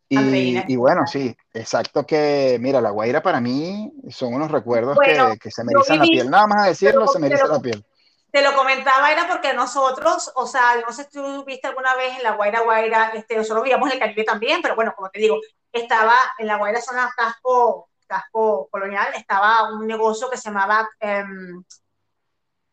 y, 0.07 0.75
bueno, 0.75 1.07
sí, 1.07 1.35
exacto 1.53 2.05
que, 2.05 2.57
mira, 2.59 2.81
La 2.81 2.91
Guaira 2.91 3.21
para 3.21 3.41
mí 3.41 3.91
son 4.09 4.33
unos 4.33 4.51
recuerdos 4.51 4.97
que, 4.99 5.51
se 5.51 5.63
me 5.63 5.73
erizan 5.73 5.99
la 5.99 6.05
piel. 6.05 6.29
Nada 6.29 6.47
más 6.47 6.65
decirlo, 6.67 7.07
se 7.07 7.19
me 7.19 7.27
eriza 7.27 7.47
la 7.47 7.59
piel. 7.59 7.85
Te 8.31 8.41
lo 8.41 8.53
comentaba, 8.53 9.11
era 9.11 9.27
porque 9.29 9.53
nosotros, 9.53 10.31
o 10.35 10.45
sea, 10.45 10.81
no 10.85 10.91
sé 10.91 11.05
si 11.05 11.11
tú 11.11 11.45
viste 11.45 11.67
alguna 11.67 11.95
vez 11.95 12.17
en 12.17 12.23
La 12.23 12.31
Guaira, 12.31 12.61
Guaira, 12.61 13.11
este, 13.13 13.37
nosotros 13.37 13.63
vivíamos 13.63 13.87
en 13.87 13.93
el 13.93 13.99
Caribe 13.99 14.25
también, 14.25 14.61
pero 14.61 14.75
bueno, 14.75 14.93
como 14.93 15.09
te 15.09 15.19
digo, 15.19 15.39
estaba 15.71 16.13
en 16.37 16.47
La 16.47 16.57
Guaira, 16.57 16.81
zona 16.81 17.09
casco, 17.15 17.89
casco 18.07 18.67
colonial, 18.69 19.07
estaba 19.15 19.71
un 19.73 19.87
negocio 19.87 20.29
que 20.29 20.35
se 20.35 20.49
llamaba 20.49 20.89
em, 20.99 21.63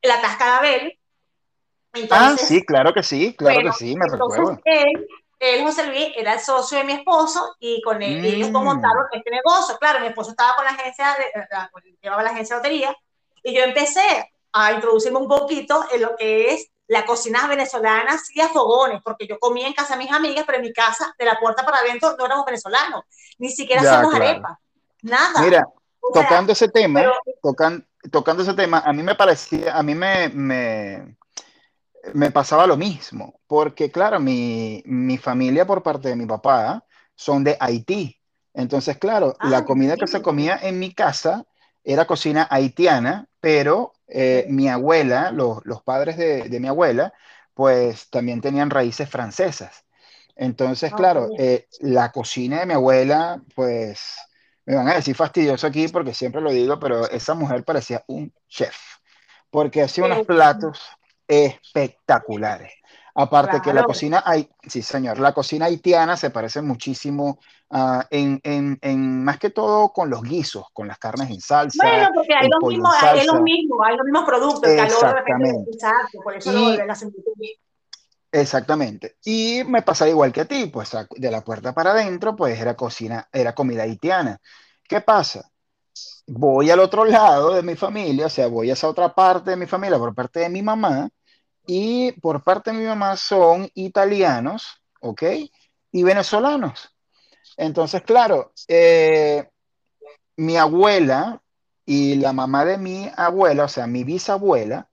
La 0.03 0.20
Tasca 0.20 0.44
de 0.44 0.50
Abel, 0.50 0.98
ah, 2.11 2.36
sí, 2.38 2.64
claro 2.64 2.92
que 2.92 3.03
sí, 3.03 3.34
claro 3.36 3.61
que 3.62 3.72
sí, 3.72 3.94
me 3.96 4.07
recuerdo. 4.09 4.61
Él, 4.64 5.07
él, 5.43 5.64
José 5.64 5.86
Luis, 5.86 6.12
era 6.14 6.34
el 6.34 6.40
socio 6.40 6.78
de 6.78 6.84
mi 6.84 6.93
esposo 6.93 7.57
y 7.59 7.82
con 7.82 8.01
él, 8.01 8.24
ellos 8.24 8.51
mm. 8.51 8.53
montaron 8.53 9.07
este 9.11 9.30
negocio. 9.30 9.76
Claro, 9.78 10.01
mi 10.01 10.07
esposo 10.07 10.30
estaba 10.30 10.55
con 10.55 10.64
la 10.64 10.70
agencia, 10.70 11.16
de, 11.18 11.97
llevaba 12.01 12.22
la 12.22 12.30
agencia 12.30 12.57
de 12.57 12.62
lotería 12.62 12.97
y 13.43 13.53
yo 13.53 13.64
empecé 13.64 14.32
a 14.53 14.72
introducirme 14.72 15.18
un 15.18 15.26
poquito 15.26 15.84
en 15.93 16.03
lo 16.03 16.14
que 16.16 16.53
es 16.53 16.68
la 16.86 17.05
cocina 17.05 17.49
venezolana, 17.49 18.18
sí 18.18 18.40
a 18.40 18.49
fogones, 18.49 19.01
porque 19.03 19.26
yo 19.26 19.38
comía 19.40 19.66
en 19.66 19.72
casa 19.72 19.97
de 19.97 20.05
mis 20.05 20.12
amigas, 20.12 20.45
pero 20.47 20.59
en 20.59 20.64
mi 20.64 20.72
casa, 20.72 21.12
de 21.18 21.24
la 21.24 21.40
puerta 21.40 21.64
para 21.64 21.78
adentro, 21.78 22.14
no 22.16 22.26
éramos 22.26 22.45
venezolanos, 22.45 23.05
ni 23.38 23.51
siquiera 23.51 23.80
hacíamos 23.80 24.14
arepas, 24.14 24.59
nada. 25.01 25.40
Mira, 25.40 25.66
tocando 26.12 26.53
ese 26.53 26.68
tema, 26.68 27.03
tocando 28.11 28.43
ese 28.43 28.55
tema, 28.55 28.80
a 28.80 28.93
mí 28.93 29.03
me 29.03 29.14
parecía, 29.14 29.76
a 29.76 29.82
mí 29.82 29.95
me, 29.95 30.28
me, 30.28 31.16
me 32.14 32.30
pasaba 32.30 32.66
lo 32.66 32.76
mismo, 32.76 33.40
porque 33.46 33.90
claro, 33.90 34.20
mi, 34.20 34.82
mi, 34.86 35.18
familia 35.18 35.66
por 35.66 35.82
parte 35.82 36.09
de 36.09 36.16
mi 36.16 36.26
papá 36.26 36.84
son 37.14 37.44
de 37.44 37.57
Haití. 37.61 38.18
Entonces, 38.55 38.98
claro, 38.98 39.34
la 39.42 39.59
ah, 39.59 39.64
comida 39.64 39.96
que 39.96 40.07
se 40.07 40.20
comía 40.20 40.59
en 40.62 40.78
mi 40.78 40.92
casa 40.92 41.46
era 41.84 42.07
cocina 42.07 42.46
haitiana, 42.50 43.28
pero 43.40 43.94
eh, 44.07 44.46
mi 44.48 44.68
abuela, 44.68 45.30
los, 45.32 45.64
los 45.64 45.82
padres 45.82 46.16
de, 46.16 46.48
de, 46.48 46.61
mi 46.61 46.68
abuela, 46.68 47.14
pues 47.55 48.11
también 48.11 48.40
tenían 48.40 48.70
raíces 48.70 49.09
francesas. 49.09 49.84
Entonces, 50.36 50.92
claro, 50.92 51.28
eh, 51.38 51.66
la 51.80 52.12
cocina 52.12 52.61
de 52.61 52.66
mi 52.66 52.74
abuela, 52.74 53.42
pues 53.55 54.16
me 54.64 54.74
van 54.74 54.88
a 54.88 54.94
decir 54.94 55.14
fastidioso 55.14 55.66
aquí 55.66 55.88
porque 55.88 56.14
siempre 56.14 56.40
lo 56.40 56.50
digo, 56.50 56.78
pero 56.78 57.09
esa 57.09 57.34
mujer 57.34 57.64
parecía 57.64 58.05
un 58.07 58.32
chef, 58.48 58.76
porque 59.50 59.82
hacía 59.82 60.05
unos 60.05 60.26
platos 60.26 60.80
espectaculares. 61.27 62.73
Aparte 63.14 63.61
que 63.61 63.75
la 63.75 63.85
cocina, 63.85 64.23
hay, 64.25 64.49
sí 64.66 64.81
señor, 64.81 65.18
la 65.18 65.35
cocina 65.35 65.66
haitiana 65.66 66.16
se 66.16 66.31
parece 66.31 66.62
muchísimo 66.62 67.39
uh, 67.68 68.01
en, 68.09 68.41
en, 68.43 68.79
en, 68.81 69.23
más 69.23 69.39
que 69.39 69.51
todo 69.51 69.93
con 69.93 70.09
los 70.09 70.23
guisos, 70.23 70.64
con 70.73 70.89
las 70.89 70.99
carnes 70.99 71.29
en 71.29 71.41
salsa. 71.41 71.85
Bueno, 71.85 72.09
porque 72.14 72.33
hay, 72.33 72.49
los 72.49 72.70
mismos, 72.70 72.95
hay, 73.03 73.27
los 73.27 73.43
mismos, 73.43 73.79
hay 73.85 73.97
los 73.99 74.05
mismos 74.07 74.25
productos, 74.25 74.70
el 74.70 74.77
calor 74.79 75.25
exacto, 75.70 76.20
por 76.25 76.37
eso 76.37 76.53
y, 76.53 76.77
lo, 76.77 76.85
Exactamente. 78.33 79.16
Y 79.27 79.62
me 79.66 79.83
pasa 79.83 80.09
igual 80.09 80.33
que 80.33 80.41
a 80.41 80.45
ti, 80.47 80.70
pues 80.73 80.97
de 81.11 81.31
la 81.31 81.43
puerta 81.43 81.75
para 81.75 81.91
adentro, 81.91 82.35
pues 82.35 82.59
era 82.59 82.75
cocina, 82.75 83.29
era 83.31 83.55
comida 83.55 83.83
haitiana. 83.83 84.41
¿Qué 84.89 85.03
pasa? 85.03 85.51
Voy 86.27 86.70
al 86.70 86.81
otro 86.81 87.05
lado 87.05 87.55
de 87.55 87.62
mi 87.62 87.75
familia, 87.75 88.27
o 88.27 88.31
sea, 88.31 88.47
voy 88.47 88.70
a 88.70 88.75
esa 88.75 88.89
otra 88.89 89.14
parte 89.14 89.51
de 89.51 89.57
mi 89.57 89.66
familia 89.66 89.99
por 89.99 90.14
parte 90.14 90.41
de 90.41 90.49
mi 90.49 90.62
mamá, 90.62 91.11
y 91.66 92.12
por 92.20 92.43
parte 92.43 92.73
de 92.73 92.79
mi 92.79 92.85
mamá 92.85 93.16
son 93.16 93.68
italianos, 93.75 94.83
¿ok? 95.01 95.23
Y 95.93 96.03
venezolanos. 96.03 96.95
Entonces, 97.57 98.03
claro, 98.03 98.53
eh, 98.68 99.49
mi 100.37 100.57
abuela 100.57 101.43
y 101.85 102.16
la 102.16 102.33
mamá 102.33 102.64
de 102.64 102.79
mi 102.79 103.11
abuela, 103.16 103.64
o 103.64 103.68
sea, 103.68 103.87
mi 103.87 104.05
bisabuela, 104.05 104.89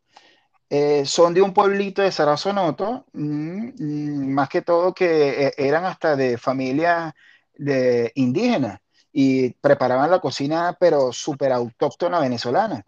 eh, 0.70 1.06
son 1.06 1.34
de 1.34 1.42
un 1.42 1.54
pueblito 1.54 2.02
de 2.02 2.12
Sarazonoto, 2.12 3.06
mm, 3.14 3.70
mm, 3.80 4.34
más 4.34 4.50
que 4.50 4.62
todo 4.62 4.94
que 4.94 5.48
eh, 5.48 5.54
eran 5.58 5.86
hasta 5.86 6.16
de 6.16 6.38
familia 6.38 7.16
de 7.56 8.12
indígenas 8.16 8.80
y 9.12 9.52
preparaban 9.56 10.12
la 10.12 10.20
cocina, 10.20 10.76
pero 10.80 11.12
súper 11.14 11.52
autóctona 11.52 12.20
venezolana. 12.20 12.86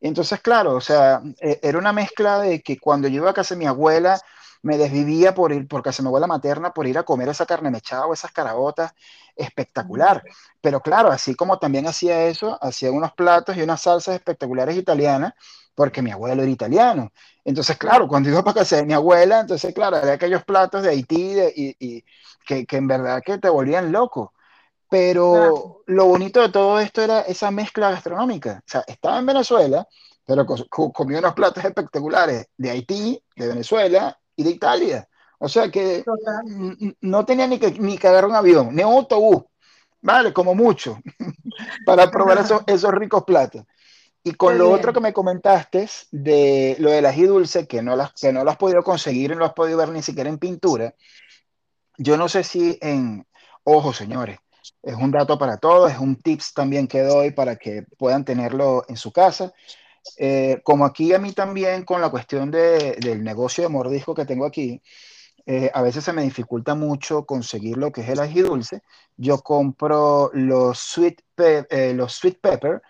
Entonces, 0.00 0.40
claro, 0.40 0.74
o 0.76 0.80
sea, 0.80 1.22
e, 1.40 1.58
era 1.62 1.78
una 1.78 1.92
mezcla 1.92 2.38
de 2.40 2.62
que 2.62 2.78
cuando 2.78 3.08
yo 3.08 3.16
iba 3.16 3.30
a 3.30 3.34
casa 3.34 3.54
de 3.54 3.58
mi 3.60 3.66
abuela, 3.66 4.20
me 4.62 4.78
desvivía 4.78 5.34
por 5.34 5.52
ir 5.52 5.68
por 5.68 5.82
casa 5.82 5.98
de 5.98 6.04
mi 6.04 6.08
abuela 6.08 6.26
materna, 6.26 6.72
por 6.72 6.86
ir 6.86 6.98
a 6.98 7.02
comer 7.04 7.28
esa 7.28 7.46
carne 7.46 7.70
mechada 7.70 8.06
o 8.06 8.12
esas 8.14 8.32
carabotas, 8.32 8.92
espectacular. 9.36 10.24
Pero 10.60 10.80
claro, 10.80 11.10
así 11.10 11.34
como 11.34 11.58
también 11.58 11.86
hacía 11.86 12.24
eso, 12.26 12.58
hacía 12.62 12.90
unos 12.92 13.12
platos 13.12 13.56
y 13.56 13.62
unas 13.62 13.82
salsas 13.82 14.14
espectaculares 14.16 14.76
italianas, 14.76 15.34
porque 15.74 16.02
mi 16.02 16.10
abuelo 16.10 16.42
era 16.42 16.50
italiano. 16.50 17.12
Entonces, 17.44 17.76
claro, 17.78 18.08
cuando 18.08 18.28
iba 18.30 18.42
para 18.42 18.60
casa 18.60 18.76
de 18.76 18.84
mi 18.86 18.92
abuela, 18.92 19.40
entonces, 19.40 19.74
claro, 19.74 19.96
había 19.96 20.14
aquellos 20.14 20.44
platos 20.44 20.82
de 20.82 20.90
Haití 20.90 21.36
y, 21.54 21.76
y 21.78 22.04
que, 22.46 22.66
que, 22.66 22.76
en 22.76 22.86
verdad 22.88 23.22
que 23.24 23.38
te 23.38 23.48
volvían 23.48 23.92
loco. 23.92 24.32
Pero 24.88 25.82
lo 25.86 26.06
bonito 26.06 26.40
de 26.40 26.48
todo 26.48 26.78
esto 26.78 27.02
era 27.02 27.22
esa 27.22 27.50
mezcla 27.50 27.90
gastronómica. 27.90 28.60
O 28.64 28.68
sea, 28.68 28.84
estaba 28.86 29.18
en 29.18 29.26
Venezuela, 29.26 29.86
pero 30.24 30.46
comía 30.92 31.18
unos 31.18 31.34
platos 31.34 31.64
espectaculares 31.64 32.46
de 32.56 32.70
Haití, 32.70 33.22
de 33.34 33.48
Venezuela 33.48 34.18
y 34.36 34.44
de 34.44 34.50
Italia. 34.50 35.08
O 35.38 35.48
sea 35.48 35.70
que 35.70 36.04
no 37.00 37.24
tenía 37.24 37.46
ni 37.46 37.58
que, 37.58 37.72
ni 37.72 37.96
agarrar 37.96 38.26
un 38.26 38.36
avión, 38.36 38.74
ni 38.74 38.82
un 38.82 38.94
autobús, 38.94 39.44
¿vale? 40.00 40.32
Como 40.32 40.54
mucho, 40.54 40.98
para 41.86 42.10
probar 42.10 42.38
esos, 42.38 42.62
esos 42.66 42.92
ricos 42.92 43.24
platos. 43.24 43.64
Y 44.22 44.32
con 44.32 44.58
lo 44.58 44.72
otro 44.72 44.92
que 44.92 44.98
me 44.98 45.12
comentaste 45.12 45.88
de 46.10 46.76
lo 46.80 46.90
del 46.90 47.06
ají 47.06 47.26
dulce, 47.26 47.68
que 47.68 47.80
no, 47.80 47.94
las, 47.94 48.12
que 48.12 48.32
no 48.32 48.42
lo 48.42 48.50
has 48.50 48.56
podido 48.56 48.82
conseguir 48.82 49.30
y 49.30 49.34
no 49.34 49.40
lo 49.40 49.46
has 49.46 49.52
podido 49.52 49.78
ver 49.78 49.90
ni 49.90 50.02
siquiera 50.02 50.28
en 50.28 50.38
pintura, 50.38 50.94
yo 51.96 52.16
no 52.16 52.28
sé 52.28 52.42
si 52.42 52.76
en, 52.82 53.24
ojo 53.62 53.92
señores, 53.92 54.38
es 54.82 54.94
un 54.94 55.10
dato 55.10 55.38
para 55.38 55.58
todos, 55.58 55.90
es 55.92 55.98
un 55.98 56.16
tips 56.16 56.54
también 56.54 56.86
que 56.86 57.02
doy 57.02 57.30
para 57.30 57.56
que 57.56 57.84
puedan 57.98 58.24
tenerlo 58.24 58.84
en 58.88 58.96
su 58.96 59.12
casa. 59.12 59.52
Eh, 60.16 60.60
como 60.62 60.84
aquí 60.84 61.12
a 61.12 61.18
mí 61.18 61.32
también 61.32 61.84
con 61.84 62.00
la 62.00 62.10
cuestión 62.10 62.50
de, 62.50 62.96
del 63.00 63.24
negocio 63.24 63.64
de 63.64 63.70
mordisco 63.70 64.14
que 64.14 64.24
tengo 64.24 64.46
aquí, 64.46 64.80
eh, 65.44 65.70
a 65.72 65.82
veces 65.82 66.04
se 66.04 66.12
me 66.12 66.22
dificulta 66.22 66.74
mucho 66.74 67.24
conseguir 67.24 67.76
lo 67.76 67.92
que 67.92 68.00
es 68.00 68.08
el 68.08 68.20
ají 68.20 68.42
dulce. 68.42 68.82
Yo 69.16 69.38
compro 69.38 70.30
los 70.32 70.78
sweet, 70.78 71.20
eh, 71.38 71.92
los 71.94 72.14
sweet 72.14 72.40
pepper 72.40 72.82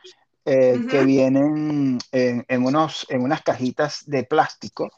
que 0.44 1.04
vienen 1.04 1.98
en, 2.12 2.44
en, 2.46 2.64
unos, 2.64 3.04
en 3.08 3.22
unas 3.22 3.42
cajitas 3.42 4.04
de 4.06 4.22
plástico. 4.22 4.88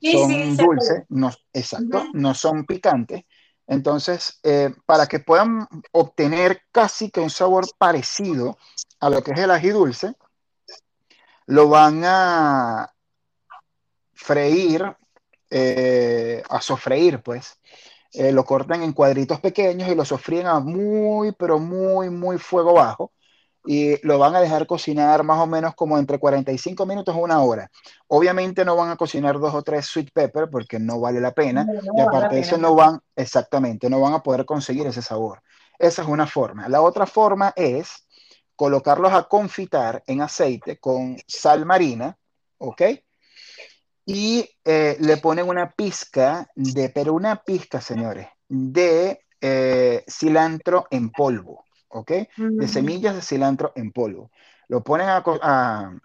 son 0.00 0.56
dulces, 0.56 1.02
no, 1.10 1.30
exacto, 1.52 2.06
no 2.14 2.34
son 2.34 2.64
picantes. 2.64 3.24
Entonces, 3.66 4.40
eh, 4.42 4.74
para 4.86 5.06
que 5.06 5.20
puedan 5.20 5.66
obtener 5.92 6.62
casi 6.70 7.10
que 7.10 7.20
un 7.20 7.30
sabor 7.30 7.66
parecido 7.78 8.58
a 9.00 9.10
lo 9.10 9.22
que 9.22 9.32
es 9.32 9.38
el 9.38 9.50
ají 9.50 9.70
dulce, 9.70 10.14
lo 11.46 11.68
van 11.68 12.02
a 12.04 12.92
freír, 14.12 14.96
eh, 15.50 16.42
a 16.48 16.60
sofreír, 16.60 17.22
pues. 17.22 17.58
Eh, 18.12 18.30
lo 18.32 18.44
cortan 18.44 18.82
en 18.82 18.92
cuadritos 18.92 19.40
pequeños 19.40 19.88
y 19.88 19.94
lo 19.94 20.04
sofríen 20.04 20.46
a 20.46 20.60
muy, 20.60 21.32
pero 21.32 21.58
muy, 21.58 22.10
muy 22.10 22.38
fuego 22.38 22.74
bajo 22.74 23.12
y 23.64 24.04
lo 24.06 24.18
van 24.18 24.36
a 24.36 24.40
dejar 24.40 24.66
cocinar 24.66 25.22
más 25.24 25.40
o 25.40 25.46
menos 25.46 25.74
como 25.74 25.98
entre 25.98 26.18
45 26.18 26.84
minutos 26.84 27.14
a 27.14 27.18
una 27.18 27.40
hora. 27.40 27.70
Obviamente 28.08 28.64
no 28.64 28.76
van 28.76 28.90
a 28.90 28.96
cocinar 28.96 29.38
dos 29.38 29.54
o 29.54 29.62
tres 29.62 29.86
sweet 29.86 30.10
pepper 30.12 30.50
porque 30.50 30.78
no 30.78 31.00
vale 31.00 31.20
la 31.20 31.32
pena 31.32 31.66
y 31.96 32.00
aparte 32.00 32.36
de 32.36 32.42
eso 32.42 32.58
no 32.58 32.74
van, 32.74 33.00
exactamente, 33.16 33.88
no 33.88 34.00
van 34.00 34.12
a 34.12 34.22
poder 34.22 34.44
conseguir 34.44 34.86
ese 34.86 35.02
sabor. 35.02 35.42
Esa 35.78 36.02
es 36.02 36.08
una 36.08 36.26
forma. 36.26 36.68
La 36.68 36.82
otra 36.82 37.06
forma 37.06 37.52
es 37.56 38.06
colocarlos 38.54 39.12
a 39.12 39.24
confitar 39.24 40.02
en 40.06 40.20
aceite 40.20 40.78
con 40.78 41.16
sal 41.26 41.64
marina, 41.64 42.16
¿ok? 42.58 42.82
Y 44.06 44.48
eh, 44.64 44.96
le 45.00 45.16
ponen 45.16 45.48
una 45.48 45.72
pizca 45.72 46.46
de, 46.54 46.90
pero 46.90 47.14
una 47.14 47.42
pizca, 47.42 47.80
señores, 47.80 48.28
de 48.48 49.24
eh, 49.40 50.04
cilantro 50.06 50.86
en 50.90 51.10
polvo. 51.10 51.64
¿Ok? 51.94 52.10
De 52.36 52.68
semillas 52.68 53.14
de 53.14 53.22
cilantro 53.22 53.72
en 53.76 53.92
polvo. 53.92 54.30
Lo 54.68 54.82
ponen 54.82 55.08
a, 55.08 55.22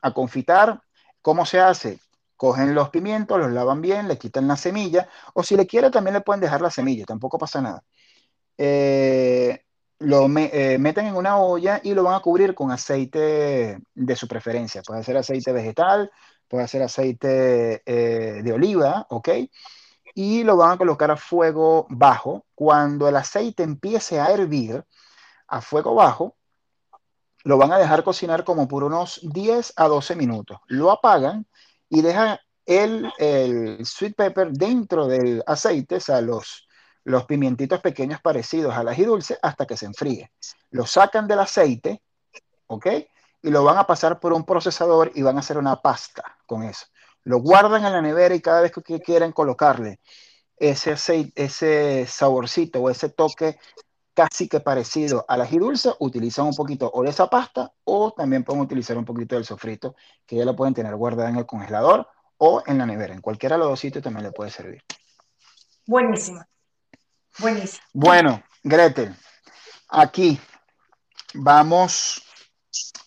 a, 0.01 0.13
confitar. 0.13 0.81
¿Cómo 1.21 1.45
se 1.45 1.59
hace? 1.59 1.99
Cogen 2.37 2.73
los 2.73 2.89
pimientos, 2.89 3.39
los 3.39 3.51
lavan 3.51 3.81
bien, 3.81 4.07
le 4.07 4.17
quitan 4.17 4.47
la 4.47 4.55
semilla, 4.55 5.09
o 5.33 5.43
si 5.43 5.57
le 5.57 5.67
quiere 5.67 5.89
también 5.89 6.13
le 6.13 6.21
pueden 6.21 6.39
dejar 6.39 6.61
la 6.61 6.71
semilla, 6.71 7.05
tampoco 7.05 7.37
pasa 7.37 7.61
nada. 7.61 7.83
Eh, 8.57 9.63
lo 9.99 10.27
eh, 10.37 10.77
meten 10.79 11.07
en 11.07 11.15
una 11.15 11.37
olla 11.37 11.81
y 11.83 11.93
lo 11.93 12.03
van 12.03 12.15
a 12.15 12.21
cubrir 12.21 12.55
con 12.55 12.71
aceite 12.71 13.79
de 13.93 14.15
su 14.15 14.27
preferencia. 14.27 14.81
Puede 14.81 15.03
ser 15.03 15.17
aceite 15.17 15.51
vegetal, 15.51 16.09
puede 16.47 16.67
ser 16.67 16.83
aceite 16.83 17.81
eh, 17.85 18.41
de 18.41 18.53
oliva, 18.53 19.05
¿ok? 19.09 19.29
Y 20.15 20.43
lo 20.43 20.55
van 20.55 20.71
a 20.71 20.77
colocar 20.77 21.11
a 21.11 21.17
fuego 21.17 21.87
bajo. 21.89 22.45
Cuando 22.55 23.09
el 23.09 23.17
aceite 23.17 23.63
empiece 23.63 24.19
a 24.19 24.31
hervir, 24.31 24.85
a 25.49 25.61
fuego 25.61 25.95
bajo, 25.95 26.35
lo 27.43 27.57
van 27.57 27.71
a 27.71 27.77
dejar 27.77 28.03
cocinar 28.03 28.43
como 28.43 28.67
por 28.67 28.83
unos 28.83 29.19
10 29.23 29.73
a 29.75 29.87
12 29.87 30.15
minutos. 30.15 30.59
Lo 30.67 30.91
apagan 30.91 31.47
y 31.89 32.01
dejan 32.01 32.37
el, 32.65 33.11
el 33.17 33.85
sweet 33.85 34.15
pepper 34.15 34.51
dentro 34.51 35.07
del 35.07 35.43
aceite, 35.47 35.95
o 35.95 35.99
sea, 35.99 36.21
los, 36.21 36.67
los 37.03 37.25
pimientitos 37.25 37.81
pequeños 37.81 38.21
parecidos 38.21 38.75
al 38.75 38.87
ají 38.87 39.03
dulce 39.03 39.37
hasta 39.41 39.65
que 39.65 39.77
se 39.77 39.85
enfríe. 39.85 40.31
Lo 40.69 40.85
sacan 40.85 41.27
del 41.27 41.39
aceite, 41.39 42.03
¿ok? 42.67 42.87
Y 43.41 43.49
lo 43.49 43.63
van 43.63 43.77
a 43.77 43.87
pasar 43.87 44.19
por 44.19 44.33
un 44.33 44.45
procesador 44.45 45.11
y 45.15 45.21
van 45.21 45.37
a 45.37 45.39
hacer 45.39 45.57
una 45.57 45.81
pasta 45.81 46.37
con 46.45 46.63
eso. 46.63 46.85
lo 47.23 47.39
guardan 47.39 47.85
en 47.85 47.93
la 47.93 48.01
nevera 48.01 48.35
y 48.35 48.41
cada 48.41 48.61
vez 48.61 48.71
que 48.71 48.99
quieran 49.01 49.31
colocarle 49.31 49.99
ese, 50.57 50.95
ese 51.35 52.05
saborcito 52.07 52.81
o 52.81 52.89
ese 52.89 53.09
toque 53.09 53.59
casi 54.19 54.49
que 54.49 54.59
parecido 54.59 55.23
a 55.29 55.37
la 55.37 55.45
dulce, 55.45 55.93
utilizan 55.99 56.47
un 56.47 56.53
poquito 56.53 56.91
o 56.93 57.03
de 57.03 57.09
esa 57.09 57.29
pasta 57.29 57.71
o 57.85 58.11
también 58.11 58.43
pueden 58.43 58.61
utilizar 58.61 58.97
un 58.97 59.05
poquito 59.05 59.35
del 59.35 59.45
sofrito 59.45 59.95
que 60.25 60.35
ya 60.35 60.43
lo 60.43 60.57
pueden 60.57 60.73
tener 60.73 60.93
guardada 60.97 61.29
en 61.29 61.37
el 61.37 61.45
congelador 61.45 62.05
o 62.37 62.61
en 62.65 62.79
la 62.79 62.85
nevera. 62.85 63.13
En 63.13 63.21
cualquiera 63.21 63.55
de 63.55 63.59
los 63.59 63.69
dos 63.69 63.79
sitios 63.79 64.03
también 64.03 64.25
le 64.25 64.33
puede 64.33 64.51
servir. 64.51 64.83
Buenísimo. 65.87 66.43
Buenísimo. 67.37 67.81
Bueno, 67.93 68.43
Gretel, 68.61 69.15
aquí 69.87 70.37
vamos 71.35 72.21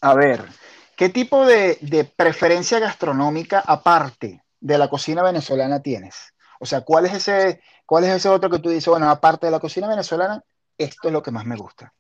a 0.00 0.14
ver, 0.14 0.48
¿qué 0.96 1.10
tipo 1.10 1.44
de, 1.44 1.76
de 1.82 2.04
preferencia 2.04 2.78
gastronómica 2.78 3.62
aparte 3.66 4.42
de 4.60 4.78
la 4.78 4.88
cocina 4.88 5.22
venezolana 5.22 5.82
tienes? 5.82 6.32
O 6.58 6.64
sea, 6.64 6.80
¿cuál 6.80 7.04
es 7.04 7.12
ese, 7.12 7.60
cuál 7.84 8.04
es 8.04 8.10
ese 8.12 8.30
otro 8.30 8.48
que 8.48 8.60
tú 8.60 8.70
dices, 8.70 8.88
bueno, 8.88 9.10
aparte 9.10 9.44
de 9.44 9.52
la 9.52 9.60
cocina 9.60 9.88
venezolana, 9.88 10.42
esto 10.76 11.08
es 11.08 11.12
lo 11.12 11.22
que 11.22 11.30
más 11.30 11.44
me 11.44 11.56
gusta. 11.56 11.92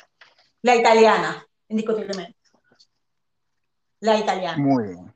La 0.62 0.76
italiana, 0.76 1.44
indiscutiblemente. 1.68 2.36
La 4.00 4.18
italiana. 4.18 4.58
Muy 4.58 4.88
bien. 4.88 5.14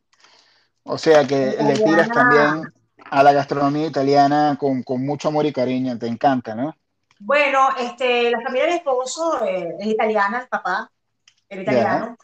O 0.85 0.99
sea 0.99 1.27
que 1.27 1.57
le 1.61 1.75
tiras 1.75 2.09
también 2.09 2.73
a 3.11 3.23
la 3.23 3.33
gastronomía 3.33 3.87
italiana 3.87 4.57
con, 4.59 4.85
mucho 5.05 5.29
amor 5.29 5.47
y 5.47 5.53
cariño, 5.53 5.99
te 5.99 6.07
encanta, 6.07 6.55
¿no? 6.55 6.75
Bueno, 7.19 7.69
este, 7.79 8.31
la 8.31 8.41
familia 8.41 8.65
de 8.65 8.71
mi 8.73 8.77
esposo 8.77 9.45
eh, 9.45 9.75
es 9.81 9.87
italiana, 9.87 10.41
el 10.43 10.49
papá 10.49 10.91
es 11.49 11.61
italiano. 11.61 12.17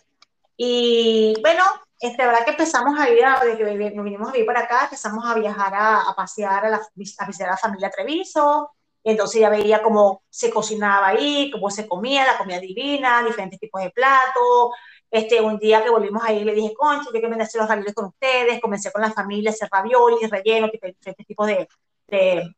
Y 0.56 1.34
bueno, 1.40 1.64
este, 1.98 2.18
la 2.18 2.28
verdad 2.28 2.44
que 2.44 2.50
empezamos 2.50 2.98
a 2.98 3.08
ir, 3.08 3.24
a, 3.24 3.40
desde 3.44 3.58
que 3.58 3.90
nos 3.90 4.04
vinimos 4.04 4.28
a 4.28 4.32
vivir 4.32 4.46
para 4.46 4.60
acá, 4.60 4.84
empezamos 4.84 5.24
a 5.24 5.34
viajar 5.34 5.72
a, 5.74 6.14
pasear, 6.16 6.66
a, 6.66 6.70
la, 6.70 6.76
a 6.76 7.26
visitar 7.26 7.48
a 7.48 7.52
la 7.52 7.56
familia 7.56 7.90
Treviso, 7.90 8.72
entonces 9.04 9.40
ya 9.40 9.48
veía 9.48 9.82
cómo 9.82 10.22
se 10.30 10.50
cocinaba 10.50 11.08
ahí, 11.08 11.50
cómo 11.50 11.70
se 11.70 11.88
comía, 11.88 12.26
la 12.26 12.38
comida 12.38 12.60
divina, 12.60 13.22
diferentes 13.24 13.58
tipos 13.58 13.82
de 13.82 13.90
platos. 13.90 14.70
Este, 15.10 15.40
un 15.40 15.58
día 15.58 15.82
que 15.82 15.90
volvimos 15.90 16.22
ahí 16.24 16.42
le 16.44 16.54
dije, 16.54 16.72
concho, 16.74 17.10
yo 17.12 17.20
que 17.20 17.28
me 17.28 17.42
hacer 17.42 17.60
los 17.60 17.68
raviolis 17.68 17.94
con 17.94 18.06
ustedes, 18.06 18.60
comencé 18.60 18.90
con 18.90 19.02
la 19.02 19.12
familia 19.12 19.50
a 19.50 19.52
hacer 19.52 19.68
raviolis, 19.70 20.30
rellenos, 20.30 20.70
diferentes 20.70 21.26
tipos 21.26 21.46
de, 21.46 21.68
de, 22.06 22.54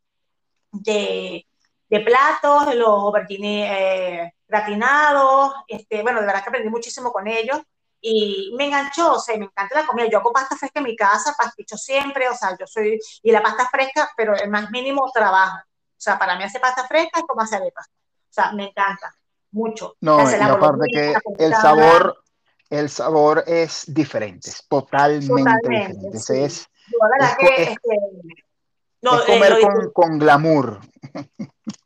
de, 0.72 1.46
de 1.88 2.00
platos, 2.00 2.74
los 2.74 2.88
aubergine 2.88 4.22
eh, 4.22 4.34
gratinados, 4.46 5.54
este, 5.66 6.02
bueno, 6.02 6.20
de 6.20 6.26
verdad 6.26 6.42
que 6.42 6.50
aprendí 6.50 6.70
muchísimo 6.70 7.12
con 7.12 7.26
ellos 7.26 7.60
y 8.00 8.52
me 8.56 8.66
enganchó, 8.66 9.14
o 9.14 9.18
sea, 9.18 9.36
me 9.38 9.46
encanta 9.46 9.80
la 9.80 9.86
comida. 9.86 10.06
Yo 10.10 10.18
hago 10.18 10.32
pasta 10.32 10.56
fresca 10.56 10.80
en 10.80 10.84
mi 10.84 10.94
casa, 10.94 11.34
pasticho 11.36 11.76
siempre, 11.78 12.28
o 12.28 12.34
sea, 12.34 12.56
yo 12.58 12.66
soy, 12.66 13.00
y 13.22 13.32
la 13.32 13.42
pasta 13.42 13.68
fresca, 13.70 14.10
pero 14.16 14.36
el 14.36 14.50
más 14.50 14.70
mínimo 14.70 15.10
trabajo. 15.12 15.58
O 15.96 16.00
sea, 16.04 16.18
para 16.18 16.36
mí 16.36 16.44
hacer 16.44 16.60
pasta 16.60 16.86
fresca 16.86 17.20
es 17.20 17.24
como 17.26 17.42
hacer 17.42 17.62
arepas. 17.62 17.86
O 17.88 18.32
sea, 18.32 18.52
me 18.52 18.68
encanta 18.68 19.14
mucho. 19.52 19.96
No, 20.00 20.18
y 20.30 20.34
aparte 20.34 20.86
que 20.92 21.14
el 21.38 21.54
sabor, 21.54 22.22
el 22.68 22.90
sabor 22.90 23.44
es 23.46 23.84
diferente, 23.86 24.50
es 24.50 24.66
totalmente, 24.68 25.94
diferente. 26.12 26.44
Es, 26.44 26.68
comer 29.26 29.92
con, 29.92 30.18
glamour. 30.18 30.80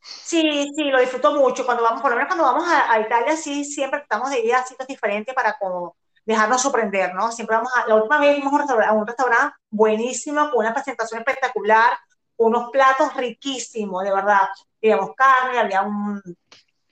Sí, 0.02 0.72
sí, 0.74 0.84
lo 0.84 1.00
disfruto 1.00 1.34
mucho. 1.34 1.64
Cuando 1.64 1.82
vamos, 1.82 2.00
por 2.00 2.10
lo 2.10 2.16
menos 2.16 2.28
cuando 2.28 2.44
vamos 2.44 2.64
a, 2.66 2.98
Italia, 3.00 3.36
sí, 3.36 3.64
siempre 3.64 4.00
estamos 4.00 4.30
de 4.30 4.40
ir 4.40 4.54
a 4.54 4.64
sitios 4.64 4.88
diferentes 4.88 5.34
para 5.34 5.56
como 5.58 5.96
dejarnos 6.24 6.60
sorprender, 6.60 7.14
¿no? 7.14 7.32
Siempre 7.32 7.56
vamos 7.56 7.72
a, 7.74 7.86
la 7.86 7.94
última 7.94 8.18
vez 8.18 8.40
fuimos 8.42 8.70
a 8.70 8.88
a 8.88 8.92
un 8.92 9.06
restaurante 9.06 9.54
buenísimo, 9.70 10.50
con 10.50 10.60
una 10.60 10.74
presentación 10.74 11.20
espectacular, 11.20 11.92
unos 12.38 12.70
platos 12.70 13.14
riquísimos, 13.14 14.02
de 14.04 14.12
verdad. 14.12 14.48
Digamos, 14.80 15.10
carne, 15.14 15.58
había 15.58 15.82
un, 15.82 16.22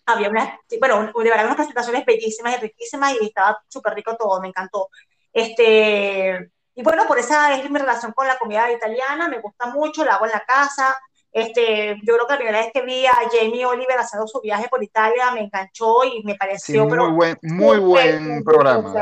había 0.06 0.28
una, 0.28 0.60
bueno, 0.78 1.06
de 1.06 1.30
verdad 1.30 1.44
unas 1.46 1.56
presentaciones 1.56 2.04
bellísimas 2.04 2.56
y 2.56 2.60
riquísimas 2.60 3.14
y 3.20 3.26
estaba 3.26 3.58
súper 3.68 3.94
rico 3.94 4.16
todo, 4.16 4.40
me 4.40 4.48
encantó. 4.48 4.88
Este, 5.32 6.50
y 6.74 6.82
bueno, 6.82 7.06
por 7.06 7.18
esa 7.18 7.54
es 7.54 7.70
mi 7.70 7.78
relación 7.78 8.12
con 8.12 8.26
la 8.26 8.38
comida 8.38 8.70
italiana, 8.70 9.28
me 9.28 9.40
gusta 9.40 9.66
mucho, 9.66 10.04
la 10.04 10.14
hago 10.14 10.26
en 10.26 10.32
la 10.32 10.44
casa. 10.44 10.96
Este, 11.32 11.96
yo 12.02 12.14
creo 12.14 12.26
que 12.26 12.32
la 12.32 12.38
primera 12.38 12.58
vez 12.60 12.70
que 12.72 12.82
vi 12.82 13.04
a 13.04 13.14
Jamie 13.30 13.66
Oliver 13.66 13.98
haciendo 13.98 14.26
su 14.26 14.40
viaje 14.40 14.68
por 14.70 14.82
Italia 14.82 15.32
me 15.32 15.40
enganchó 15.40 16.04
y 16.04 16.22
me 16.24 16.34
pareció... 16.34 16.86
muy 16.86 17.10
buen, 17.10 17.38
muy 17.42 17.78
buen 17.78 18.42
programa. 18.42 18.94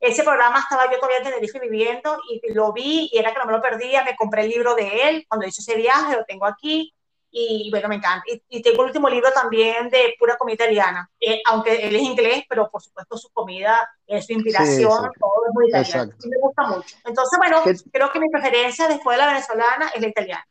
Ese 0.00 0.22
programa 0.22 0.60
estaba 0.60 0.90
yo 0.90 0.98
todavía 0.98 1.18
en 1.18 1.24
Tenerife 1.24 1.58
viviendo 1.58 2.18
y 2.30 2.52
lo 2.52 2.72
vi 2.72 3.08
y 3.12 3.18
era 3.18 3.32
que 3.32 3.38
no 3.38 3.46
me 3.46 3.52
lo 3.52 3.60
perdía, 3.60 4.04
me 4.04 4.16
compré 4.16 4.42
el 4.42 4.50
libro 4.50 4.74
de 4.74 5.08
él 5.08 5.26
cuando 5.28 5.46
hizo 5.46 5.60
ese 5.60 5.76
viaje, 5.76 6.16
lo 6.16 6.24
tengo 6.24 6.46
aquí 6.46 6.94
y 7.30 7.68
bueno, 7.70 7.88
me 7.88 7.96
encanta. 7.96 8.24
Y, 8.48 8.62
tengo 8.62 8.82
el 8.82 8.88
último 8.88 9.08
libro 9.08 9.30
también 9.32 9.90
de 9.90 10.14
pura 10.18 10.36
comida 10.36 10.54
italiana, 10.54 11.10
eh, 11.20 11.40
aunque 11.46 11.86
él 11.86 11.96
es 11.96 12.02
inglés, 12.02 12.44
pero 12.48 12.70
por 12.70 12.82
supuesto 12.82 13.16
su 13.18 13.28
comida, 13.30 13.88
es 14.06 14.26
su 14.26 14.32
inspiración, 14.32 15.10
todo 15.18 15.46
es 15.48 15.54
muy 15.54 15.68
italiano. 15.68 16.12
Y 16.22 16.28
me 16.28 16.36
gusta 16.40 16.62
mucho. 16.66 16.96
Entonces, 17.04 17.38
bueno, 17.38 17.62
creo 17.92 18.12
que 18.12 18.20
mi 18.20 18.28
preferencia 18.30 18.88
después 18.88 19.16
de 19.16 19.22
la 19.22 19.28
venezolana 19.28 19.88
es 19.94 20.00
la 20.00 20.08
italiana. 20.08 20.46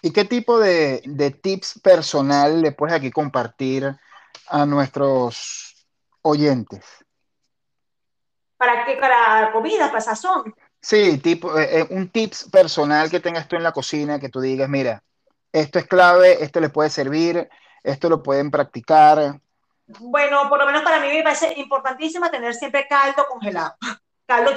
¿Y 0.00 0.12
qué 0.12 0.24
tipo 0.24 0.58
de, 0.58 1.02
de 1.04 1.30
tips 1.32 1.80
personal 1.82 2.62
le 2.62 2.72
puedes 2.72 2.94
aquí 2.94 3.10
compartir 3.10 3.96
a 4.46 4.64
nuestros 4.64 5.86
oyentes? 6.22 6.84
¿Para 8.58 8.84
qué? 8.84 8.96
Para 8.96 9.50
comida, 9.52 9.86
para 9.86 10.00
sazón. 10.00 10.54
Sí, 10.80 11.18
tipo, 11.18 11.58
eh, 11.58 11.80
eh, 11.80 11.86
un 11.90 12.10
tips 12.10 12.50
personal 12.50 13.10
que 13.10 13.20
tengas 13.20 13.48
tú 13.48 13.56
en 13.56 13.62
la 13.62 13.72
cocina, 13.72 14.20
que 14.20 14.28
tú 14.28 14.40
digas, 14.40 14.68
mira, 14.68 15.02
esto 15.52 15.78
es 15.78 15.86
clave, 15.86 16.42
esto 16.42 16.60
les 16.60 16.70
puede 16.70 16.90
servir, 16.90 17.48
esto 17.82 18.08
lo 18.08 18.22
pueden 18.22 18.50
practicar. 18.50 19.40
Bueno, 19.86 20.48
por 20.48 20.58
lo 20.58 20.66
menos 20.66 20.82
para 20.82 21.00
mí 21.00 21.08
me 21.08 21.22
parece 21.22 21.54
importantísimo 21.56 22.28
tener 22.30 22.54
siempre 22.54 22.86
caldo 22.86 23.24
congelado. 23.28 23.74
Caldo 24.26 24.52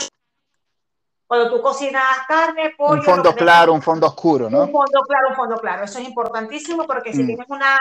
cuando 1.32 1.50
tú 1.50 1.62
cocinas 1.62 2.04
carne, 2.28 2.74
pollo. 2.78 3.00
Un 3.00 3.04
fondo 3.04 3.34
claro, 3.34 3.72
un 3.72 3.82
fondo 3.82 4.06
oscuro, 4.06 4.50
¿no? 4.50 4.64
Un 4.64 4.72
fondo 4.72 5.02
claro, 5.08 5.30
un 5.30 5.36
fondo 5.36 5.56
claro. 5.62 5.86
Eso 5.86 6.00
es 6.00 6.06
importantísimo 6.06 6.86
porque 6.86 7.14
si 7.14 7.24
mm. 7.24 7.26
tienes 7.26 7.46
una 7.48 7.78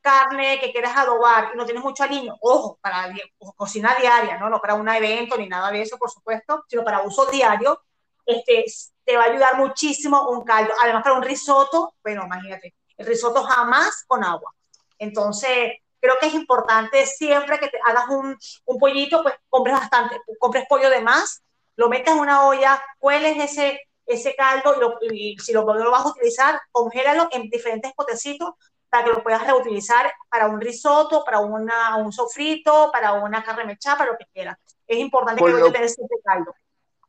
carne 0.00 0.58
que 0.60 0.72
quieres 0.72 0.90
adobar 0.94 1.50
y 1.52 1.56
no 1.56 1.64
tienes 1.64 1.82
mucho 1.82 2.02
aliño, 2.02 2.36
ojo, 2.40 2.78
para 2.80 3.12
cocina 3.56 3.94
diaria, 3.98 4.38
¿no? 4.38 4.48
No 4.48 4.60
para 4.60 4.74
un 4.74 4.88
evento 4.88 5.36
ni 5.36 5.48
nada 5.48 5.70
de 5.70 5.82
eso, 5.82 5.98
por 5.98 6.10
supuesto, 6.10 6.64
sino 6.68 6.84
para 6.84 7.02
uso 7.02 7.26
diario, 7.26 7.82
este, 8.24 8.64
te 9.04 9.16
va 9.16 9.24
a 9.24 9.26
ayudar 9.26 9.56
muchísimo 9.56 10.28
un 10.30 10.44
caldo. 10.44 10.74
Además, 10.82 11.02
para 11.02 11.16
un 11.16 11.22
risotto, 11.22 11.94
bueno, 12.02 12.24
imagínate, 12.24 12.74
el 12.96 13.06
risotto 13.06 13.42
jamás 13.42 14.04
con 14.06 14.24
agua. 14.24 14.54
Entonces, 14.98 15.72
creo 16.00 16.18
que 16.20 16.26
es 16.26 16.34
importante 16.34 17.06
siempre 17.06 17.58
que 17.58 17.68
te 17.68 17.78
hagas 17.84 18.08
un, 18.08 18.36
un 18.66 18.78
pollito, 18.78 19.22
pues 19.22 19.34
compres 19.48 19.76
bastante, 19.76 20.20
compres 20.38 20.66
pollo 20.68 20.90
de 20.90 21.00
más, 21.00 21.42
lo 21.76 21.88
metes 21.88 22.12
en 22.12 22.20
una 22.20 22.46
olla, 22.46 22.82
cueles 22.98 23.36
ese, 23.38 23.80
ese 24.06 24.34
caldo 24.34 24.98
y, 25.10 25.38
si 25.38 25.52
lo, 25.52 25.62
lo, 25.62 25.90
vas 25.90 26.06
a 26.06 26.08
utilizar, 26.08 26.60
congélalo 26.72 27.28
en 27.30 27.48
diferentes 27.50 27.92
potecitos 27.94 28.50
para 28.90 29.04
que 29.04 29.10
lo 29.10 29.22
puedas 29.22 29.46
reutilizar 29.46 30.10
para 30.30 30.46
un 30.48 30.60
risotto, 30.60 31.24
para 31.24 31.40
una, 31.40 31.96
un 31.96 32.12
sofrito, 32.12 32.90
para 32.92 33.12
una 33.12 33.42
carne 33.42 33.64
mechada, 33.64 33.98
para 33.98 34.12
lo 34.12 34.18
que 34.18 34.26
quieras. 34.32 34.56
Es 34.86 34.98
importante 34.98 35.42
que 35.44 35.50
lo, 35.50 35.70
tengas 35.70 35.92
ese 35.92 36.02
caldo. 36.24 36.54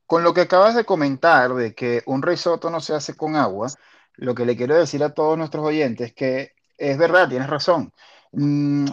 Con 0.05 0.23
lo 0.23 0.33
que 0.33 0.41
acabas 0.41 0.75
de 0.75 0.85
comentar 0.85 1.53
de 1.53 1.73
que 1.73 2.03
un 2.05 2.21
risotto 2.21 2.69
no 2.69 2.81
se 2.81 2.93
hace 2.93 3.15
con 3.15 3.35
agua, 3.35 3.69
lo 4.15 4.35
que 4.35 4.45
le 4.45 4.57
quiero 4.57 4.75
decir 4.75 5.03
a 5.03 5.13
todos 5.13 5.37
nuestros 5.37 5.65
oyentes 5.65 6.07
es 6.07 6.13
que 6.13 6.53
es 6.77 6.97
verdad, 6.97 7.29
tienes 7.29 7.49
razón. 7.49 7.93
Mm, 8.31 8.85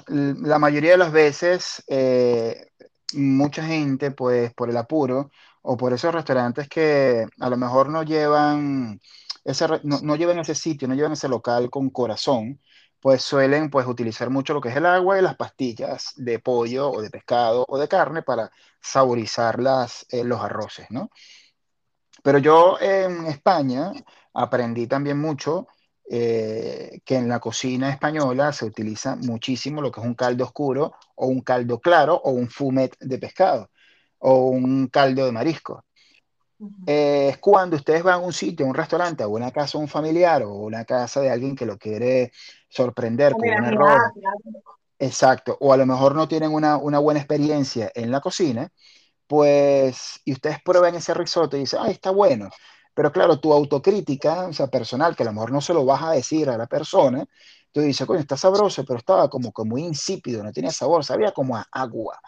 la 0.45 0.59
mayoría 0.59 0.93
de 0.93 0.99
las 0.99 1.13
veces, 1.13 1.83
eh, 1.89 2.71
mucha 3.15 3.65
gente, 3.65 4.11
pues 4.11 4.53
por 4.55 4.71
el 4.71 4.77
apuro 4.77 5.31
o 5.63 5.77
por 5.77 5.93
esos 5.93 6.15
restaurantes 6.15 6.69
que 6.69 7.27
a 7.41 7.51
lo 7.51 7.57
mejor 7.57 7.89
no 7.89 8.03
llevan 8.03 9.01
ese, 9.45 9.67
no, 9.85 10.01
no 10.03 10.17
llevan 10.17 10.39
ese 10.39 10.55
sitio, 10.55 10.89
no 10.89 10.95
llevan 10.95 11.13
ese 11.13 11.29
local 11.29 11.71
con 11.71 11.91
corazón, 11.91 12.61
pues 13.07 13.23
suelen 13.23 13.71
pues 13.71 13.87
utilizar 13.87 14.31
mucho 14.31 14.53
lo 14.53 14.61
que 14.61 14.71
es 14.71 14.77
el 14.77 14.85
agua 14.85 15.17
y 15.17 15.23
las 15.23 15.37
pastillas 15.37 16.13
de 16.17 16.41
pollo 16.41 16.91
o 16.91 17.01
de 17.01 17.09
pescado 17.09 17.65
o 17.69 17.79
de 17.79 17.87
carne 17.87 18.23
para 18.23 18.51
saborizar 18.81 19.61
las, 19.63 20.05
eh, 20.11 20.25
los 20.25 20.41
arroces, 20.41 20.89
¿no? 20.91 21.11
Pero 22.25 22.39
yo 22.39 22.79
en 22.81 23.27
España 23.27 23.93
aprendí 24.35 24.89
también 24.89 25.21
mucho 25.21 25.69
eh, 26.11 27.01
que 27.05 27.15
en 27.15 27.29
la 27.29 27.39
cocina 27.39 27.91
española 27.91 28.53
se 28.53 28.65
utiliza 28.65 29.15
muchísimo 29.15 29.81
lo 29.81 29.93
que 29.93 30.01
es 30.01 30.07
un 30.07 30.15
caldo 30.17 30.43
oscuro 30.43 30.97
o 31.15 31.29
un 31.29 31.43
caldo 31.43 31.79
claro 31.79 32.17
o 32.17 32.33
un 32.33 32.51
fumet 32.51 32.97
de 32.99 33.19
pescado 33.19 33.71
o 34.19 34.49
un 34.49 34.89
caldo 34.89 35.27
de 35.27 35.31
marisco. 35.31 35.86
Eh, 36.87 37.29
es 37.31 37.39
cuando 37.39 37.77
ustedes 37.77 38.03
van 38.03 38.15
a 38.15 38.19
un 38.19 38.33
sitio, 38.33 38.65
a 38.65 38.69
un 38.69 38.75
restaurante, 38.75 39.23
a 39.23 39.29
una 39.29 39.51
casa 39.51 39.77
de 39.77 39.85
un 39.85 39.89
familiar 39.89 40.43
o 40.43 40.55
una 40.55 40.85
casa 40.85 41.21
de 41.21 41.31
alguien 41.31 41.55
que 41.55 41.67
lo 41.67 41.77
quiere 41.79 42.33
sorprender 42.69 43.33
con 43.33 43.49
un 43.49 43.65
error. 43.65 44.13
Exacto, 44.99 45.59
o 45.61 45.73
a 45.73 45.77
lo 45.77 45.85
mejor 45.85 46.15
no 46.15 46.27
tienen 46.27 46.53
una, 46.53 46.79
una, 46.79 46.99
buena 46.99 47.21
experiencia 47.21 47.91
en 47.95 48.11
la 48.11 48.21
cocina, 48.21 48.71
pues, 49.27 50.21
y 50.25 50.33
ustedes 50.33 50.63
prueban 50.65 50.95
ese 50.95 51.13
risotto 51.13 51.57
y 51.57 51.61
dicen, 51.61 51.81
ay, 51.83 51.93
está 51.93 52.11
bueno, 52.11 52.49
Pero 52.95 53.13
claro, 53.13 53.39
tu 53.39 53.53
autocrítica, 53.53 54.47
o 54.47 54.53
sea, 54.55 54.69
personal, 54.69 55.15
que 55.15 55.23
a 55.23 55.27
lo 55.27 55.33
mejor 55.35 55.53
no 55.53 55.61
se 55.61 55.75
lo 55.75 55.85
vas 55.85 56.03
a 56.03 56.13
decir 56.13 56.49
a 56.49 56.57
la 56.57 56.67
persona, 56.67 57.27
tú 57.71 57.83
dices, 57.83 58.07
coño, 58.07 58.21
está 58.21 58.39
sabroso, 58.39 58.87
pero 58.87 58.99
estaba 58.99 59.29
como 59.29 59.53
que 59.53 59.65
muy 59.65 59.83
insípido, 59.83 60.43
no 60.43 60.51
tenía 60.51 60.71
sabor, 60.71 61.05
sabía 61.05 61.33
como 61.33 61.57
a 61.59 61.67
agua. 61.71 62.19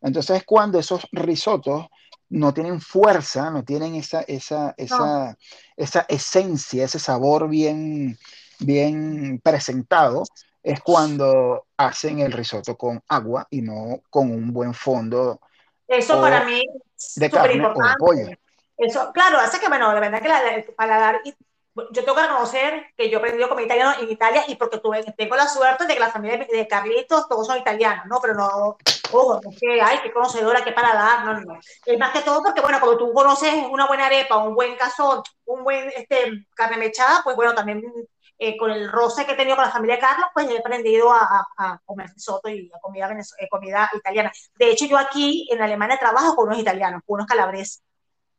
Entonces 0.00 0.38
es 0.38 0.44
cuando 0.44 0.80
esos 0.80 1.06
risotos 1.12 1.86
no 2.30 2.52
tienen 2.52 2.80
fuerza, 2.80 3.50
no 3.50 3.64
tienen 3.64 3.94
esa, 3.94 4.22
esa, 4.22 4.74
esa, 4.76 5.36
esa 5.76 6.06
esencia, 6.08 6.84
ese 6.84 6.98
sabor 6.98 7.48
bien, 7.48 8.18
bien 8.60 9.40
presentado, 9.42 10.24
es 10.62 10.80
cuando 10.80 11.66
hacen 11.76 12.18
el 12.18 12.32
risotto 12.32 12.76
con 12.76 13.02
agua 13.08 13.46
y 13.50 13.62
no 13.62 14.02
con 14.10 14.30
un 14.30 14.52
buen 14.52 14.74
fondo. 14.74 15.40
Eso 15.86 16.20
para 16.20 16.44
mí 16.44 16.62
es 16.96 17.14
de 17.16 17.30
carne 17.30 17.54
importante. 17.54 17.96
o 18.02 18.12
de 18.12 18.22
pollo. 18.24 18.38
Eso, 18.76 19.10
claro, 19.12 19.38
hace 19.38 19.58
que, 19.58 19.68
bueno, 19.68 19.92
la 19.92 20.00
verdad 20.00 20.22
que 20.22 20.28
la, 20.28 20.54
el 20.54 20.64
paladar, 20.74 21.20
yo 21.24 22.04
tengo 22.04 22.14
que 22.14 22.22
reconocer 22.22 22.86
que 22.96 23.08
yo 23.08 23.18
he 23.18 23.20
aprendido 23.20 23.48
como 23.48 23.60
italiano 23.60 23.92
en 24.00 24.10
Italia 24.10 24.44
y 24.46 24.54
porque 24.56 24.78
tuve, 24.78 25.02
tengo 25.16 25.34
la 25.34 25.48
suerte 25.48 25.86
de 25.86 25.94
que 25.94 26.00
la 26.00 26.10
familia 26.10 26.46
de 26.50 26.68
Carlitos 26.68 27.28
todos 27.28 27.46
son 27.46 27.58
italianos, 27.58 28.06
¿no? 28.06 28.20
Pero 28.20 28.34
no, 28.34 28.76
ojo, 29.12 29.40
es 29.50 29.58
que, 29.58 29.80
ay, 29.80 29.98
qué 30.02 30.12
conocedora, 30.12 30.64
qué 30.64 30.72
paladar, 30.72 31.24
no, 31.24 31.40
no. 31.40 31.60
Es 31.84 31.98
más 31.98 32.12
que 32.12 32.20
todo 32.20 32.42
porque, 32.42 32.60
bueno, 32.60 32.78
cuando 32.80 32.98
tú 32.98 33.12
conoces 33.12 33.54
una 33.70 33.86
buena 33.86 34.06
arepa, 34.06 34.38
un 34.38 34.54
buen 34.54 34.76
cazón, 34.76 35.22
un 35.46 35.64
buen 35.64 35.90
este, 35.96 36.46
carne 36.54 36.76
mechada, 36.76 37.20
pues 37.24 37.36
bueno, 37.36 37.54
también 37.54 37.82
eh, 38.40 38.56
con 38.56 38.70
el 38.70 38.90
roce 38.90 39.26
que 39.26 39.32
he 39.32 39.36
tenido 39.36 39.56
con 39.56 39.64
la 39.64 39.70
familia 39.72 39.96
de 39.96 40.00
Carlos, 40.00 40.28
pues 40.32 40.48
he 40.48 40.58
aprendido 40.58 41.12
a, 41.12 41.44
a, 41.56 41.80
comer 41.84 42.08
risotto 42.14 42.48
y 42.48 42.70
a 42.72 42.78
comida, 42.78 43.10
eh, 43.38 43.48
comida 43.50 43.90
italiana. 43.92 44.30
De 44.56 44.70
hecho, 44.70 44.86
yo 44.86 44.96
aquí 44.96 45.48
en 45.50 45.60
Alemania 45.60 45.98
trabajo 45.98 46.36
con 46.36 46.46
unos 46.46 46.60
italianos, 46.60 47.02
con 47.04 47.14
unos 47.14 47.26
calabres. 47.26 47.82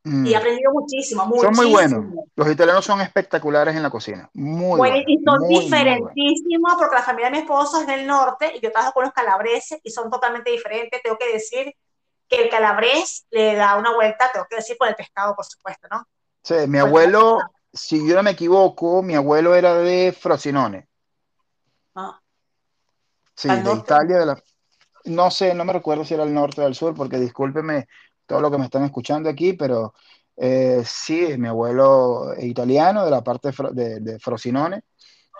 Mm. 0.03 0.25
Y 0.25 0.33
he 0.33 0.37
aprendido 0.37 0.71
muchísimo, 0.71 1.25
muchísimo. 1.25 1.53
Son 1.53 1.63
muy 1.63 1.71
buenos. 1.71 2.05
Los 2.35 2.49
italianos 2.49 2.85
son 2.85 3.01
espectaculares 3.01 3.75
en 3.75 3.83
la 3.83 3.89
cocina. 3.89 4.29
Muy 4.33 4.77
buenos. 4.77 5.03
Y 5.07 5.21
son 5.23 5.47
diferentísimos 5.47 6.75
porque 6.77 6.95
la 6.95 7.03
familia 7.03 7.29
de 7.29 7.31
mi 7.31 7.37
esposo 7.39 7.81
es 7.81 7.87
del 7.87 8.07
norte 8.07 8.53
y 8.55 8.61
yo 8.61 8.71
trabajo 8.71 8.93
con 8.93 9.03
los 9.03 9.13
calabreses 9.13 9.79
y 9.83 9.91
son 9.91 10.09
totalmente 10.09 10.51
diferentes. 10.51 11.01
Tengo 11.03 11.17
que 11.17 11.33
decir 11.33 11.75
que 12.29 12.43
el 12.43 12.49
calabrés 12.49 13.25
le 13.31 13.55
da 13.55 13.75
una 13.75 13.93
vuelta, 13.93 14.31
tengo 14.31 14.45
que 14.49 14.57
decir, 14.57 14.77
con 14.77 14.87
el 14.87 14.95
pescado, 14.95 15.35
por 15.35 15.45
supuesto, 15.45 15.87
¿no? 15.91 16.07
Sí, 16.43 16.55
mi 16.67 16.77
abuelo, 16.77 17.39
si 17.73 18.07
yo 18.07 18.15
no 18.15 18.23
me 18.23 18.31
equivoco, 18.31 19.01
mi 19.01 19.15
abuelo 19.15 19.55
era 19.55 19.73
de 19.73 20.15
Frosinone. 20.17 20.87
Ah. 21.95 22.19
Sí, 23.35 23.49
de 23.49 23.73
Italia, 23.73 24.19
de 24.19 24.25
la... 24.27 24.43
No 25.05 25.31
sé, 25.31 25.53
no 25.53 25.65
me 25.65 25.73
recuerdo 25.73 26.05
si 26.05 26.13
era 26.13 26.23
el 26.23 26.33
norte 26.33 26.61
o 26.61 26.67
el 26.67 26.75
sur, 26.75 26.93
porque 26.93 27.17
discúlpeme 27.17 27.87
todo 28.29 28.41
lo 28.41 28.51
que 28.51 28.59
me 28.59 28.65
están 28.65 28.83
escuchando 28.83 29.27
aquí, 29.27 29.53
pero 29.53 29.95
eh, 30.37 30.83
sí, 30.85 31.35
mi 31.37 31.47
abuelo 31.47 32.31
es 32.33 32.45
italiano, 32.45 33.03
de 33.03 33.11
la 33.11 33.23
parte 33.23 33.49
de, 33.73 33.99
de, 33.99 34.19
Frosinone, 34.19 34.83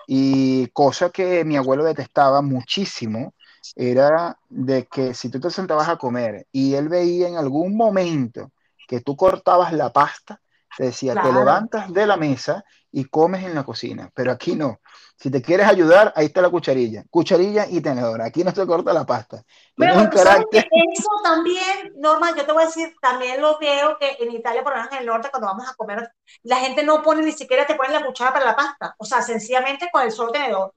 y 0.08 0.68
cosa 0.70 1.12
que 1.12 1.46
mi 1.46 1.56
abuelo 1.56 1.84
detestaba 1.84 2.42
muchísimo 2.42 3.36
era 3.76 4.38
de 4.50 4.88
que 4.88 5.14
si 5.14 5.30
tú 5.30 5.40
te 5.40 5.52
sentabas 5.52 5.88
a 5.88 5.98
comer 5.98 6.48
y 6.52 6.74
él 6.74 6.90
veía 6.90 7.28
en 7.28 7.38
algún 7.38 7.78
momento 7.78 8.52
que 8.88 9.02
tú 9.02 9.16
cortabas 9.16 9.72
la 9.72 9.94
pasta, 9.94 10.42
te 10.76 10.86
decía, 10.86 11.14
te 11.14 11.32
levantas 11.32 11.94
de 11.94 12.08
la 12.08 12.18
mesa 12.18 12.66
y 12.92 13.06
comes 13.06 13.44
en 13.44 13.54
la 13.54 13.64
cocina, 13.64 14.10
pero 14.16 14.32
aquí 14.32 14.56
no. 14.56 14.80
Si 15.20 15.30
te 15.30 15.42
quieres 15.42 15.68
ayudar, 15.68 16.14
ahí 16.16 16.28
está 16.28 16.42
la 16.42 16.50
cucharilla, 16.50 17.04
cucharilla 17.10 17.68
y 17.70 17.82
tenedor. 17.82 18.22
Aquí 18.22 18.42
no 18.42 18.52
se 18.52 18.66
corta 18.66 18.94
la 18.94 19.06
pasta. 19.06 19.44
Pero 19.76 19.96
un 19.96 20.08
carácter... 20.08 20.66
eso 20.94 21.10
también, 21.22 21.94
Norma, 21.98 22.34
yo 22.38 22.46
te 22.46 22.54
voy 22.54 22.64
a 22.64 22.68
decir, 22.68 22.96
también 23.02 23.42
lo 23.42 23.60
veo 23.60 23.98
que 24.00 24.16
en 24.18 24.32
Italia, 24.32 24.64
por 24.64 24.72
ejemplo, 24.72 24.96
en 24.96 25.02
el 25.02 25.08
norte, 25.08 25.30
cuando 25.30 25.48
vamos 25.48 25.68
a 25.68 25.74
comer, 25.74 26.10
la 26.44 26.56
gente 26.58 26.84
no 26.84 27.02
pone 27.02 27.22
ni 27.22 27.34
siquiera 27.34 27.68
te 27.68 27.76
pone 27.76 27.92
la 27.92 28.06
cuchara 28.06 28.32
para 28.32 28.46
la 28.46 28.56
pasta. 28.56 28.96
O 28.98 29.04
sea, 29.04 29.22
sencillamente 29.22 29.90
con 29.92 30.04
el 30.04 30.12
solo 30.14 30.32
tenedor. 30.32 30.74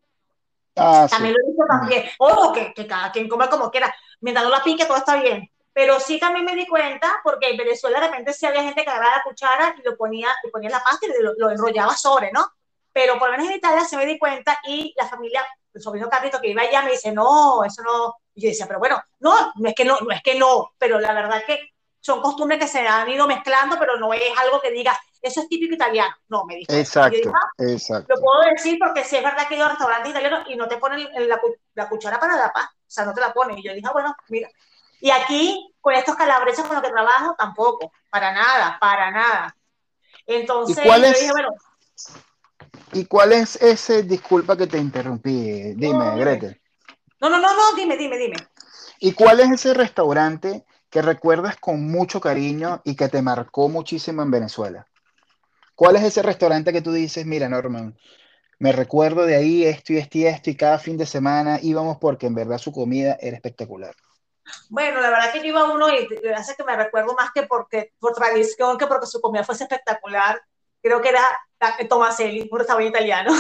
Ah, 0.74 1.07
también 1.09 1.34
lo 1.34 1.40
he 1.40 1.47
visto 1.47 1.64
también. 1.68 2.05
Ojo, 2.18 2.53
que, 2.53 2.74
que 2.74 2.86
cada 2.86 3.12
quien 3.12 3.28
come 3.28 3.49
como 3.49 3.70
quiera. 3.70 3.95
Mientras 4.20 4.45
no 4.45 4.51
la 4.51 4.64
pique, 4.64 4.86
todo 4.86 4.97
está 4.97 5.22
bien. 5.22 5.49
Pero 5.72 6.01
sí 6.01 6.18
también 6.18 6.45
me 6.45 6.57
di 6.57 6.66
cuenta, 6.66 7.20
porque 7.22 7.51
en 7.51 7.57
Venezuela 7.57 8.01
de 8.01 8.09
repente 8.09 8.32
sí 8.32 8.45
había 8.45 8.64
gente 8.64 8.82
que 8.82 8.90
agarraba 8.90 9.18
la 9.18 9.22
cuchara 9.22 9.74
y 9.78 9.82
lo 9.82 9.97
ponía, 9.97 10.28
y 10.45 10.51
ponía 10.51 10.70
la 10.70 10.82
pasta 10.82 11.07
y 11.07 11.22
lo, 11.22 11.51
enrollaba 11.51 11.97
sobre, 11.97 12.30
¿no? 12.32 12.45
Pero 12.93 13.18
por 13.18 13.30
lo 13.30 13.36
menos 13.36 13.51
en 13.51 13.57
Italia 13.57 13.84
se 13.84 13.97
me 13.97 14.07
di 14.07 14.18
cuenta 14.18 14.59
y 14.66 14.95
la 14.97 15.07
familia, 15.07 15.45
el 15.72 15.82
sobrino 15.82 16.09
Carlito 16.09 16.40
que 16.40 16.49
iba 16.49 16.62
allá 16.62 16.82
me 16.82 16.93
dice, 16.93 17.12
no, 17.12 17.64
eso 17.64 17.82
no. 17.82 18.16
Y 18.34 18.43
yo 18.43 18.49
decía, 18.49 18.66
pero 18.66 18.78
bueno, 18.78 19.03
no, 19.20 19.53
no 19.57 19.68
es 19.68 19.74
que 19.74 19.84
no, 19.84 19.99
no 20.01 20.11
es 20.11 20.22
que 20.22 20.34
no, 20.34 20.72
pero 20.78 21.01
la 21.01 21.12
verdad 21.12 21.43
que 21.47 21.70
son 22.01 22.20
costumbres 22.20 22.59
que 22.59 22.66
se 22.66 22.86
han 22.86 23.09
ido 23.09 23.26
mezclando, 23.26 23.76
pero 23.78 23.97
no 23.97 24.12
es 24.12 24.22
algo 24.43 24.61
que 24.61 24.70
diga, 24.70 24.99
eso 25.20 25.40
es 25.40 25.49
típico 25.49 25.74
italiano. 25.74 26.14
No, 26.28 26.45
me 26.45 26.57
dijo. 26.57 26.72
Exacto, 26.72 27.32
ah, 27.32 27.49
exacto. 27.59 28.14
Lo 28.14 28.20
puedo 28.20 28.40
decir 28.51 28.78
porque 28.78 29.05
sí 29.05 29.16
es 29.16 29.22
verdad 29.22 29.47
que 29.49 29.61
a 29.61 29.68
restaurantes 29.68 30.11
italianos 30.11 30.45
y 30.49 30.57
no 30.57 30.66
te 30.66 30.78
ponen 30.78 31.09
la, 31.28 31.40
la, 31.74 31.88
cuchara 31.88 32.18
para 32.18 32.36
la 32.36 32.53
paz, 32.53 32.68
o 32.72 32.90
sea, 32.90 33.05
no 33.05 33.14
te 33.14 33.20
la 33.20 33.32
ponen. 33.32 33.57
Y 33.59 33.62
yo 33.62 33.72
dije, 33.72 33.86
ah, 33.88 33.93
bueno, 33.93 34.14
mira, 34.28 34.49
y 35.03 35.11
aquí, 35.11 35.74
con 35.80 35.95
estos 35.95 36.14
calabreses 36.14 36.64
con 36.64 36.76
los 36.76 36.84
que 36.84 36.90
trabajo, 36.90 37.34
tampoco, 37.36 37.93
para 38.09 38.32
nada, 38.32 38.78
para 38.80 39.11
nada. 39.11 39.57
Entonces, 40.26 40.78
¿Y 40.78 40.86
cuál 40.86 41.05
es, 41.05 41.18
dije, 41.18 41.32
bueno. 41.32 41.49
¿Y 42.93 43.07
cuál 43.07 43.32
es 43.32 43.57
ese, 43.57 44.03
disculpa 44.03 44.57
que 44.57 44.66
te 44.66 44.78
interrumpí, 44.78 45.74
dime, 45.74 45.93
no, 45.93 46.16
Gretel? 46.16 46.61
No, 47.20 47.30
no, 47.30 47.40
no, 47.40 47.55
no, 47.55 47.76
dime, 47.76 47.97
dime, 47.97 48.18
dime. 48.18 48.36
¿Y 48.99 49.12
cuál 49.12 49.40
es 49.40 49.51
ese 49.51 49.74
restaurante 49.74 50.64
que 50.90 51.01
recuerdas 51.01 51.57
con 51.57 51.90
mucho 51.90 52.20
cariño 52.20 52.82
y 52.84 52.95
que 52.95 53.09
te 53.09 53.22
marcó 53.22 53.68
muchísimo 53.68 54.22
en 54.22 54.30
Venezuela? 54.30 54.86
¿Cuál 55.74 55.97
es 55.97 56.05
ese 56.05 56.22
restaurante 56.22 56.72
que 56.72 56.82
tú 56.82 56.93
dices, 56.93 57.24
mira, 57.24 57.49
Norman, 57.49 57.97
me 58.59 58.72
recuerdo 58.72 59.24
de 59.24 59.36
ahí 59.36 59.64
esto 59.64 59.95
y 59.95 59.97
esto 59.97 60.18
y 60.18 60.26
esto 60.26 60.51
y 60.51 60.57
cada 60.57 60.78
fin 60.78 60.99
de 60.99 61.07
semana 61.07 61.59
íbamos 61.62 61.97
porque 61.99 62.26
en 62.26 62.34
verdad 62.34 62.59
su 62.59 62.72
comida 62.72 63.16
era 63.20 63.36
espectacular? 63.36 63.95
Bueno, 64.68 65.01
la 65.01 65.11
verdad 65.11 65.32
que 65.32 65.38
yo 65.38 65.47
iba 65.47 65.61
a 65.61 65.72
uno 65.72 65.88
y 65.88 66.09
hace 66.36 66.55
que 66.55 66.64
me 66.64 66.76
recuerdo 66.76 67.14
más 67.14 67.30
que 67.32 67.45
porque, 67.45 67.93
por 67.99 68.12
tradición 68.12 68.76
que 68.76 68.86
porque 68.86 69.07
su 69.07 69.20
comida 69.20 69.45
fuese 69.45 69.64
espectacular. 69.64 70.40
Creo 70.83 71.01
que 71.01 71.11
era 71.11 71.22
Tomaselli, 71.89 72.49
un 72.51 72.59
restaurante 72.59 72.91
italiano. 72.91 73.33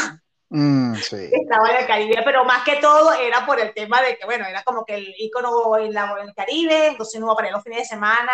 Mm, 0.48 0.94
sí. 1.10 1.30
Estaba 1.32 1.70
en 1.70 1.76
el 1.78 1.86
Caribe, 1.86 2.22
pero 2.24 2.44
más 2.44 2.64
que 2.64 2.76
todo 2.76 3.12
era 3.12 3.44
por 3.44 3.60
el 3.60 3.74
tema 3.74 4.00
de 4.02 4.16
que, 4.16 4.24
bueno, 4.24 4.46
era 4.46 4.62
como 4.62 4.84
que 4.84 4.94
el 4.94 5.14
icono 5.18 5.76
en, 5.78 5.92
la, 5.92 6.16
en 6.20 6.28
el 6.28 6.34
Caribe, 6.34 6.88
entonces 6.88 7.20
no 7.20 7.26
iba 7.26 7.36
para 7.36 7.50
los 7.50 7.62
fines 7.62 7.80
de 7.80 7.84
semana. 7.84 8.32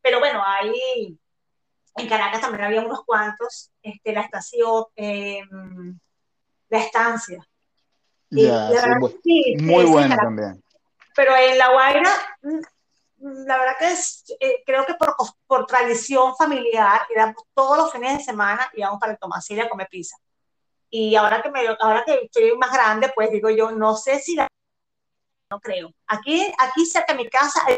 Pero 0.00 0.20
bueno, 0.20 0.42
ahí 0.44 1.18
en 1.96 2.08
Caracas 2.08 2.40
también 2.40 2.64
había 2.64 2.80
unos 2.80 3.04
cuantos, 3.04 3.70
este, 3.82 4.12
la 4.12 4.22
estación, 4.22 4.84
em, 4.96 5.98
la 6.68 6.78
estancia. 6.78 7.46
Sí, 8.30 9.56
muy 9.60 9.84
buena 9.84 10.16
también 10.16 10.62
pero 11.18 11.34
en 11.34 11.58
La 11.58 11.72
Guaira, 11.72 12.12
mm, 12.42 12.60
la 13.20 13.58
verdad 13.58 13.76
que 13.78 13.92
es, 13.92 14.24
eh, 14.40 14.62
creo 14.64 14.84
que 14.86 14.94
por, 14.94 15.14
por 15.46 15.66
tradición 15.66 16.36
familiar, 16.36 17.02
íbamos 17.14 17.36
todos 17.54 17.76
los 17.78 17.92
fines 17.92 18.18
de 18.18 18.24
semana 18.24 18.70
íbamos 18.74 19.00
para 19.00 19.12
el 19.12 19.18
Tomasilla 19.18 19.64
a 19.64 19.68
comer 19.68 19.88
pizza. 19.90 20.16
Y 20.90 21.16
ahora 21.16 21.42
que, 21.42 21.50
me, 21.50 21.60
ahora 21.80 22.04
que 22.04 22.20
estoy 22.24 22.56
más 22.56 22.72
grande, 22.72 23.12
pues 23.14 23.30
digo 23.30 23.50
yo, 23.50 23.70
no 23.72 23.96
sé 23.96 24.20
si 24.20 24.36
la... 24.36 24.48
No 25.50 25.60
creo. 25.60 25.92
Aquí, 26.06 26.52
aquí 26.58 26.86
cerca 26.86 27.12
de 27.12 27.22
mi 27.24 27.28
casa 27.28 27.60
hay 27.66 27.76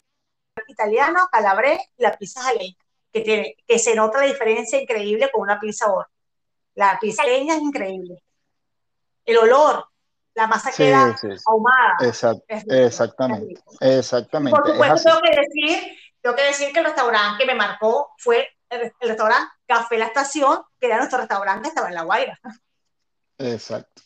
italiano, 0.69 1.29
calabrés 1.31 1.81
y 1.97 2.03
la 2.03 2.17
pizza 2.17 2.43
jalea, 2.43 2.73
que, 3.13 3.21
tiene, 3.21 3.57
que 3.67 3.79
se 3.79 3.95
nota 3.95 4.19
la 4.19 4.27
diferencia 4.27 4.81
increíble 4.81 5.31
con 5.33 5.43
una 5.43 5.59
pizza 5.59 5.87
ahora. 5.87 6.09
La 6.75 6.99
pizza 7.01 7.25
es 7.25 7.61
increíble. 7.61 8.23
El 9.25 9.39
olor, 9.39 9.90
la 10.41 10.47
masa 10.47 10.73
queda 10.73 11.15
ahumada. 11.47 11.97
exactamente, 12.01 13.61
exactamente. 13.81 14.59
Por 14.59 14.71
supuesto, 14.71 15.11
tengo 15.11 15.21
que, 15.21 15.37
decir, 15.37 15.99
tengo 16.23 16.37
que 16.37 16.43
decir 16.45 16.73
que 16.73 16.79
el 16.79 16.87
restaurante 16.87 17.45
que 17.45 17.47
me 17.47 17.55
marcó 17.55 18.13
fue 18.17 18.49
el, 18.71 18.91
restaurante 19.01 19.51
Café 19.67 19.99
La 19.99 20.07
Estación, 20.07 20.63
que 20.79 20.87
era 20.87 20.97
nuestro 20.97 21.19
restaurante, 21.19 21.69
estaba 21.69 21.89
en 21.89 21.95
La 21.95 22.03
Guaira. 22.03 22.41
Exacto. 23.37 24.03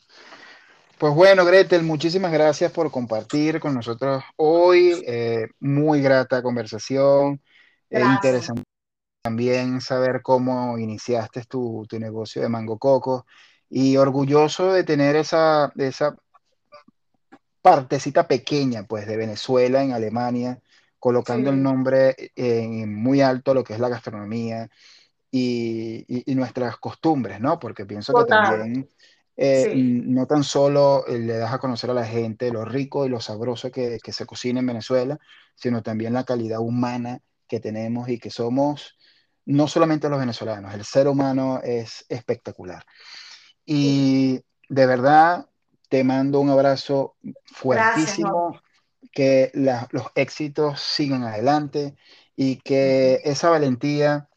Pues 0.98 1.14
bueno, 1.14 1.44
Gretel, 1.44 1.82
muchísimas 1.82 2.32
gracias 2.32 2.72
por 2.72 2.90
compartir 2.90 3.60
con 3.60 3.74
nosotros 3.74 4.24
hoy. 4.36 5.04
Eh, 5.06 5.46
muy 5.60 6.00
grata 6.02 6.42
conversación. 6.42 7.40
Es 7.90 8.04
interesante 8.04 8.62
también 9.22 9.80
saber 9.80 10.20
cómo 10.22 10.78
iniciaste 10.78 11.44
tu, 11.44 11.86
tu 11.88 11.98
negocio 11.98 12.42
de 12.42 12.48
Mango 12.48 12.78
Coco 12.78 13.24
y 13.68 13.96
orgulloso 13.96 14.72
de 14.72 14.84
tener 14.84 15.16
esa, 15.16 15.72
esa 15.76 16.16
partecita 17.64 18.28
pequeña 18.28 18.82
pues 18.82 19.06
de 19.06 19.16
Venezuela 19.16 19.82
en 19.82 19.92
Alemania, 19.92 20.60
colocando 20.98 21.48
el 21.48 21.62
nombre 21.62 22.14
en 22.36 22.94
muy 22.94 23.22
alto 23.22 23.54
lo 23.54 23.64
que 23.64 23.72
es 23.72 23.80
la 23.80 23.88
gastronomía 23.88 24.68
y, 25.30 26.04
y, 26.30 26.34
nuestras 26.34 26.76
costumbres, 26.76 27.40
¿no? 27.40 27.58
Porque 27.58 27.86
pienso 27.86 28.12
que 28.12 28.26
también 28.26 28.86
eh, 29.34 29.72
no 29.74 30.26
tan 30.26 30.44
solo 30.44 31.06
eh, 31.06 31.18
le 31.18 31.38
das 31.38 31.54
a 31.54 31.58
conocer 31.58 31.88
a 31.88 31.94
la 31.94 32.04
gente 32.04 32.52
lo 32.52 32.66
rico 32.66 33.06
y 33.06 33.08
lo 33.08 33.18
sabroso 33.18 33.70
que, 33.70 33.98
que 33.98 34.12
se 34.12 34.26
cocina 34.26 34.60
en 34.60 34.66
Venezuela, 34.66 35.18
sino 35.54 35.82
también 35.82 36.12
la 36.12 36.24
calidad 36.24 36.60
humana 36.60 37.20
que 37.48 37.60
tenemos 37.60 38.10
y 38.10 38.18
que 38.18 38.28
somos 38.28 38.98
no 39.46 39.68
solamente 39.68 40.10
los 40.10 40.20
venezolanos, 40.20 40.74
el 40.74 40.84
ser 40.84 41.08
humano 41.08 41.62
es 41.64 42.04
espectacular. 42.10 42.84
Y 43.64 44.42
de 44.68 44.86
verdad, 44.86 45.46
te 45.94 46.02
mando 46.02 46.40
un 46.40 46.50
abrazo 46.50 47.14
fuertísimo, 47.44 48.50
Gracias, 48.50 49.10
que 49.12 49.52
la, 49.54 49.86
los 49.92 50.06
éxitos 50.16 50.80
sigan 50.80 51.22
adelante 51.22 51.94
y 52.34 52.56
que 52.56 53.20
esa 53.22 53.48
valentía 53.48 54.28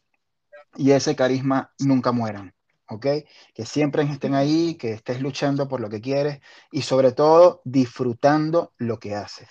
y 0.76 0.92
ese 0.92 1.16
carisma 1.16 1.72
nunca 1.80 2.12
mueran. 2.12 2.54
¿ok? 2.88 3.06
Que 3.52 3.66
siempre 3.66 4.04
estén 4.04 4.36
ahí, 4.36 4.76
que 4.76 4.92
estés 4.92 5.20
luchando 5.20 5.66
por 5.66 5.80
lo 5.80 5.88
que 5.90 6.00
quieres 6.00 6.38
y 6.70 6.82
sobre 6.82 7.10
todo 7.10 7.60
disfrutando 7.64 8.72
lo 8.76 9.00
que 9.00 9.16
haces. 9.16 9.48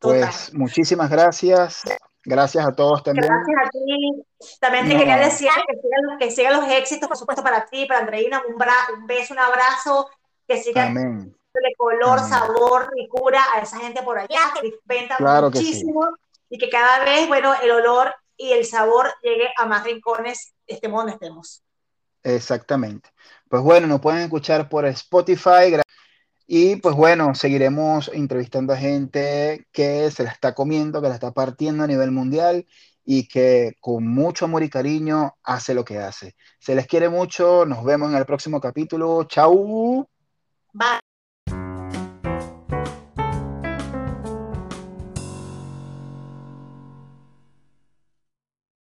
Pues 0.00 0.52
muchísimas 0.54 1.08
gracias. 1.08 1.84
Gracias 2.24 2.66
a 2.66 2.72
todos 2.72 3.04
también. 3.04 3.28
Gracias 3.28 3.56
a 3.64 3.70
ti. 3.70 4.58
También 4.58 4.88
te 4.88 4.96
quería 4.96 5.18
decir 5.18 5.48
que 6.18 6.32
sigan, 6.32 6.60
los 6.60 6.68
éxitos, 6.68 7.08
por 7.08 7.16
supuesto, 7.16 7.44
para 7.44 7.64
ti, 7.66 7.86
para 7.86 8.00
Andreina. 8.00 8.42
Un, 8.48 8.56
un 8.56 9.06
beso, 9.06 9.34
un 9.34 9.38
abrazo. 9.38 10.08
Que 10.46 10.62
sigan 10.62 10.94
de 10.94 11.74
color, 11.76 12.18
sabor 12.20 12.90
y 12.96 13.08
cura 13.08 13.42
a 13.54 13.60
esa 13.60 13.78
gente 13.78 14.02
por 14.02 14.18
allá, 14.18 14.52
que 14.60 14.72
venta 14.84 15.16
muchísimo 15.42 16.16
y 16.48 16.58
que 16.58 16.68
cada 16.68 17.04
vez, 17.04 17.28
bueno, 17.28 17.52
el 17.62 17.70
olor 17.70 18.14
y 18.36 18.52
el 18.52 18.64
sabor 18.64 19.08
llegue 19.22 19.48
a 19.56 19.66
más 19.66 19.84
rincones, 19.84 20.54
estemos 20.66 21.00
donde 21.00 21.12
estemos. 21.12 21.62
Exactamente. 22.22 23.10
Pues 23.48 23.62
bueno, 23.62 23.86
nos 23.86 24.00
pueden 24.00 24.20
escuchar 24.20 24.68
por 24.68 24.86
Spotify. 24.86 25.76
Y 26.46 26.76
pues 26.76 26.94
bueno, 26.94 27.34
seguiremos 27.34 28.10
entrevistando 28.12 28.72
a 28.72 28.76
gente 28.76 29.66
que 29.72 30.10
se 30.10 30.24
la 30.24 30.30
está 30.30 30.54
comiendo, 30.54 31.00
que 31.00 31.08
la 31.08 31.14
está 31.14 31.32
partiendo 31.32 31.84
a 31.84 31.86
nivel 31.86 32.10
mundial 32.10 32.66
y 33.04 33.26
que 33.28 33.76
con 33.80 34.06
mucho 34.06 34.44
amor 34.44 34.62
y 34.62 34.68
cariño 34.68 35.36
hace 35.42 35.74
lo 35.74 35.84
que 35.84 35.98
hace. 35.98 36.34
Se 36.58 36.74
les 36.74 36.86
quiere 36.86 37.08
mucho, 37.08 37.64
nos 37.64 37.84
vemos 37.84 38.10
en 38.10 38.16
el 38.16 38.26
próximo 38.26 38.60
capítulo. 38.60 39.24
Chau. 39.24 40.08
Bye. 40.74 41.11